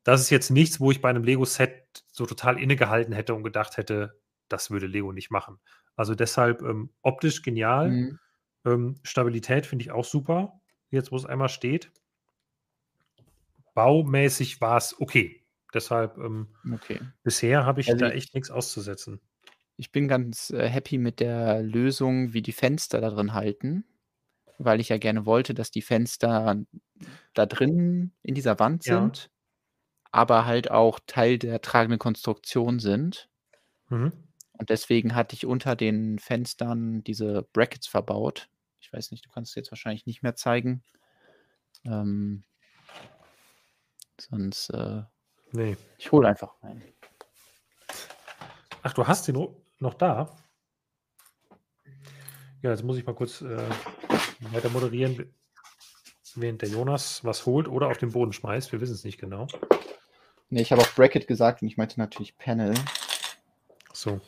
[0.09, 3.77] das ist jetzt nichts, wo ich bei einem Lego-Set so total innegehalten hätte und gedacht
[3.77, 4.19] hätte,
[4.49, 5.59] das würde Lego nicht machen.
[5.97, 7.91] Also deshalb ähm, optisch genial.
[7.91, 8.19] Mhm.
[8.65, 11.93] Ähm, Stabilität finde ich auch super, jetzt wo es einmal steht.
[13.75, 15.45] Baumäßig war es okay.
[15.75, 17.01] Deshalb ähm, okay.
[17.23, 19.21] bisher habe ich also da echt nichts auszusetzen.
[19.77, 23.85] Ich bin ganz äh, happy mit der Lösung, wie die Fenster da drin halten,
[24.57, 26.65] weil ich ja gerne wollte, dass die Fenster
[27.35, 29.03] da drin in dieser Wand ja.
[29.03, 29.31] sind
[30.11, 33.29] aber halt auch Teil der tragenden Konstruktion sind.
[33.89, 34.13] Mhm.
[34.53, 38.49] Und deswegen hatte ich unter den Fenstern diese Brackets verbaut.
[38.81, 40.83] Ich weiß nicht, du kannst es jetzt wahrscheinlich nicht mehr zeigen.
[41.85, 42.45] Ähm,
[44.21, 44.71] sonst.
[44.71, 45.03] Äh,
[45.53, 45.77] nee.
[45.99, 46.83] Ich hole einfach einen.
[48.83, 49.49] Ach, du hast den
[49.79, 50.37] noch da?
[52.63, 53.69] Ja, jetzt muss ich mal kurz äh,
[54.53, 55.33] weiter moderieren,
[56.35, 58.73] während der Jonas was holt oder auf den Boden schmeißt.
[58.73, 59.47] Wir wissen es nicht genau.
[60.51, 62.73] Ne, ich habe auch Bracket gesagt und ich meinte natürlich Panel.
[63.93, 64.21] So.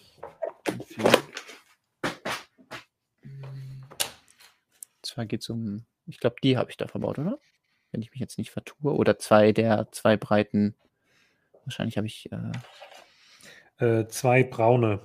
[5.02, 7.38] Zwar geht es um, ich glaube, die habe ich da verbaut, oder?
[7.90, 8.94] Wenn ich mich jetzt nicht vertue.
[8.94, 10.76] Oder zwei der zwei breiten.
[11.64, 12.28] Wahrscheinlich habe ich.
[13.78, 15.00] Äh, äh, zwei braune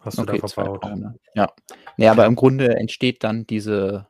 [0.00, 0.86] hast okay, du da verbaut.
[1.34, 1.52] Ja.
[1.98, 4.08] Nee, aber im Grunde entsteht dann diese,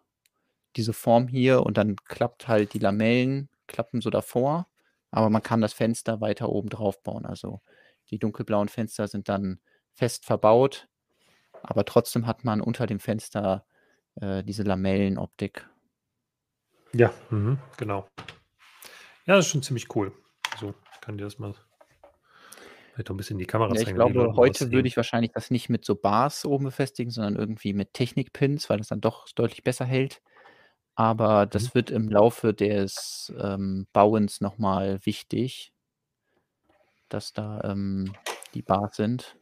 [0.77, 4.69] diese Form hier und dann klappt halt die Lamellen, klappen so davor
[5.11, 7.27] aber man kann das Fenster weiter oben drauf bauen.
[7.27, 7.61] Also
[8.11, 9.61] die dunkelblauen Fenster sind dann
[9.93, 10.89] fest verbaut,
[11.63, 13.65] aber trotzdem hat man unter dem Fenster
[14.21, 15.69] äh, diese Lamellenoptik.
[16.93, 18.09] Ja, mhm, genau.
[19.27, 20.13] Ja, das ist schon ziemlich cool.
[20.59, 21.55] So kann dir das mal
[22.97, 23.91] vielleicht ein bisschen in die Kamera ja, zeigen.
[23.91, 27.75] Ich glaube, heute würde ich wahrscheinlich das nicht mit so Bars oben befestigen, sondern irgendwie
[27.75, 30.23] mit Technikpins, weil das dann doch deutlich besser hält.
[30.99, 31.75] Aber das Mhm.
[31.75, 35.71] wird im Laufe des, ähm, Bauens noch mal wichtig
[37.13, 38.13] dass da, ähm,
[38.55, 39.37] die Bars sind.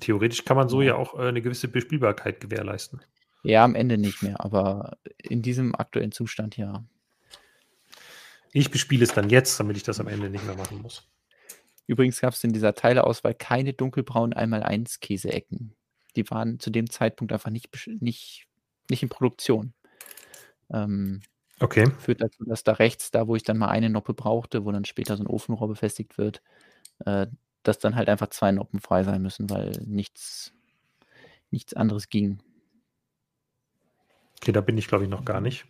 [0.00, 3.00] Theoretisch kann man so ja auch, äh, 'ne gewisse Bespielbarkeit gewährleisten.
[3.44, 6.84] Ja, am Ende nicht mehr, aber in diesem aktuellen Zustand ja.
[8.52, 11.08] Ich bespiele es dann jetzt, damit ich das am Ende nicht mehr machen muss.
[11.86, 15.74] Übrigens gab es in dieser Teileauswahl keine dunkelbraunen Einmal-eins Käseecken.
[16.16, 17.70] Die waren zu dem Zeitpunkt einfach nicht
[18.00, 18.46] nicht
[18.90, 19.72] nicht in Produktion.
[20.70, 21.22] Ähm,
[21.60, 21.90] okay.
[21.98, 24.84] Führt dazu, dass da rechts, da wo ich dann mal eine Noppe brauchte, wo dann
[24.84, 26.42] später so ein Ofenrohr befestigt wird,
[27.04, 27.26] äh,
[27.62, 30.52] dass dann halt einfach zwei Noppen frei sein müssen, weil nichts,
[31.50, 32.40] nichts anderes ging.
[34.40, 35.66] Okay, da bin ich glaube ich noch gar nicht.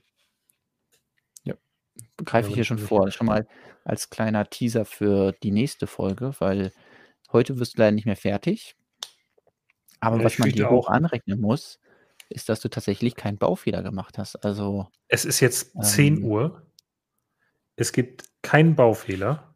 [1.44, 1.55] Ja,
[2.24, 3.10] greife ich hier schon vor.
[3.10, 3.47] Schon mal
[3.85, 6.73] als kleiner Teaser für die nächste Folge, weil
[7.32, 8.77] heute wirst du leider nicht mehr fertig.
[10.01, 11.78] Aber ja, was man dir hoch anrechnen muss,
[12.28, 14.36] ist, dass du tatsächlich keinen Baufehler gemacht hast.
[14.44, 16.62] Also es ist jetzt ähm, 10 Uhr.
[17.76, 19.54] Es gibt keinen Baufehler.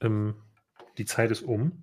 [0.00, 0.34] Ähm,
[0.98, 1.82] die Zeit ist um.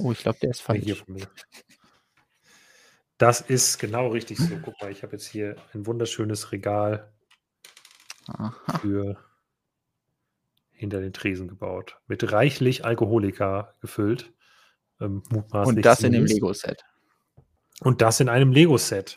[0.00, 1.04] oh, ich glaube, der ist falsch.
[3.18, 4.58] Das ist genau richtig so.
[4.62, 7.12] Guck mal, ich habe jetzt hier ein wunderschönes Regal
[8.28, 8.78] Aha.
[8.78, 9.22] für
[10.72, 12.00] hinter den Tresen gebaut.
[12.06, 14.32] Mit reichlich Alkoholika gefüllt.
[15.00, 15.22] Ähm,
[15.52, 16.84] Und das in dem Lego-Set.
[17.80, 19.14] Und das in einem Lego-Set.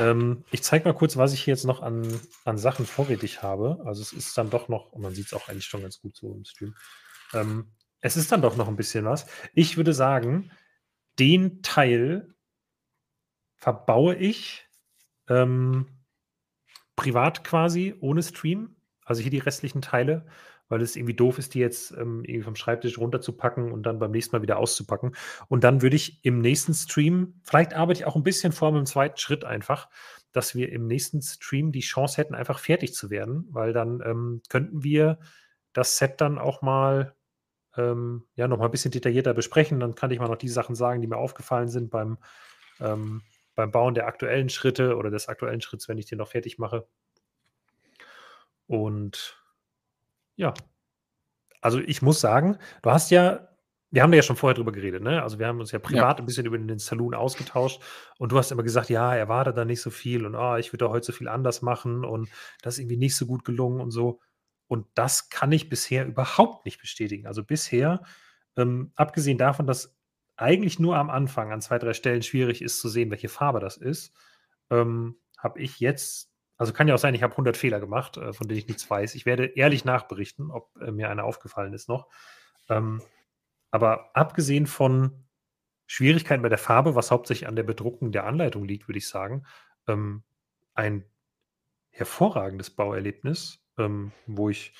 [0.00, 3.82] Ähm, ich zeige mal kurz, was ich hier jetzt noch an, an Sachen vorrätig habe.
[3.84, 6.16] Also es ist dann doch noch, und man sieht es auch eigentlich schon ganz gut
[6.16, 6.74] so im Stream.
[7.34, 9.26] Ähm, es ist dann doch noch ein bisschen was.
[9.54, 10.50] Ich würde sagen,
[11.18, 12.34] den Teil
[13.56, 14.68] verbaue ich
[15.28, 15.86] ähm,
[16.96, 18.76] privat quasi ohne Stream.
[19.04, 20.26] Also hier die restlichen Teile
[20.68, 24.10] weil es irgendwie doof ist, die jetzt ähm, irgendwie vom Schreibtisch runterzupacken und dann beim
[24.10, 25.14] nächsten Mal wieder auszupacken.
[25.48, 28.80] Und dann würde ich im nächsten Stream, vielleicht arbeite ich auch ein bisschen vor mit
[28.80, 29.88] dem zweiten Schritt einfach,
[30.32, 34.42] dass wir im nächsten Stream die Chance hätten, einfach fertig zu werden, weil dann ähm,
[34.48, 35.18] könnten wir
[35.72, 37.14] das Set dann auch mal
[37.76, 39.80] ähm, ja noch mal ein bisschen detaillierter besprechen.
[39.80, 42.18] Dann kann ich mal noch die Sachen sagen, die mir aufgefallen sind beim,
[42.80, 43.22] ähm,
[43.54, 46.86] beim Bauen der aktuellen Schritte oder des aktuellen Schritts, wenn ich den noch fertig mache.
[48.66, 49.42] Und
[50.38, 50.54] ja.
[51.60, 53.48] Also ich muss sagen, du hast ja,
[53.90, 55.22] wir haben ja schon vorher drüber geredet, ne?
[55.22, 56.22] Also wir haben uns ja privat ja.
[56.22, 57.82] ein bisschen über den Saloon ausgetauscht
[58.18, 60.72] und du hast immer gesagt, ja, er war da nicht so viel und oh, ich
[60.72, 62.30] würde da heute so viel anders machen und
[62.62, 64.20] das ist irgendwie nicht so gut gelungen und so.
[64.68, 67.26] Und das kann ich bisher überhaupt nicht bestätigen.
[67.26, 68.02] Also bisher,
[68.56, 69.96] ähm, abgesehen davon, dass
[70.36, 73.76] eigentlich nur am Anfang an zwei, drei Stellen schwierig ist zu sehen, welche Farbe das
[73.76, 74.14] ist,
[74.70, 78.32] ähm, habe ich jetzt also kann ja auch sein, ich habe 100 Fehler gemacht, äh,
[78.32, 79.14] von denen ich nichts weiß.
[79.14, 82.08] Ich werde ehrlich nachberichten, ob äh, mir einer aufgefallen ist noch.
[82.68, 83.00] Ähm,
[83.70, 85.24] aber abgesehen von
[85.86, 89.46] Schwierigkeiten bei der Farbe, was hauptsächlich an der Bedruckung der Anleitung liegt, würde ich sagen,
[89.86, 90.24] ähm,
[90.74, 91.04] ein
[91.90, 94.74] hervorragendes Bauerlebnis, ähm, wo ich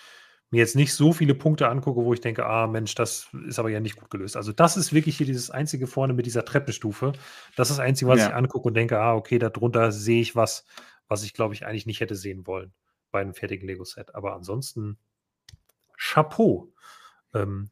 [0.51, 3.69] mir jetzt nicht so viele Punkte angucke, wo ich denke, ah Mensch, das ist aber
[3.69, 4.37] ja nicht gut gelöst.
[4.37, 7.13] Also das ist wirklich hier dieses einzige vorne mit dieser Treppenstufe.
[7.57, 8.29] Das ist das Einzige, was ja.
[8.29, 10.65] ich angucke und denke, ah, okay, darunter sehe ich was,
[11.09, 12.73] was ich, glaube ich, eigentlich nicht hätte sehen wollen
[13.11, 14.15] bei einem fertigen Lego-Set.
[14.15, 14.99] Aber ansonsten
[15.97, 16.73] Chapeau.
[17.35, 17.71] Ähm,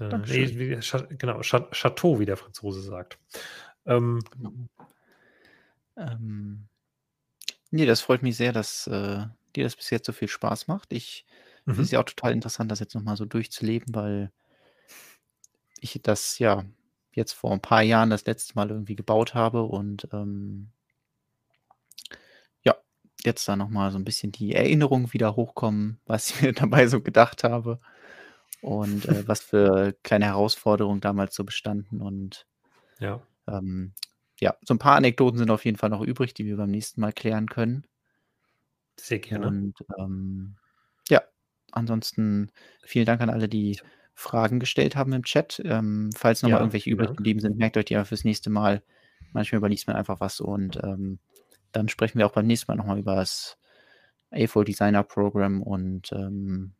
[0.00, 3.18] äh, nee, wie, genau, Chateau, wie der Franzose sagt.
[3.84, 4.52] Ähm, genau.
[5.96, 6.68] ähm,
[7.70, 9.24] nee, das freut mich sehr, dass äh,
[9.54, 10.92] dir das bis jetzt so viel Spaß macht.
[10.92, 11.24] Ich
[11.64, 11.72] mhm.
[11.72, 14.32] finde es ja auch total interessant, das jetzt nochmal so durchzuleben, weil
[15.80, 16.64] ich das ja
[17.12, 20.70] jetzt vor ein paar Jahren das letzte Mal irgendwie gebaut habe und ähm,
[23.26, 27.00] jetzt da nochmal so ein bisschen die Erinnerungen wieder hochkommen, was ich mir dabei so
[27.00, 27.80] gedacht habe
[28.60, 32.00] und äh, was für kleine Herausforderungen damals so bestanden.
[32.00, 32.46] Und
[32.98, 33.20] ja.
[33.46, 33.92] Ähm,
[34.40, 37.00] ja, so ein paar Anekdoten sind auf jeden Fall noch übrig, die wir beim nächsten
[37.00, 37.86] Mal klären können.
[38.98, 39.46] Sehr gerne.
[39.46, 40.56] Und ähm,
[41.08, 41.22] ja,
[41.72, 42.50] ansonsten
[42.82, 43.78] vielen Dank an alle, die
[44.14, 45.60] Fragen gestellt haben im Chat.
[45.64, 48.82] Ähm, falls nochmal ja, irgendwelche übrig geblieben sind, merkt euch die einfach fürs nächste Mal.
[49.32, 51.18] Manchmal überliest man einfach was und ähm,
[51.76, 53.58] dann sprechen wir auch beim nächsten Mal nochmal über das
[54.32, 56.72] A4 Designer Program und ähm,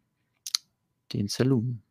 [1.12, 1.82] den Saloon.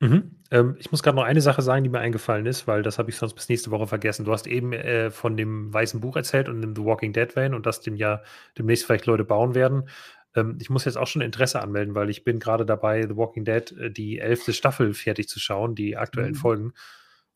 [0.00, 0.36] Mhm.
[0.50, 3.10] Ähm, ich muss gerade noch eine Sache sagen, die mir eingefallen ist, weil das habe
[3.10, 4.24] ich sonst bis nächste Woche vergessen.
[4.24, 7.54] Du hast eben äh, von dem weißen Buch erzählt und dem The Walking Dead Van
[7.54, 8.22] und dass dem ja
[8.58, 9.88] demnächst vielleicht Leute bauen werden.
[10.34, 13.44] Ähm, ich muss jetzt auch schon Interesse anmelden, weil ich bin gerade dabei, The Walking
[13.44, 16.36] Dead, äh, die elfte Staffel fertig zu schauen, die aktuellen mhm.
[16.36, 16.72] Folgen.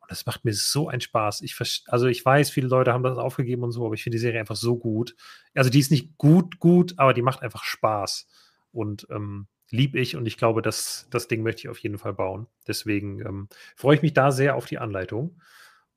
[0.07, 1.43] Und das macht mir so einen Spaß.
[1.43, 1.57] Ich
[1.89, 4.39] also ich weiß, viele Leute haben das aufgegeben und so, aber ich finde die Serie
[4.39, 5.17] einfach so gut.
[5.55, 8.29] Also die ist nicht gut, gut, aber die macht einfach Spaß.
[8.71, 12.13] Und ähm, lieb ich und ich glaube, das, das Ding möchte ich auf jeden Fall
[12.13, 12.47] bauen.
[12.69, 15.41] Deswegen ähm, freue ich mich da sehr auf die Anleitung.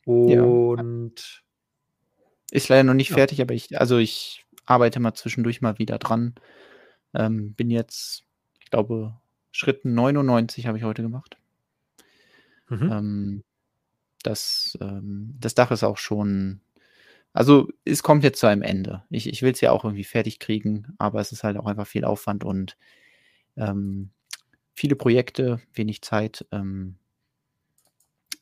[0.05, 2.57] Und ja.
[2.57, 3.17] ist leider noch nicht ja.
[3.17, 6.33] fertig, aber ich, also ich arbeite mal zwischendurch mal wieder dran.
[7.13, 8.23] Ähm, bin jetzt,
[8.59, 9.15] ich glaube,
[9.51, 11.37] Schritt 99 habe ich heute gemacht.
[12.69, 12.91] Mhm.
[12.91, 13.43] Ähm,
[14.23, 16.61] das, ähm, das Dach ist auch schon,
[17.33, 19.03] also es kommt jetzt zu einem Ende.
[19.09, 21.87] Ich, ich will es ja auch irgendwie fertig kriegen, aber es ist halt auch einfach
[21.87, 22.77] viel Aufwand und
[23.57, 24.09] ähm,
[24.73, 26.45] viele Projekte, wenig Zeit.
[26.51, 26.95] Ähm,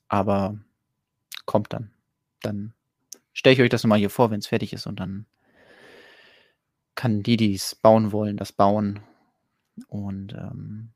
[0.08, 0.60] aber
[1.46, 1.92] kommt dann.
[2.42, 2.74] Dann
[3.34, 5.26] stelle ich euch das nochmal hier vor, wenn es fertig ist und dann
[6.96, 9.02] kann die, die es bauen wollen, das bauen.
[9.88, 10.90] Und ähm,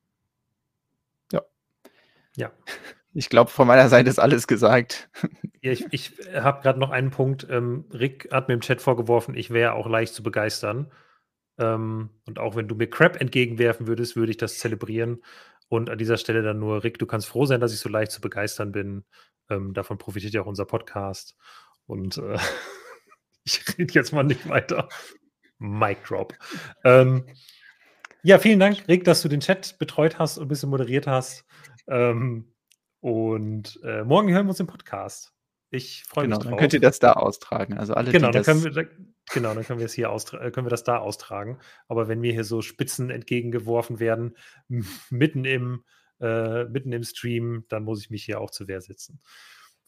[1.32, 1.42] ja.
[2.36, 2.52] Ja.
[3.14, 5.10] Ich glaube, von meiner Seite ist alles gesagt.
[5.62, 7.46] Ja, ich, ich habe gerade noch einen Punkt.
[7.50, 10.92] Ähm, Rick hat mir im Chat vorgeworfen, ich wäre auch leicht zu begeistern.
[11.60, 15.22] Ähm, und auch wenn du mir Crap entgegenwerfen würdest, würde ich das zelebrieren.
[15.68, 18.12] Und an dieser Stelle dann nur, Rick, du kannst froh sein, dass ich so leicht
[18.12, 19.06] zu begeistern bin.
[19.50, 21.36] Ähm, davon profitiert ja auch unser Podcast.
[21.86, 22.38] Und äh,
[23.44, 24.90] ich rede jetzt mal nicht weiter.
[25.60, 26.34] Mic drop.
[26.84, 27.26] Ähm,
[28.24, 31.46] ja, vielen Dank, Rick, dass du den Chat betreut hast und ein bisschen moderiert hast.
[31.88, 32.51] Ähm,
[33.02, 35.34] und äh, morgen hören wir uns im Podcast.
[35.72, 36.52] Ich freue genau, mich drauf.
[36.52, 37.78] Dann könnt ihr das da austragen.
[37.78, 38.90] Also alle, genau, dann können wir,
[39.34, 41.60] genau, dann können wir es hier äh, können wir das da austragen.
[41.88, 44.36] Aber wenn mir hier so Spitzen entgegengeworfen werden,
[45.10, 45.84] mitten im,
[46.20, 49.22] äh, mitten im Stream, dann muss ich mich hier auch zur Wehr setzen.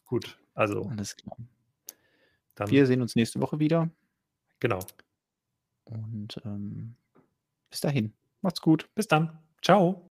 [0.04, 0.88] Gut, also.
[0.88, 1.36] Alles klar.
[2.54, 3.90] Dann, wir sehen uns nächste Woche wieder.
[4.60, 4.80] Genau.
[5.84, 6.96] Und ähm,
[7.68, 8.14] bis dahin.
[8.40, 8.88] Macht's gut.
[8.94, 9.38] Bis dann.
[9.60, 10.02] Ciao.